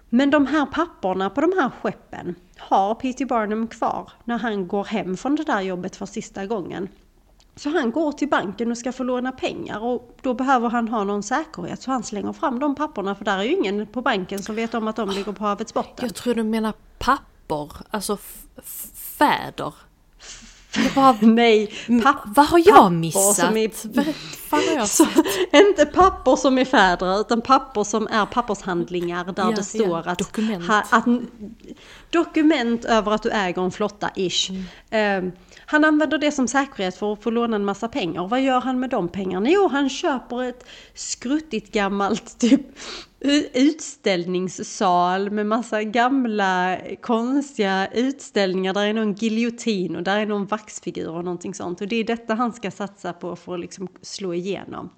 Men 0.08 0.30
de 0.30 0.46
här 0.46 0.66
papporna 0.66 1.30
på 1.30 1.40
de 1.40 1.52
här 1.58 1.70
skeppen 1.82 2.34
har 2.58 2.94
P.T. 2.94 3.26
Barnum 3.26 3.68
kvar 3.68 4.12
när 4.24 4.38
han 4.38 4.68
går 4.68 4.84
hem 4.84 5.16
från 5.16 5.36
det 5.36 5.44
där 5.44 5.60
jobbet 5.60 5.96
för 5.96 6.06
sista 6.06 6.46
gången. 6.46 6.88
Så 7.56 7.70
han 7.70 7.90
går 7.90 8.12
till 8.12 8.28
banken 8.28 8.70
och 8.70 8.78
ska 8.78 8.92
få 8.92 9.02
låna 9.02 9.32
pengar 9.32 9.84
och 9.84 10.18
då 10.22 10.34
behöver 10.34 10.68
han 10.68 10.88
ha 10.88 11.04
någon 11.04 11.22
säkerhet 11.22 11.82
så 11.82 11.90
han 11.90 12.02
slänger 12.02 12.32
fram 12.32 12.58
de 12.58 12.74
papporna 12.74 13.14
för 13.14 13.24
där 13.24 13.38
är 13.38 13.42
ju 13.42 13.52
ingen 13.52 13.86
på 13.86 14.02
banken 14.02 14.42
som 14.42 14.54
vet 14.54 14.74
om 14.74 14.88
att 14.88 14.96
de 14.96 15.10
ligger 15.10 15.32
på 15.32 15.44
havets 15.44 15.74
botten. 15.74 16.06
Jag 16.06 16.14
tror 16.14 16.34
du 16.34 16.42
menar 16.42 16.72
pappor, 16.98 17.72
alltså 17.90 18.18
fäder. 19.18 19.74
Bara, 20.94 21.16
Nej, 21.20 21.72
papp, 22.02 22.16
vad 22.24 22.46
har 22.46 22.62
jag 22.66 22.92
missat? 22.92 23.36
Som 23.36 23.56
är, 23.56 23.70
Vad 24.50 24.64
har 24.64 24.74
jag 24.74 24.88
så, 24.88 25.06
inte 25.52 25.86
pappor 25.86 26.36
som 26.36 26.58
är 26.58 26.64
fäder 26.64 27.20
utan 27.20 27.40
pappor 27.40 27.84
som 27.84 28.06
är 28.10 28.26
pappershandlingar 28.26 29.24
där 29.24 29.42
Ja, 29.42 29.50
det 29.50 29.62
står 29.62 29.88
ja, 29.88 30.02
att, 30.06 30.18
dokument. 30.18 30.66
ha, 30.66 30.82
att... 30.90 31.04
Dokument 32.10 32.84
över 32.84 33.12
att 33.12 33.22
du 33.22 33.30
äger 33.30 33.62
en 33.62 33.70
flotta, 33.70 34.10
ish. 34.14 34.50
Mm. 34.90 35.26
Eh, 35.26 35.32
han 35.66 35.84
använder 35.84 36.18
det 36.18 36.32
som 36.32 36.48
säkerhet 36.48 36.96
för 36.96 37.12
att 37.12 37.22
få 37.22 37.30
låna 37.30 37.56
en 37.56 37.64
massa 37.64 37.88
pengar. 37.88 38.28
Vad 38.28 38.40
gör 38.40 38.60
han 38.60 38.80
med 38.80 38.90
de 38.90 39.08
pengarna? 39.08 39.50
Jo, 39.50 39.68
han 39.68 39.88
köper 39.88 40.42
ett 40.42 40.64
skruttigt 40.94 41.72
gammalt 41.72 42.38
typ 42.38 42.60
utställningssal 43.20 45.30
med 45.30 45.46
massa 45.46 45.82
gamla 45.82 46.78
konstiga 47.00 47.86
utställningar. 47.86 48.74
Där 48.74 48.86
är 48.86 48.94
någon 48.94 49.12
giljotin 49.12 49.96
och 49.96 50.02
där 50.02 50.18
är 50.18 50.26
någon 50.26 50.46
vaxfigur 50.46 51.08
och 51.08 51.24
någonting 51.24 51.54
sånt. 51.54 51.80
Och 51.80 51.88
det 51.88 51.96
är 51.96 52.04
detta 52.04 52.34
han 52.34 52.52
ska 52.52 52.70
satsa 52.70 53.12
på 53.12 53.36
för 53.36 53.54
att 53.54 53.60
liksom 53.60 53.88
slå 54.02 54.34
igenom. 54.34 54.90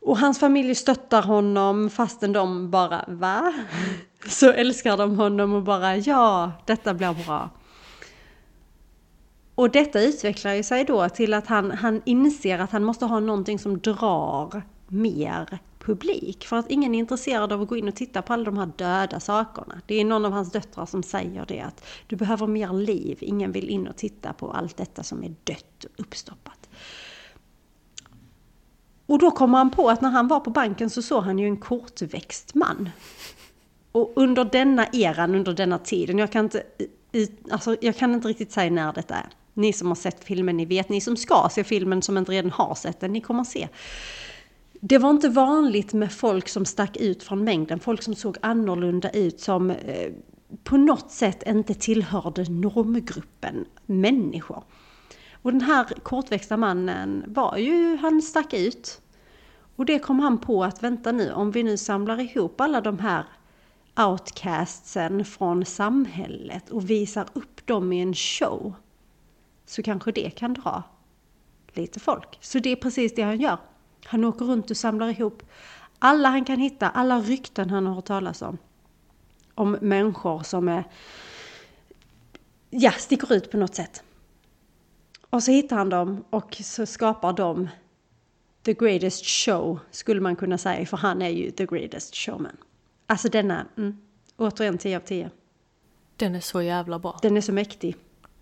Och 0.00 0.18
hans 0.18 0.40
familj 0.40 0.74
stöttar 0.74 1.22
honom 1.22 1.90
fastän 1.90 2.32
de 2.32 2.70
bara 2.70 3.04
va? 3.08 3.52
Så 4.28 4.52
älskar 4.52 4.96
de 4.96 5.18
honom 5.18 5.52
och 5.52 5.62
bara 5.62 5.96
ja, 5.96 6.52
detta 6.66 6.94
blir 6.94 7.26
bra. 7.26 7.50
Och 9.54 9.70
detta 9.70 10.02
utvecklar 10.02 10.52
ju 10.52 10.62
sig 10.62 10.84
då 10.84 11.08
till 11.08 11.34
att 11.34 11.46
han, 11.46 11.70
han 11.70 12.02
inser 12.04 12.58
att 12.58 12.70
han 12.70 12.84
måste 12.84 13.04
ha 13.04 13.20
någonting 13.20 13.58
som 13.58 13.78
drar 13.78 14.62
mer 14.88 15.58
publik. 15.84 16.46
För 16.46 16.56
att 16.56 16.70
ingen 16.70 16.94
är 16.94 16.98
intresserad 16.98 17.52
av 17.52 17.62
att 17.62 17.68
gå 17.68 17.76
in 17.76 17.88
och 17.88 17.94
titta 17.94 18.22
på 18.22 18.32
alla 18.32 18.44
de 18.44 18.58
här 18.58 18.70
döda 18.76 19.20
sakerna. 19.20 19.80
Det 19.86 19.94
är 19.94 20.04
någon 20.04 20.24
av 20.24 20.32
hans 20.32 20.52
döttrar 20.52 20.86
som 20.86 21.02
säger 21.02 21.44
det 21.46 21.60
att 21.60 21.84
du 22.06 22.16
behöver 22.16 22.46
mer 22.46 22.72
liv. 22.72 23.18
Ingen 23.20 23.52
vill 23.52 23.68
in 23.68 23.86
och 23.86 23.96
titta 23.96 24.32
på 24.32 24.50
allt 24.50 24.76
detta 24.76 25.02
som 25.02 25.24
är 25.24 25.34
dött 25.44 25.84
och 25.84 26.00
uppstoppat. 26.00 26.68
Och 29.06 29.18
då 29.18 29.30
kommer 29.30 29.58
han 29.58 29.70
på 29.70 29.90
att 29.90 30.00
när 30.00 30.10
han 30.10 30.28
var 30.28 30.40
på 30.40 30.50
banken 30.50 30.90
så 30.90 31.02
såg 31.02 31.24
han 31.24 31.38
ju 31.38 31.46
en 31.46 31.56
kortväxt 31.56 32.54
man. 32.54 32.90
Och 33.92 34.12
under 34.16 34.44
denna 34.44 34.86
eran, 34.92 35.34
under 35.34 35.52
denna 35.52 35.78
tiden, 35.78 36.18
jag 36.18 36.32
kan 36.32 36.44
inte 36.44 36.62
alltså 37.50 37.76
jag 37.80 37.96
kan 37.96 38.14
inte 38.14 38.28
riktigt 38.28 38.52
säga 38.52 38.70
när 38.70 38.92
detta 38.92 39.14
är. 39.14 39.28
Ni 39.54 39.72
som 39.72 39.88
har 39.88 39.94
sett 39.94 40.24
filmen, 40.24 40.56
ni 40.56 40.64
vet. 40.64 40.88
Ni 40.88 41.00
som 41.00 41.16
ska 41.16 41.48
se 41.50 41.64
filmen 41.64 42.02
som 42.02 42.18
inte 42.18 42.32
redan 42.32 42.50
har 42.50 42.74
sett 42.74 43.00
den, 43.00 43.12
ni 43.12 43.20
kommer 43.20 43.44
se. 43.44 43.68
Det 44.86 44.98
var 44.98 45.10
inte 45.10 45.28
vanligt 45.28 45.92
med 45.92 46.12
folk 46.12 46.48
som 46.48 46.64
stack 46.64 46.96
ut 46.96 47.22
från 47.22 47.44
mängden, 47.44 47.80
folk 47.80 48.02
som 48.02 48.14
såg 48.14 48.36
annorlunda 48.40 49.10
ut, 49.10 49.40
som 49.40 49.70
eh, 49.70 50.12
på 50.64 50.76
något 50.76 51.10
sätt 51.10 51.42
inte 51.46 51.74
tillhörde 51.74 52.42
normgruppen 52.42 53.64
människor. 53.86 54.64
Och 55.42 55.52
den 55.52 55.60
här 55.60 55.84
kortväxta 55.84 56.56
mannen 56.56 57.24
var 57.26 57.56
ju, 57.56 57.96
han 57.96 58.22
stack 58.22 58.52
ut. 58.52 59.00
Och 59.76 59.86
det 59.86 59.98
kom 59.98 60.20
han 60.20 60.38
på 60.38 60.64
att 60.64 60.82
vänta 60.82 61.12
nu, 61.12 61.32
om 61.32 61.50
vi 61.50 61.62
nu 61.62 61.76
samlar 61.76 62.20
ihop 62.20 62.60
alla 62.60 62.80
de 62.80 62.98
här 62.98 63.24
outcastsen 63.96 65.24
från 65.24 65.64
samhället 65.64 66.70
och 66.70 66.90
visar 66.90 67.26
upp 67.32 67.66
dem 67.66 67.92
i 67.92 68.00
en 68.00 68.14
show 68.14 68.74
så 69.66 69.82
kanske 69.82 70.12
det 70.12 70.30
kan 70.30 70.54
dra 70.54 70.82
lite 71.72 72.00
folk. 72.00 72.38
Så 72.40 72.58
det 72.58 72.70
är 72.70 72.76
precis 72.76 73.14
det 73.14 73.22
han 73.22 73.40
gör. 73.40 73.58
Han 74.04 74.24
åker 74.24 74.44
runt 74.44 74.70
och 74.70 74.76
samlar 74.76 75.08
ihop 75.08 75.42
alla 75.98 76.28
han 76.28 76.44
kan 76.44 76.58
hitta, 76.58 76.88
alla 76.88 77.20
rykten 77.20 77.70
han 77.70 77.86
har 77.86 77.94
hört 77.94 78.04
talas 78.04 78.42
om. 78.42 78.58
Om 79.54 79.78
människor 79.80 80.42
som 80.42 80.68
är, 80.68 80.84
ja, 82.70 82.92
sticker 82.92 83.32
ut 83.32 83.50
på 83.50 83.56
något 83.56 83.74
sätt. 83.74 84.02
Och 85.30 85.42
så 85.42 85.50
hittar 85.50 85.76
han 85.76 85.88
dem 85.88 86.24
och 86.30 86.56
så 86.64 86.86
skapar 86.86 87.32
de 87.32 87.68
the 88.62 88.74
greatest 88.74 89.26
show, 89.26 89.78
skulle 89.90 90.20
man 90.20 90.36
kunna 90.36 90.58
säga, 90.58 90.86
för 90.86 90.96
han 90.96 91.22
är 91.22 91.28
ju 91.28 91.50
the 91.50 91.66
greatest 91.66 92.14
showman. 92.16 92.56
Alltså 93.06 93.28
denna, 93.28 93.66
mm, 93.76 93.98
återigen 94.36 94.78
10 94.78 94.96
av 94.96 95.00
10. 95.00 95.30
Den 96.16 96.34
är 96.34 96.40
så 96.40 96.62
jävla 96.62 96.98
bra. 96.98 97.18
Den 97.22 97.36
är 97.36 97.40
så 97.40 97.52
mäktig. 97.52 97.96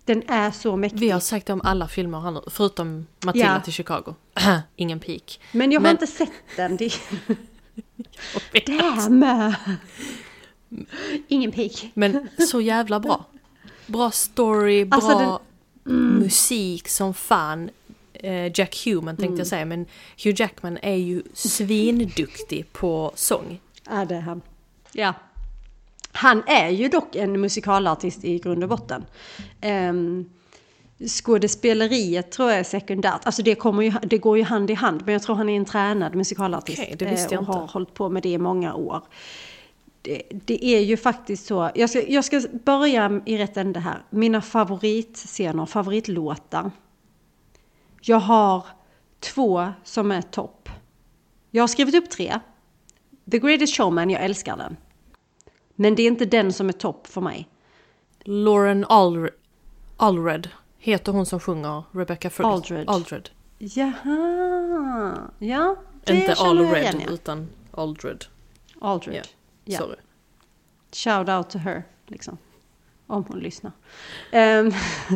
Den 0.05 0.23
är 0.29 0.51
så 0.51 0.75
mäktig. 0.75 0.99
Vi 0.99 1.09
har 1.09 1.19
sagt 1.19 1.45
det 1.47 1.53
om 1.53 1.61
alla 1.61 1.87
filmer 1.87 2.19
han 2.19 2.41
förutom 2.47 3.07
Matilda 3.25 3.47
Ja. 3.47 3.61
till 3.61 3.73
Chicago. 3.73 4.15
Ingen 4.75 4.99
peak. 4.99 5.39
Men 5.51 5.71
jag 5.71 5.79
har 5.79 5.83
Men- 5.83 5.91
inte 5.91 6.07
sett 6.07 6.31
den. 6.55 6.77
Det... 6.77 6.93
Damn! 8.65 9.25
Ingen 11.27 11.51
pik. 11.51 11.91
Men 11.93 12.27
så 12.49 12.61
jävla 12.61 12.99
bra. 12.99 13.25
Bra 13.87 14.11
story, 14.11 14.85
bra 14.85 14.95
Alltså, 14.97 15.39
musik 15.83 16.87
som 16.87 17.13
fan. 17.13 17.69
Eh, 18.13 18.59
Jack 18.59 18.81
Human 18.85 19.15
tänkte 19.17 19.25
Mm. 19.25 19.37
jag 19.37 19.47
säga, 19.47 19.65
men 19.65 19.85
Hugh 20.23 20.41
Jackman 20.41 20.77
är 20.81 20.95
ju 20.95 21.23
svinduktig 21.33 22.73
på 22.73 23.11
sång. 23.15 23.59
Ja, 23.89 24.05
det 24.05 24.15
är 24.15 24.19
han. 24.21 24.41
Ja. 24.91 25.13
Han 26.13 26.43
är 26.47 26.69
ju 26.69 26.89
dock 26.89 27.15
en 27.15 27.41
musikalartist 27.41 28.23
i 28.23 28.39
grund 28.39 28.63
och 28.63 28.69
botten. 28.69 29.05
Um, 29.61 30.29
skådespeleriet 31.07 32.31
tror 32.31 32.49
jag 32.49 32.59
är 32.59 32.63
sekundärt. 32.63 33.21
Alltså 33.23 33.43
det, 33.43 33.55
kommer 33.55 33.83
ju, 33.83 33.91
det 34.03 34.17
går 34.17 34.37
ju 34.37 34.43
hand 34.43 34.69
i 34.69 34.73
hand. 34.73 35.01
Men 35.05 35.13
jag 35.13 35.23
tror 35.23 35.35
han 35.35 35.49
är 35.49 35.57
en 35.57 35.65
tränad 35.65 36.15
musikalartist. 36.15 36.79
Okej, 36.79 36.95
det 36.99 37.05
visste 37.05 37.25
eh, 37.25 37.31
jag 37.31 37.41
och 37.41 37.47
inte. 37.47 37.59
har 37.59 37.67
hållit 37.67 37.93
på 37.93 38.09
med 38.09 38.23
det 38.23 38.29
i 38.29 38.37
många 38.37 38.73
år. 38.73 39.01
Det, 40.01 40.21
det 40.31 40.65
är 40.65 40.79
ju 40.79 40.97
faktiskt 40.97 41.45
så. 41.45 41.71
Jag 41.75 41.89
ska, 41.89 42.07
jag 42.07 42.25
ska 42.25 42.41
börja 42.65 43.21
i 43.25 43.37
rätt 43.37 43.57
ände 43.57 43.79
här. 43.79 44.03
Mina 44.09 44.41
favoritscener, 44.41 45.65
favoritlåtar. 45.65 46.71
Jag 48.01 48.19
har 48.19 48.65
två 49.19 49.67
som 49.83 50.11
är 50.11 50.21
topp. 50.21 50.69
Jag 51.51 51.63
har 51.63 51.67
skrivit 51.67 51.95
upp 51.95 52.09
tre. 52.09 52.39
The 53.31 53.39
Greatest 53.39 53.77
Showman, 53.77 54.09
jag 54.09 54.23
älskar 54.23 54.57
den. 54.57 54.77
Men 55.75 55.95
det 55.95 56.03
är 56.03 56.07
inte 56.07 56.25
den 56.25 56.53
som 56.53 56.69
är 56.69 56.73
topp 56.73 57.07
för 57.07 57.21
mig. 57.21 57.47
Lauren 58.23 58.85
Alr- 58.85 59.29
Allred 59.97 60.49
heter 60.77 61.11
hon 61.11 61.25
som 61.25 61.39
sjunger 61.39 61.83
Rebecca 61.91 62.29
First. 62.29 62.45
Aldred. 62.45 62.89
Aldred. 62.89 63.29
Jaha, 63.59 65.31
ja. 65.39 65.75
Det 66.03 66.13
Inte 66.13 66.33
Allred 66.33 66.77
igen, 66.83 67.01
ja. 67.07 67.11
utan 67.13 67.49
Aldred. 67.71 68.25
Aldred. 68.81 69.15
Ja, 69.15 69.21
Ja. 69.65 69.77
sorry. 69.79 69.95
Shout 70.91 71.29
out 71.29 71.49
to 71.49 71.57
her, 71.57 71.83
liksom. 72.07 72.37
Om 73.07 73.25
hon 73.27 73.39
lyssnar. 73.39 73.71
Ehm, 74.31 74.71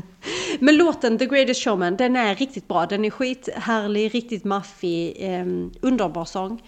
men 0.60 0.78
låten 0.78 1.18
The 1.18 1.26
Greatest 1.26 1.64
Showman, 1.64 1.98
den 1.98 2.16
är 2.16 2.36
riktigt 2.36 2.68
bra. 2.68 2.86
Den 2.86 3.06
är 3.06 3.10
skithärlig, 3.10 4.16
riktigt 4.16 4.44
maffig, 4.44 5.18
um, 5.42 5.72
underbar 5.82 6.26
sång. 6.26 6.64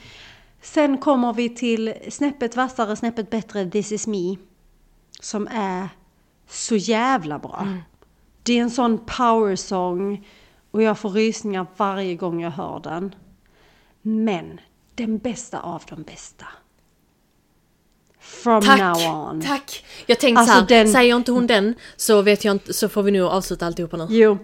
Sen 0.61 0.97
kommer 0.97 1.33
vi 1.33 1.49
till 1.55 1.93
snäppet 2.09 2.55
vassare, 2.55 2.95
snäppet 2.95 3.29
bättre 3.29 3.69
This 3.69 3.91
is 3.91 4.07
me. 4.07 4.35
Som 5.19 5.47
är 5.51 5.89
så 6.49 6.75
jävla 6.75 7.39
bra. 7.39 7.67
Det 8.43 8.53
är 8.57 8.61
en 8.61 8.71
sån 8.71 8.97
powersång 9.05 10.27
och 10.71 10.81
jag 10.83 10.99
får 10.99 11.09
rysningar 11.09 11.65
varje 11.77 12.15
gång 12.15 12.41
jag 12.41 12.51
hör 12.51 12.79
den. 12.79 13.15
Men 14.01 14.59
den 14.95 15.17
bästa 15.17 15.59
av 15.59 15.83
de 15.89 16.03
bästa. 16.03 16.45
From 18.19 18.61
Tack! 18.61 18.79
now 18.79 19.27
on. 19.29 19.41
Tack! 19.41 19.85
Jag 20.05 20.19
tänkte 20.19 20.39
Alltså, 20.39 20.53
så 20.55 20.59
här, 20.59 20.67
den- 20.67 20.91
säger 20.91 21.15
inte 21.15 21.31
hon 21.31 21.47
den 21.47 21.75
så 21.95 22.21
vet 22.21 22.45
jag 22.45 22.51
inte, 22.51 22.73
så 22.73 22.89
får 22.89 23.03
vi 23.03 23.11
nog 23.11 23.27
avsluta 23.27 23.65
alltihopa 23.65 23.97
nu. 23.97 24.07
Jo. 24.09 24.37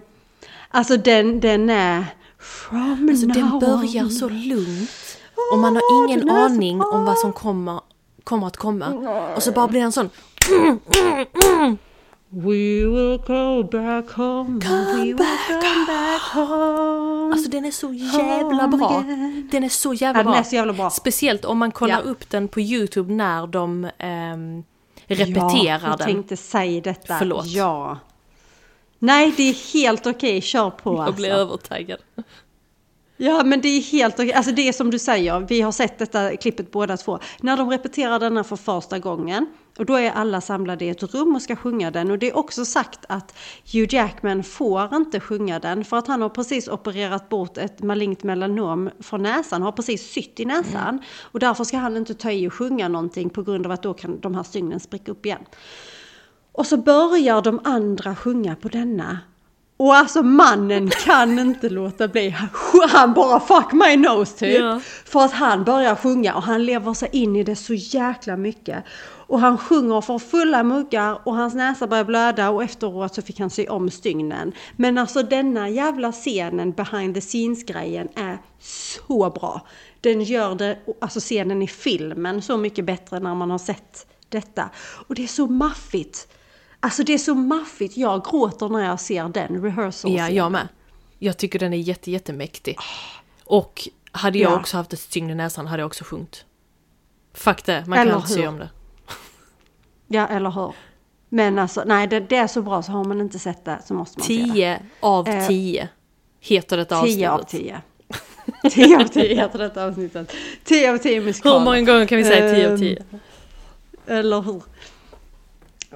Alltså 0.68 0.96
den, 0.96 1.40
den 1.40 1.70
är 1.70 2.04
from 2.38 3.08
Alltså 3.10 3.26
den 3.26 3.46
now 3.48 3.60
börjar 3.60 4.04
on. 4.04 4.10
så 4.10 4.28
lugnt 4.28 4.90
och 5.52 5.58
man 5.58 5.76
har 5.76 5.82
ingen 6.04 6.30
aning 6.30 6.82
om 6.82 7.04
vad 7.04 7.18
som 7.18 7.32
kommer, 7.32 7.80
kommer 8.24 8.46
att 8.46 8.56
komma. 8.56 8.86
Och 9.36 9.42
så 9.42 9.52
bara 9.52 9.68
blir 9.68 9.80
den 9.80 9.92
sån 9.92 10.10
We 12.28 12.86
will 12.86 13.18
go 13.26 13.62
back 13.62 14.10
home. 14.12 14.58
we 14.60 15.04
will 15.04 15.16
come 15.48 15.86
back 15.86 16.22
home. 16.34 17.32
Alltså 17.32 17.50
den 17.50 17.64
är 17.64 17.70
så 17.70 17.92
jävla 17.92 18.68
bra. 18.68 18.98
again. 18.98 19.48
Den 19.52 19.64
är 19.64 19.68
så 19.68 19.94
jävla 19.94 20.18
Ja, 20.20 20.22
den 20.24 20.32
bra. 20.32 20.40
är 20.40 20.42
så 20.44 20.54
jävla 20.54 20.72
bra. 20.72 20.90
Speciellt 20.90 21.44
om 21.44 21.58
man 21.58 21.70
kollar 21.72 21.94
Ja. 22.04 22.10
upp 22.10 22.30
den 22.30 22.48
på 22.48 22.60
YouTube 22.60 23.12
när 23.12 23.46
de 23.46 23.88
ehm, 23.98 24.64
ja, 25.06 25.16
repeterar 25.16 25.80
jag 25.88 25.98
den. 25.98 26.06
tänkte 26.06 26.36
säga 26.36 26.80
detta. 26.80 27.18
Förlåt. 27.18 27.46
Ja. 27.46 27.98
Nej, 28.98 29.34
det 29.36 29.42
är 29.42 29.72
helt 29.74 30.06
okej. 30.06 30.40
Kör 30.40 30.70
på 30.70 30.90
Jag 30.94 31.00
alltså. 31.00 31.14
blir 31.16 31.30
övertaggad. 31.30 31.98
Ja, 33.16 33.44
men 33.44 33.60
det 33.60 33.68
är 33.68 33.80
helt 33.80 34.14
okej. 34.14 34.32
Alltså 34.32 34.52
det 34.52 34.68
är 34.68 34.72
som 34.72 34.90
du 34.90 34.98
säger, 34.98 35.40
vi 35.40 35.60
har 35.60 35.72
sett 35.72 35.98
detta 35.98 36.36
klippet 36.36 36.70
båda 36.70 36.96
två. 36.96 37.18
När 37.40 37.56
de 37.56 37.70
repeterar 37.70 38.18
denna 38.18 38.44
för 38.44 38.56
första 38.56 38.98
gången 38.98 39.46
och 39.78 39.86
då 39.86 39.94
är 39.94 40.10
alla 40.10 40.40
samlade 40.40 40.84
i 40.84 40.88
ett 40.88 41.14
rum 41.14 41.34
och 41.34 41.42
ska 41.42 41.56
sjunga 41.56 41.90
den. 41.90 42.10
Och 42.10 42.18
det 42.18 42.28
är 42.30 42.36
också 42.36 42.64
sagt 42.64 43.04
att 43.08 43.34
Hugh 43.72 43.94
Jackman 43.94 44.42
får 44.42 44.94
inte 44.94 45.20
sjunga 45.20 45.58
den 45.58 45.84
för 45.84 45.96
att 45.96 46.06
han 46.06 46.22
har 46.22 46.28
precis 46.28 46.68
opererat 46.68 47.28
bort 47.28 47.58
ett 47.58 47.82
malignt 47.82 48.22
melanom 48.22 48.90
från 49.00 49.22
näsan, 49.22 49.62
har 49.62 49.72
precis 49.72 50.12
sytt 50.12 50.40
i 50.40 50.44
näsan. 50.44 51.02
Och 51.20 51.40
därför 51.40 51.64
ska 51.64 51.76
han 51.76 51.96
inte 51.96 52.14
ta 52.14 52.30
i 52.30 52.48
och 52.48 52.54
sjunga 52.54 52.88
någonting 52.88 53.30
på 53.30 53.42
grund 53.42 53.66
av 53.66 53.72
att 53.72 53.82
då 53.82 53.94
kan 53.94 54.20
de 54.20 54.34
här 54.34 54.42
stygnen 54.42 54.80
spricka 54.80 55.12
upp 55.12 55.26
igen. 55.26 55.44
Och 56.52 56.66
så 56.66 56.76
börjar 56.76 57.42
de 57.42 57.60
andra 57.64 58.16
sjunga 58.16 58.56
på 58.56 58.68
denna. 58.68 59.18
Och 59.76 59.94
alltså 59.94 60.22
mannen 60.22 60.90
kan 61.04 61.38
inte 61.38 61.68
låta 61.68 62.08
bli. 62.08 62.36
Han 62.88 63.14
bara 63.14 63.40
fuck 63.40 63.72
my 63.72 63.96
nose 63.96 64.38
typ. 64.38 64.60
Ja. 64.60 64.80
För 65.04 65.24
att 65.24 65.32
han 65.32 65.64
börjar 65.64 65.94
sjunga 65.94 66.34
och 66.34 66.42
han 66.42 66.64
lever 66.64 66.94
sig 66.94 67.08
in 67.12 67.36
i 67.36 67.42
det 67.44 67.56
så 67.56 67.74
jäkla 67.74 68.36
mycket. 68.36 68.84
Och 69.28 69.40
han 69.40 69.58
sjunger 69.58 70.00
för 70.00 70.18
fulla 70.18 70.62
muggar 70.62 71.18
och 71.24 71.36
hans 71.36 71.54
näsa 71.54 71.86
börjar 71.86 72.04
blöda 72.04 72.50
och 72.50 72.62
efteråt 72.62 73.14
så 73.14 73.22
fick 73.22 73.40
han 73.40 73.50
sy 73.50 73.66
om 73.66 73.90
stygnen. 73.90 74.52
Men 74.76 74.98
alltså 74.98 75.22
denna 75.22 75.68
jävla 75.68 76.12
scenen 76.12 76.72
behind 76.72 77.14
the 77.14 77.20
scenes 77.20 77.64
grejen 77.64 78.08
är 78.14 78.38
så 78.60 79.30
bra. 79.30 79.66
Den 80.00 80.22
gör 80.22 80.54
det, 80.54 80.78
alltså 81.00 81.20
scenen 81.20 81.62
i 81.62 81.68
filmen 81.68 82.42
så 82.42 82.56
mycket 82.56 82.84
bättre 82.84 83.20
när 83.20 83.34
man 83.34 83.50
har 83.50 83.58
sett 83.58 84.06
detta. 84.28 84.70
Och 85.08 85.14
det 85.14 85.22
är 85.22 85.28
så 85.28 85.46
maffigt. 85.46 86.28
Alltså 86.86 87.02
det 87.04 87.14
är 87.14 87.18
så 87.18 87.34
maffigt. 87.34 87.96
Jag 87.96 88.24
gråter 88.24 88.68
när 88.68 88.84
jag 88.84 89.00
ser 89.00 89.28
den 89.28 89.62
rehearsal 89.62 90.12
Ja, 90.16 90.28
jag 90.28 90.52
med. 90.52 90.68
Jag 91.18 91.36
tycker 91.36 91.58
den 91.58 91.72
är 91.72 91.76
jätte, 91.76 92.10
jättemäktig. 92.10 92.78
Och 93.44 93.88
hade 94.12 94.38
jag 94.38 94.52
Ja. 94.52 94.60
också 94.60 94.76
haft 94.76 94.92
ett 94.92 94.98
stygn 95.00 95.30
i 95.30 95.34
näsan 95.34 95.66
hade 95.66 95.80
jag 95.82 95.86
också 95.86 96.04
sjungit. 96.04 96.44
Fuck 97.34 97.64
det, 97.64 97.84
man 97.86 97.98
Eller 97.98 98.12
kan 98.12 98.20
inte 98.20 98.34
hur? 98.40 98.48
om 98.48 98.58
det. 98.58 98.68
Ja, 100.08 100.26
eller 100.26 100.50
hur? 100.50 100.72
Men 101.28 101.58
alltså, 101.58 101.82
nej 101.86 102.06
det, 102.06 102.20
det 102.20 102.36
är 102.36 102.46
så 102.46 102.62
bra 102.62 102.82
så 102.82 102.92
har 102.92 103.04
man 103.04 103.20
inte 103.20 103.38
sett 103.38 103.64
det 103.64 103.78
så 103.86 103.94
måste 103.94 104.18
man 104.18 104.26
se 104.26 104.36
det. 104.36 104.52
10 104.52 104.80
av 105.00 105.28
Eh, 105.28 105.46
10 105.48 105.88
heter 106.40 106.76
detta 106.76 106.96
avsnittet. 106.98 107.18
10 107.18 107.30
av 107.30 107.42
10. 107.42 107.80
10 108.70 108.96
av 109.00 109.04
10 109.08 109.34
heter 109.34 109.58
detta 109.58 109.84
avsnittet. 109.86 110.32
10 110.64 110.92
av 110.92 110.98
10 110.98 111.20
musikaler. 111.20 111.58
Hur 111.58 111.64
många 111.64 111.80
gånger 111.80 112.06
kan 112.06 112.18
vi 112.18 112.24
säga 112.24 112.54
10 112.54 112.66
av 112.66 112.72
Ehm, 112.72 112.78
10? 112.78 113.04
Eller 114.06 114.42
hur? 114.42 114.62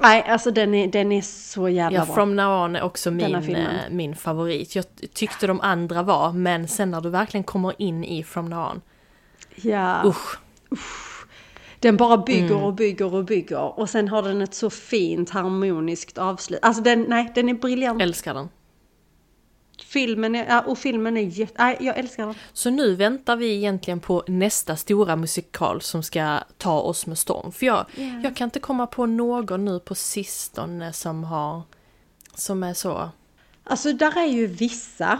Nej, 0.00 0.24
alltså 0.28 0.50
den 0.50 0.74
är, 0.74 0.86
den 0.88 1.12
är 1.12 1.22
så 1.22 1.68
jävla 1.68 1.98
Ja, 1.98 2.04
bra. 2.04 2.14
From 2.14 2.36
Now 2.36 2.64
On 2.64 2.76
är 2.76 2.82
också 2.82 3.10
min, 3.10 3.34
eh, 3.34 3.66
min 3.90 4.16
favorit. 4.16 4.76
Jag 4.76 4.84
tyckte 5.14 5.46
de 5.46 5.60
andra 5.60 6.02
var, 6.02 6.32
men 6.32 6.68
sen 6.68 6.90
när 6.90 7.00
du 7.00 7.10
verkligen 7.10 7.44
kommer 7.44 7.74
in 7.78 8.04
i 8.04 8.22
From 8.24 8.46
Now 8.50 8.70
On, 8.70 8.80
Ja. 9.56 10.02
usch. 10.04 10.38
Den 11.80 11.96
bara 11.96 12.16
bygger 12.18 12.50
Mm. 12.50 12.62
och 12.62 12.74
bygger 12.74 13.14
och 13.14 13.24
bygger 13.24 13.78
och 13.80 13.90
sen 13.90 14.08
har 14.08 14.22
den 14.22 14.42
ett 14.42 14.54
så 14.54 14.70
fint 14.70 15.30
harmoniskt 15.30 16.18
avslut. 16.18 16.58
Alltså 16.62 16.82
den, 16.82 17.02
nej, 17.08 17.32
den 17.34 17.48
är 17.48 17.54
briljant. 17.54 18.02
Älskar 18.02 18.34
den. 18.34 18.48
Filmen 19.82 20.34
är, 20.34 20.68
och 20.68 20.78
filmen 20.78 21.16
är 21.16 21.20
jätte, 21.20 21.54
nej, 21.58 21.76
jag 21.80 21.98
älskar 21.98 22.26
den. 22.26 22.34
Så 22.52 22.70
nu 22.70 22.94
väntar 22.94 23.36
vi 23.36 23.54
egentligen 23.56 24.00
på 24.00 24.24
nästa 24.26 24.76
stora 24.76 25.16
musikal 25.16 25.80
som 25.80 26.02
ska 26.02 26.38
ta 26.58 26.80
oss 26.80 27.06
med 27.06 27.18
storm. 27.18 27.52
För 27.52 27.66
jag, 27.66 27.86
jag 28.22 28.36
kan 28.36 28.44
inte 28.46 28.60
komma 28.60 28.86
på 28.86 29.06
någon 29.06 29.64
nu 29.64 29.80
på 29.80 29.94
sistone 29.94 30.92
som 30.92 31.24
har, 31.24 31.62
som 32.34 32.62
är 32.62 32.74
så. 32.74 33.10
Alltså 33.64 33.92
där 33.92 34.18
är 34.18 34.26
ju 34.26 34.46
vissa. 34.46 35.18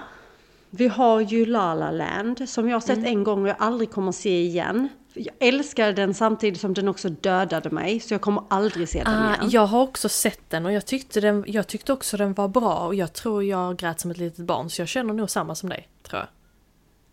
Vi 0.70 0.88
har 0.88 1.20
ju 1.20 1.46
La 1.46 1.74
La 1.74 1.90
Land 1.90 2.48
som 2.48 2.68
jag 2.68 2.74
har 2.74 2.80
sett 2.80 3.06
en 3.06 3.24
gång 3.24 3.42
och 3.42 3.48
jag 3.48 3.56
aldrig 3.58 3.90
kommer 3.90 4.12
se 4.12 4.42
igen. 4.42 4.88
Jag 5.14 5.34
älskar 5.40 5.92
den 5.92 6.14
samtidigt 6.14 6.60
som 6.60 6.74
den 6.74 6.88
också 6.88 7.08
dödade 7.08 7.70
mig 7.70 8.00
så 8.00 8.14
jag 8.14 8.20
kommer 8.20 8.42
aldrig 8.50 8.88
se 8.88 9.02
den 9.04 9.14
Ah, 9.14 9.34
igen. 9.34 9.50
jag 9.50 9.66
har 9.66 9.82
också 9.82 10.08
sett 10.08 10.50
den 10.50 10.66
och 10.66 10.72
jag 10.72 10.86
tyckte, 10.86 11.20
den, 11.20 11.44
jag 11.46 11.66
tyckte 11.66 11.92
också 11.92 12.16
den 12.16 12.34
var 12.34 12.48
bra 12.48 12.74
och 12.86 12.94
jag 12.94 13.12
tror 13.12 13.44
jag 13.44 13.76
grät 13.76 14.00
som 14.00 14.10
ett 14.10 14.18
litet 14.18 14.44
barn 14.46 14.70
så 14.70 14.80
jag 14.80 14.88
känner 14.88 15.14
nog 15.14 15.30
samma 15.30 15.54
som 15.54 15.68
dig, 15.68 15.88
tror 16.02 16.18
jag. 16.20 16.28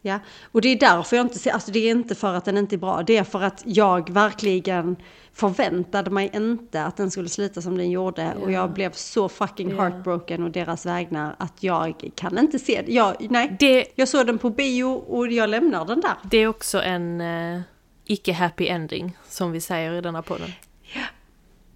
Ja, 0.01 0.19
och 0.51 0.61
det 0.61 0.67
är 0.69 0.79
därför 0.79 1.15
jag 1.15 1.25
inte 1.25 1.39
ser, 1.39 1.51
alltså 1.51 1.71
det 1.71 1.79
är 1.79 1.91
inte 1.91 2.15
för 2.15 2.33
att 2.33 2.45
den 2.45 2.57
inte 2.57 2.75
är 2.75 2.77
bra, 2.77 3.03
det 3.03 3.17
är 3.17 3.23
för 3.23 3.41
att 3.41 3.61
jag 3.65 4.09
verkligen 4.09 4.95
förväntade 5.33 6.09
mig 6.11 6.31
inte 6.33 6.83
att 6.83 6.97
den 6.97 7.11
skulle 7.11 7.29
sluta 7.29 7.61
som 7.61 7.77
den 7.77 7.91
gjorde 7.91 8.33
och 8.41 8.51
jag 8.51 8.73
blev 8.73 8.91
så 8.91 9.29
fucking 9.29 9.69
Ja. 9.69 9.75
heartbroken 9.81 10.43
och 10.43 10.51
deras 10.51 10.85
vägnar 10.85 11.35
att 11.39 11.63
jag 11.63 12.09
kan 12.15 12.37
inte 12.37 12.59
se 12.59 12.81
det. 12.85 12.91
Jag, 12.91 13.15
nej, 13.29 13.55
Det, 13.59 13.85
jag 13.95 14.07
såg 14.07 14.27
den 14.27 14.37
på 14.37 14.49
bio 14.49 14.85
och 14.85 15.27
jag 15.31 15.49
lämnar 15.49 15.85
den 15.85 16.01
där. 16.01 16.15
det 16.23 16.37
är 16.37 16.47
också 16.47 16.81
en 16.81 17.21
eh, 17.21 17.61
icke-happy 18.07 18.67
ending, 18.67 19.17
som 19.29 19.51
vi 19.51 19.61
säger 19.61 19.93
i 19.93 20.01
denna 20.01 20.21
podden. 20.21 20.51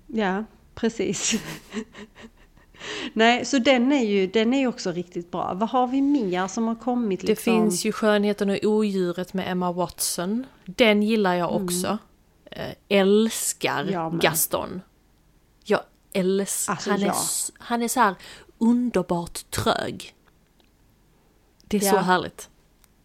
Ja, 0.08 0.44
precis. 0.76 1.34
Nej, 3.14 3.46
så 3.46 3.58
den 3.60 3.92
är 3.92 4.06
ju 4.06 4.28
den 4.28 4.54
är 4.54 4.68
också 4.68 4.92
riktigt 4.92 5.32
bra. 5.32 5.54
Vad 5.54 5.70
har 5.70 5.88
vi 5.88 6.02
mer 6.02 6.48
som 6.48 6.68
har 6.68 6.76
kommit? 6.76 7.22
Det 7.22 7.28
Liksom? 7.28 7.44
finns 7.44 7.86
ju 7.86 7.92
Skönheten 7.92 8.50
och 8.50 8.58
odjuret 8.64 9.34
med 9.34 9.52
Emma 9.52 9.72
Watson. 9.72 10.46
Den 10.66 11.04
gillar 11.04 11.34
jag 11.36 11.56
också. 11.56 11.98
Eh, 12.46 12.74
älskar 12.90 13.82
Mm. 13.82 13.94
Jag 13.94 14.14
med. 14.14 14.22
Gaston. 14.22 14.82
Jag 15.64 15.82
älskar... 16.14 16.74
Alltså, 16.74 16.90
han, 16.92 17.02
är, 17.02 17.06
ja. 17.06 17.16
han 17.60 17.82
är 17.82 17.88
så 17.88 18.00
här 18.00 18.16
underbart 18.58 19.50
trög. 19.52 20.16
Det 21.64 21.78
är 21.78 21.82
så 21.82 21.96
Ja. 21.96 22.00
härligt. 22.00 22.50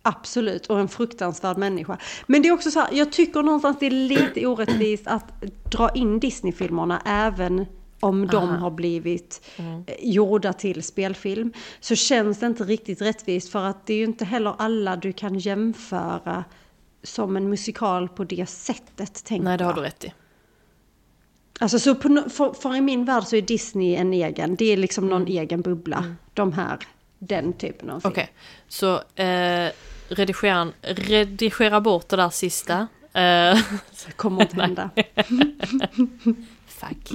Absolut, 0.06 0.66
och 0.66 0.80
en 0.80 0.88
fruktansvärd 0.88 1.56
människa. 1.58 1.98
Men 2.26 2.42
det 2.42 2.48
är 2.48 2.52
också 2.52 2.70
så 2.70 2.80
här, 2.80 2.88
jag 2.92 3.12
tycker 3.12 3.42
någonstans 3.42 3.76
det 3.80 3.86
är 3.86 3.90
lite 3.90 4.46
orättvist 4.46 5.06
att 5.06 5.42
dra 5.72 5.90
in 5.90 6.20
Disney-filmerna 6.20 7.02
även 7.06 7.66
om 8.00 8.26
de 8.26 8.48
har 8.48 8.70
blivit 8.70 9.46
Mm. 9.58 9.84
eh, 9.86 9.94
gjorda 10.00 10.52
till 10.52 10.82
spelfilm. 10.82 11.52
Så 11.80 11.94
känns 11.94 12.38
det 12.40 12.46
inte 12.46 12.64
riktigt 12.64 13.02
rättvist 13.02 13.52
för 13.52 13.64
att 13.64 13.86
det 13.86 13.94
är 13.94 13.98
ju 13.98 14.04
inte 14.04 14.24
heller 14.24 14.54
alla 14.58 14.96
du 14.96 15.12
kan 15.12 15.38
jämföra 15.38 16.44
som 17.02 17.36
en 17.36 17.48
musikal 17.50 18.08
på 18.08 18.24
det 18.24 18.48
sättet, 18.48 19.24
tänker 19.24 19.44
Nej, 19.44 19.58
det 19.58 19.64
har 19.64 19.72
du 19.74 19.80
rätt 19.80 20.04
i. 20.04 20.12
Alltså 21.60 21.78
så 21.78 21.94
på, 21.94 22.22
för, 22.30 22.52
för 22.52 22.76
i 22.76 22.80
min 22.80 23.04
värld 23.04 23.24
så 23.24 23.36
är 23.36 23.42
Disney 23.42 23.94
en 23.94 24.12
egen, 24.12 24.56
det 24.56 24.64
är 24.72 24.76
liksom 24.76 25.06
någon 25.08 25.22
Mm. 25.22 25.38
egen 25.38 25.60
bubbla. 25.60 26.04
De 26.34 26.52
här, 26.52 26.78
den 27.18 27.52
typen 27.52 27.90
av 27.90 28.00
film. 28.00 28.12
Okej, 28.12 28.28
så 28.68 28.94
eh, 29.22 29.70
redigera, 30.08 30.72
redigera 30.82 31.80
bort 31.80 32.08
det 32.08 32.16
där 32.16 32.30
sista. 32.30 32.86
Eh, 33.12 33.58
Kommer 34.16 34.42
inte 34.42 34.56
hända. 34.62 34.90
Fuck. 36.66 37.10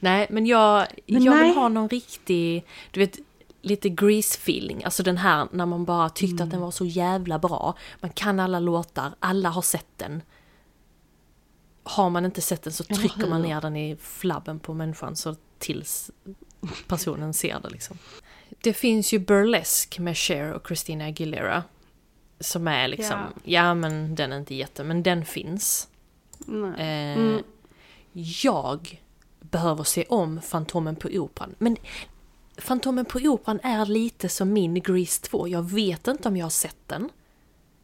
Nej, 0.00 0.26
men 0.30 0.46
jag, 0.46 0.86
Men 1.06 1.22
jag 1.22 1.36
nej. 1.36 1.44
vill 1.48 1.54
ha 1.56 1.68
någon 1.68 1.88
riktig, 1.88 2.64
du 2.90 3.00
vet, 3.00 3.18
lite 3.62 3.88
grease-feeling. 3.88 4.84
Alltså 4.84 5.02
den 5.02 5.16
här 5.16 5.48
när 5.52 5.66
man 5.66 5.84
bara 5.84 6.08
tyckte 6.10 6.34
Mm. 6.34 6.44
att 6.44 6.50
den 6.50 6.60
var 6.60 6.70
så 6.70 6.84
jävla 6.84 7.38
bra. 7.38 7.74
Man 8.00 8.10
kan 8.10 8.40
alla 8.40 8.60
låtar, 8.60 9.12
alla 9.20 9.48
har 9.48 9.62
sett 9.62 9.86
den. 9.96 10.22
Har 11.82 12.10
man 12.10 12.24
inte 12.24 12.40
sett 12.40 12.62
den 12.62 12.72
så 12.72 12.84
trycker 12.84 13.26
man 13.26 13.42
ner 13.42 13.60
den 13.60 13.76
i 13.76 13.96
flabben 13.96 14.58
på 14.60 14.74
människan 14.74 15.16
så 15.16 15.36
tills 15.58 16.10
personen 16.88 17.34
ser 17.34 17.60
det 17.60 17.68
liksom. 17.70 17.98
Det 18.62 18.72
finns 18.72 19.12
ju 19.12 19.18
Burlesque 19.18 20.02
med 20.02 20.16
Cher 20.16 20.52
och 20.52 20.66
Christina 20.68 21.04
Aguilera. 21.04 21.62
Som 22.40 22.68
är 22.68 22.88
liksom, 22.88 23.16
Ja. 23.20 23.40
ja 23.44 23.74
men 23.74 24.14
den 24.14 24.32
är 24.32 24.36
inte 24.38 24.54
jätte, 24.54 24.84
men 24.84 25.02
den 25.02 25.24
finns. 25.24 25.88
Eh, 26.78 27.18
Mm. 27.18 27.42
Jag 28.42 29.02
behöver 29.40 29.84
se 29.84 30.04
om 30.08 30.40
Fantomen 30.40 30.96
på 30.96 31.08
Operan. 31.08 31.54
Men 31.58 31.76
Fantomen 32.58 33.04
på 33.04 33.18
Operan 33.18 33.60
är 33.62 33.86
lite 33.86 34.28
som 34.28 34.52
min 34.52 34.74
Grease 34.74 35.22
2. 35.22 35.48
Jag 35.48 35.62
vet 35.70 36.08
inte 36.08 36.28
om 36.28 36.36
jag 36.36 36.44
har 36.44 36.50
sett 36.50 36.76
den. 36.86 37.10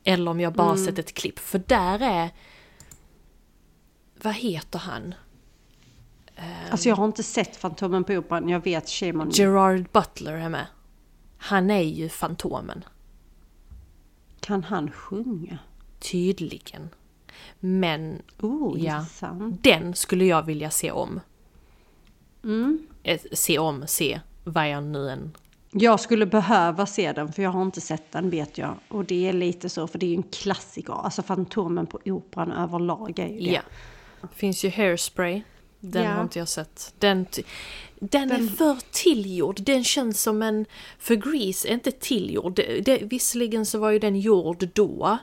Eller 0.04 0.30
om 0.30 0.40
jag 0.40 0.52
bara 0.52 0.72
Mm. 0.72 0.84
sett 0.86 0.98
ett 0.98 1.14
klipp. 1.14 1.38
För 1.38 1.58
där 1.66 2.00
är... 2.02 2.30
Vad 4.22 4.34
heter 4.34 4.78
han? 4.78 5.14
Alltså 6.70 6.88
jag 6.88 6.96
har 6.96 7.04
inte 7.04 7.22
sett 7.22 7.56
Fantomen 7.56 8.04
på 8.04 8.12
Operan, 8.12 8.48
jag 8.48 8.64
vet 8.64 8.88
shame 8.88 9.12
on 9.12 9.26
me. 9.26 9.32
Gerard 9.34 9.88
Butler 9.92 10.32
är 10.32 10.48
med. 10.48 10.66
Han 11.38 11.70
är 11.70 11.80
ju 11.82 12.08
Fantomen. 12.08 12.84
Kan 14.44 14.64
han 14.64 14.90
sjunga? 14.90 15.58
Tydligen. 15.98 16.88
Men 17.60 18.22
Oh, 18.40 18.80
Ja. 18.84 18.96
intressant. 18.98 19.62
den 19.64 19.94
skulle 19.94 20.24
jag 20.24 20.42
vilja 20.42 20.70
se 20.70 20.90
om. 20.90 21.20
Mm. 22.44 22.86
Eh, 23.02 23.20
Se 23.32 23.58
om, 23.58 23.84
se, 23.86 24.20
vad 24.44 24.70
jag 24.70 24.82
nu 24.84 25.10
än 25.10 25.36
Jag 25.70 26.00
skulle 26.00 26.26
behöva 26.26 26.86
se 26.86 27.12
den 27.12 27.32
för 27.32 27.42
jag 27.42 27.50
har 27.50 27.62
inte 27.62 27.80
sett 27.80 28.12
den 28.12 28.30
vet 28.30 28.58
jag. 28.58 28.74
Och 28.88 29.04
det 29.04 29.28
är 29.28 29.32
lite 29.32 29.68
så 29.68 29.86
för 29.86 29.98
det 29.98 30.06
är 30.06 30.10
ju 30.10 30.16
en 30.16 30.22
klassiker. 30.22 30.92
Alltså 30.92 31.22
Fantomen 31.22 31.86
på 31.86 32.00
Operan 32.04 32.52
överlag 32.52 33.18
är 33.18 33.28
ju 33.28 33.40
det. 33.40 33.60
Ja. 34.20 34.28
Finns 34.32 34.64
ju 34.64 34.70
Hairspray. 34.70 35.42
Den 35.80 36.04
Ja. 36.04 36.10
har 36.10 36.22
inte 36.22 36.38
jag 36.38 36.48
sett. 36.48 36.94
Den, 36.98 37.26
ty- 38.08 38.18
den, 38.18 38.30
är 38.30 38.46
för 38.48 38.76
tillgjord. 38.90 39.60
Den 39.62 39.84
känns 39.84 40.22
som 40.22 40.42
en... 40.42 40.66
För 40.98 41.14
Grease 41.14 41.68
är 41.68 41.72
inte 41.72 41.92
tillgjord. 41.92 42.54
Det, 42.56 42.80
det, 42.80 42.98
visserligen 43.02 43.66
så 43.66 43.78
var 43.78 43.90
ju 43.90 43.98
den 43.98 44.20
gjord 44.20 44.68
då. 44.72 45.18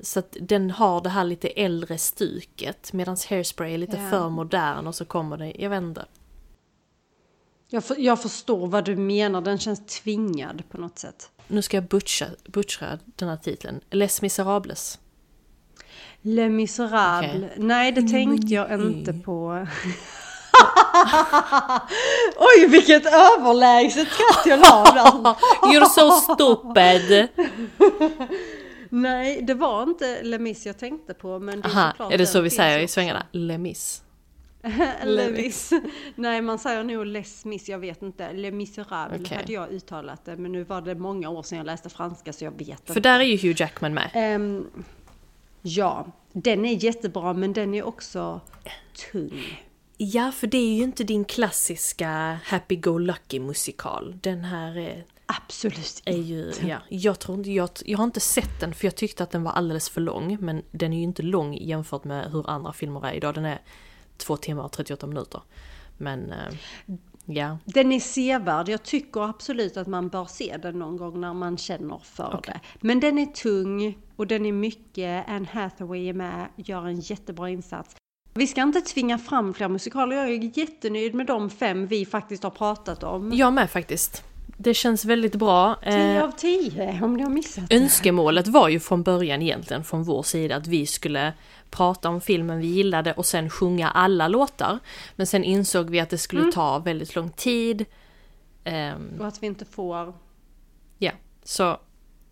Så 0.00 0.18
att 0.18 0.36
den 0.40 0.70
har 0.70 1.00
det 1.00 1.08
här 1.08 1.24
lite 1.24 1.48
äldre 1.48 1.98
stuket. 1.98 2.92
Medan 2.92 3.16
Hairspray 3.30 3.74
är 3.74 3.78
lite 3.78 3.96
Ja. 3.96 4.10
för 4.10 4.28
modern 4.28 4.86
och 4.86 4.94
så 4.94 5.04
kommer 5.04 5.36
det... 5.36 5.52
Jag 5.58 5.70
vet 5.70 5.82
inte. 5.82 6.04
Jag, 7.68 7.84
för, 7.84 7.96
jag 7.98 8.22
förstår 8.22 8.66
vad 8.66 8.84
du 8.84 8.96
menar, 8.96 9.40
den 9.40 9.58
känns 9.58 9.86
tvingad 9.86 10.62
på 10.70 10.78
något 10.78 10.98
sätt. 10.98 11.30
Nu 11.48 11.62
ska 11.62 11.76
jag 11.76 11.84
butcha, 11.84 12.26
butcha 12.48 12.98
den 13.04 13.28
här 13.28 13.36
titeln. 13.36 13.80
Les 13.90 14.22
Miserables. 14.22 14.98
Les 16.22 16.50
Misérables. 16.50 17.34
Okej. 17.34 17.54
Nej, 17.56 17.92
det 17.92 18.08
tänkte 18.08 18.54
jag 18.54 18.82
inte 18.82 19.12
på. 19.12 19.66
Oj, 22.36 22.66
vilket 22.68 23.06
överlägset 23.06 24.08
skratt 24.08 24.46
jag 24.46 24.58
la. 24.58 25.36
You're 25.62 25.88
so 25.88 26.10
stupid! 26.10 27.28
Nej, 28.90 29.42
det 29.42 29.54
var 29.54 29.82
inte 29.82 30.22
Les 30.22 30.40
Mis 30.40 30.66
jag 30.66 30.78
tänkte 30.78 31.14
på. 31.14 31.38
Men 31.38 31.60
det 31.60 31.68
är, 31.68 31.92
Aha, 31.98 32.12
är 32.12 32.18
det 32.18 32.26
så 32.26 32.40
vi 32.40 32.50
säger 32.50 32.78
i 32.78 32.88
svängarna? 32.88 33.26
Les 33.32 33.58
Mis. 33.58 34.02
Les 35.04 35.30
Mis. 35.30 35.72
Nej, 36.14 36.42
man 36.42 36.58
säger 36.58 36.84
nog 36.84 37.06
Les 37.06 37.44
Mis, 37.44 37.68
jag 37.68 37.78
vet 37.78 38.02
inte. 38.02 38.32
Les 38.32 38.52
Misérables 38.52 39.20
Okej. 39.20 39.36
hade 39.36 39.52
jag 39.52 39.70
uttalat 39.70 40.24
det. 40.24 40.36
Men 40.36 40.52
nu 40.52 40.64
var 40.64 40.80
det 40.80 40.94
många 40.94 41.30
år 41.30 41.42
sedan 41.42 41.58
jag 41.58 41.66
läste 41.66 41.88
franska 41.88 42.32
så 42.32 42.44
jag 42.44 42.58
vet 42.58 42.68
inte. 42.68 42.92
För 42.92 43.00
där 43.00 43.20
är 43.20 43.24
ju 43.24 43.48
Hugh 43.48 43.60
Jackman 43.60 43.94
med. 43.94 44.10
Ehm, 44.14 44.66
ja, 45.62 46.06
den 46.32 46.64
är 46.64 46.84
jättebra 46.84 47.32
men 47.32 47.52
den 47.52 47.74
är 47.74 47.86
också 47.86 48.40
tung. 49.12 49.65
Ja, 49.96 50.32
för 50.32 50.46
det 50.46 50.58
är 50.58 50.74
ju 50.74 50.82
inte 50.82 51.04
din 51.04 51.24
klassiska 51.24 52.38
happy-go-lucky 52.44 53.40
musikal. 53.40 54.18
Den 54.22 54.44
här 54.44 54.78
är, 54.78 55.04
Absolut 55.26 56.02
är 56.04 56.16
ju, 56.16 56.52
ja, 56.66 56.78
jag 56.88 57.18
tror 57.18 57.38
inte, 57.38 57.50
jag, 57.50 57.70
jag 57.84 57.98
har 57.98 58.04
inte 58.04 58.20
sett 58.20 58.60
den 58.60 58.74
för 58.74 58.86
jag 58.86 58.96
tyckte 58.96 59.22
att 59.22 59.30
den 59.30 59.42
var 59.42 59.52
alldeles 59.52 59.88
för 59.88 60.00
lång. 60.00 60.38
Men 60.40 60.62
den 60.70 60.92
är 60.92 60.96
ju 60.96 61.02
inte 61.02 61.22
lång 61.22 61.54
jämfört 61.54 62.04
med 62.04 62.30
hur 62.32 62.50
andra 62.50 62.72
filmer 62.72 63.06
är 63.06 63.12
idag. 63.12 63.34
Den 63.34 63.44
är 63.44 63.60
två 64.16 64.36
timmar 64.36 64.62
och 64.64 64.72
38 64.72 65.06
minuter. 65.06 65.42
Men, 65.96 66.32
eh, 66.32 66.54
ja. 67.24 67.58
Den 67.64 67.92
är 67.92 68.00
sevärd. 68.00 68.68
Jag 68.68 68.82
tycker 68.82 69.20
absolut 69.20 69.76
att 69.76 69.86
man 69.86 70.08
bör 70.08 70.24
se 70.24 70.56
den 70.62 70.78
någon 70.78 70.96
gång 70.96 71.20
när 71.20 71.34
man 71.34 71.58
känner 71.58 71.98
för 71.98 72.40
det. 72.46 72.60
Men 72.80 73.00
den 73.00 73.18
är 73.18 73.26
tung 73.26 73.98
och 74.16 74.26
den 74.26 74.46
är 74.46 74.52
mycket. 74.52 75.28
Anne 75.28 75.48
Hathaway 75.52 76.08
är 76.08 76.14
med, 76.14 76.48
gör 76.56 76.86
en 76.86 77.00
jättebra 77.00 77.50
insats. 77.50 77.96
Vi 78.36 78.46
ska 78.46 78.62
inte 78.62 78.80
tvinga 78.80 79.18
fram 79.18 79.54
fler 79.54 79.68
musikaler. 79.68 80.16
Jag 80.16 80.28
är 80.28 80.58
jättenöjd 80.58 81.14
med 81.14 81.26
de 81.26 81.50
fem 81.50 81.86
vi 81.86 82.06
faktiskt 82.06 82.42
har 82.42 82.50
pratat 82.50 83.02
om. 83.02 83.32
Jag 83.34 83.52
med 83.52 83.70
faktiskt. 83.70 84.24
det 84.56 84.74
känns 84.74 85.04
väldigt 85.04 85.34
bra. 85.34 85.74
10 85.84 86.16
Eh, 86.18 86.24
av 86.24 86.30
10 86.30 87.00
om 87.02 87.14
ni 87.16 87.22
har 87.22 87.30
missat 87.30 87.68
det. 87.68 87.76
önskemålet 87.76 88.48
var 88.48 88.68
ju 88.68 88.80
från 88.80 89.02
början 89.02 89.42
egentligen 89.42 89.84
från 89.84 90.02
vår 90.04 90.22
sida 90.22 90.56
att 90.56 90.66
vi 90.66 90.86
skulle 90.86 91.32
prata 91.70 92.08
om 92.08 92.20
filmen 92.20 92.58
vi 92.58 92.66
gillade 92.66 93.12
och 93.12 93.26
sen 93.26 93.50
sjunga 93.50 93.90
alla 93.90 94.28
låtar. 94.28 94.78
Men 95.16 95.26
sen 95.26 95.44
insåg 95.44 95.90
vi 95.90 96.00
att 96.00 96.10
det 96.10 96.18
skulle 96.18 96.52
ta 96.52 96.78
väldigt 96.78 97.14
lång 97.14 97.30
tid. 97.30 97.84
Ehm, 98.64 99.08
Och 99.20 99.26
att 99.26 99.42
vi 99.42 99.46
inte 99.46 99.64
får... 99.64 100.14
Ja, 100.98 101.12
så, 101.44 101.76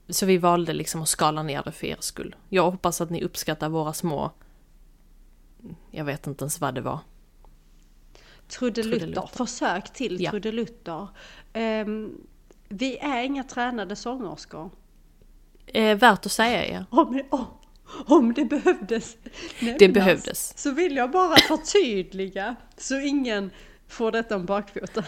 så 0.09 0.27
vi 0.27 0.39
valde 0.39 0.73
liksom 0.73 1.03
att 1.03 1.09
skala 1.09 1.43
ner 1.43 1.63
det 1.65 1.73
för 1.73 1.87
er 1.87 1.97
skull. 2.01 2.37
Jag 2.49 2.71
hoppas 2.71 3.01
att 3.01 3.11
ni 3.11 3.23
uppskattar 3.23 3.69
våra 3.69 3.93
små... 3.93 4.31
Jag 5.91 6.05
vet 6.05 6.27
inte 6.27 6.43
ens 6.45 6.61
vad 6.61 6.75
det 6.75 6.81
var. 6.81 6.99
Trudelutter. 8.49 8.99
Trudelutter. 8.99 9.37
Försök 9.37 9.93
till 9.93 10.21
Ja. 10.21 10.31
trudelutter. 10.31 11.09
Ehm, 11.53 12.13
vi 12.69 12.99
är 12.99 13.23
inga 13.23 13.45
tränade 13.45 13.97
sångerskor. 13.97 14.71
Eh, 15.67 15.99
värt 15.99 16.27
att 16.27 16.33
säga 16.33 16.69
ja. 16.69 16.85
Om, 17.01 17.23
om, 17.31 17.45
om 18.07 18.35
det 18.35 18.45
behövdes 18.45 19.17
nämnas, 19.61 19.79
Det 19.79 19.89
behövdes. 19.89 20.59
Så 20.59 20.71
vill 20.71 20.97
jag 20.97 21.11
bara 21.11 21.37
förtydliga 21.37 22.57
så 22.77 23.01
ingen 23.01 23.51
får 23.89 24.13
detta 24.13 24.37
om 24.37 24.45
bakfoten. 24.45 25.05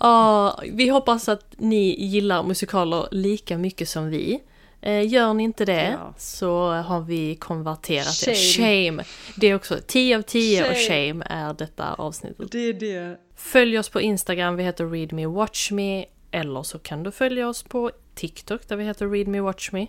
Ja, 0.00 0.60
vi 0.72 0.88
hoppas 0.88 1.28
att 1.28 1.54
ni 1.58 2.04
gillar 2.04 2.42
musikaler 2.42 3.08
lika 3.10 3.58
mycket 3.58 3.88
som 3.88 4.08
vi. 4.08 4.42
Eh, 4.86 5.08
gör 5.08 5.34
ni 5.34 5.42
inte 5.42 5.64
det 5.64 5.96
Ja. 6.00 6.14
så 6.18 6.70
har 6.72 7.00
vi 7.00 7.34
konverterat 7.36 8.06
Shame. 8.06 8.32
det. 8.34 8.36
Shame! 8.36 9.04
Det 9.36 9.46
är 9.46 9.54
också 9.54 9.78
10 9.86 10.16
av 10.18 10.22
10 10.22 10.60
och 10.70 10.76
Shame. 10.76 11.12
shame 11.12 11.24
är 11.30 11.54
detta 11.54 11.94
avsnittet. 11.94 12.52
Det 12.52 12.58
är 12.58 12.72
det. 12.72 13.18
Följ 13.34 13.78
oss 13.78 13.88
på 13.88 14.00
Instagram, 14.00 14.56
vi 14.56 14.62
heter 14.62 14.86
readmewatchme. 14.86 16.04
Eller 16.30 16.62
så 16.62 16.78
kan 16.78 17.02
du 17.02 17.10
följa 17.10 17.48
oss 17.48 17.62
på 17.62 17.90
TikTok 18.14 18.68
där 18.68 18.76
vi 18.76 18.84
heter 18.84 19.08
readmewatchme. 19.08 19.86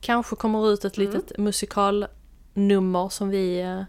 Kanske 0.00 0.36
kommer 0.36 0.72
ut 0.72 0.84
ett 0.84 0.96
litet 0.96 1.38
musikalnummer 1.38 3.08
som 3.08 3.28
vi 3.30 3.60
eh, 3.60 3.82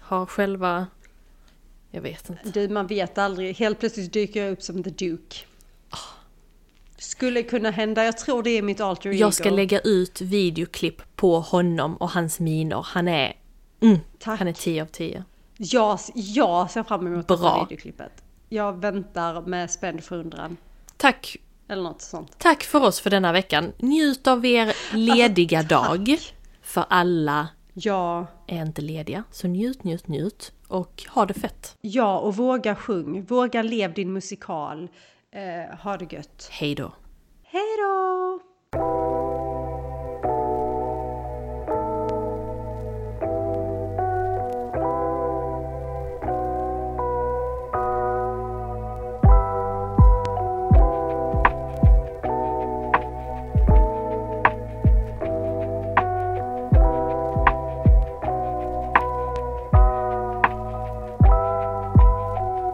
har 0.00 0.26
själva... 0.26 0.86
Jag 1.90 2.00
vet 2.00 2.30
inte. 2.30 2.50
Du, 2.60 2.68
man 2.68 2.86
vet 2.86 3.18
aldrig. 3.18 3.56
Helt 3.56 3.80
plötsligt 3.80 4.12
dyker 4.12 4.44
jag 4.44 4.52
upp 4.52 4.62
som 4.62 4.82
the 4.82 4.90
Duke. 4.90 5.36
Skulle 6.98 7.42
kunna 7.42 7.70
hända. 7.70 8.04
Jag 8.04 8.18
tror 8.18 8.42
det 8.42 8.50
är 8.50 8.62
mitt 8.62 8.80
alter 8.80 9.10
ego. 9.10 9.18
Jag 9.18 9.34
ska 9.34 9.50
lägga 9.50 9.80
ut 9.80 10.20
videoklipp 10.20 11.16
på 11.16 11.40
honom 11.40 11.96
och 11.96 12.10
hans 12.10 12.40
miner. 12.40 12.86
Han 12.88 13.08
är... 13.08 13.36
Mm, 13.80 13.98
han 14.24 14.48
är 14.48 14.52
10 14.52 14.82
av 14.82 14.86
10. 14.86 15.24
Jag, 15.58 15.98
jag 16.14 16.70
ser 16.70 16.82
fram 16.82 17.06
emot 17.06 17.26
Bra. 17.26 17.36
Bra. 17.36 17.66
videoklippet. 17.68 18.12
Jag 18.48 18.80
väntar 18.80 19.40
med 19.42 19.70
spänd 19.70 20.04
förundran. 20.04 20.56
Tack 20.96 21.36
Eller 21.68 21.82
något 21.82 22.00
sånt. 22.02 22.38
Tack 22.38 22.62
för 22.62 22.84
oss 22.84 23.00
för 23.00 23.10
denna 23.10 23.32
veckan. 23.32 23.72
Njut 23.78 24.26
av 24.26 24.46
er 24.46 24.72
lediga 24.96 25.62
dag. 25.62 26.16
För 26.62 26.84
alla 26.88 27.48
Ja, 27.78 28.26
är 28.46 28.62
inte 28.62 28.82
lediga. 28.82 29.24
Så 29.30 29.48
njut, 29.48 29.84
njut, 29.84 30.08
njut. 30.08 30.52
Och 30.68 31.04
ha 31.08 31.26
det 31.26 31.34
fett. 31.34 31.76
ja 31.80 32.18
och 32.18 32.36
våga 32.36 32.74
sjung. 32.74 33.24
Våga 33.24 33.62
lev 33.62 33.94
din 33.94 34.12
musikal. 34.12 34.88
Eh, 35.36 35.76
ha 35.78 35.96
det 35.96 36.12
gött. 36.12 36.48
Hej 36.52 36.74
då. 36.74 36.92
Hej 37.44 37.76
då! 37.78 38.40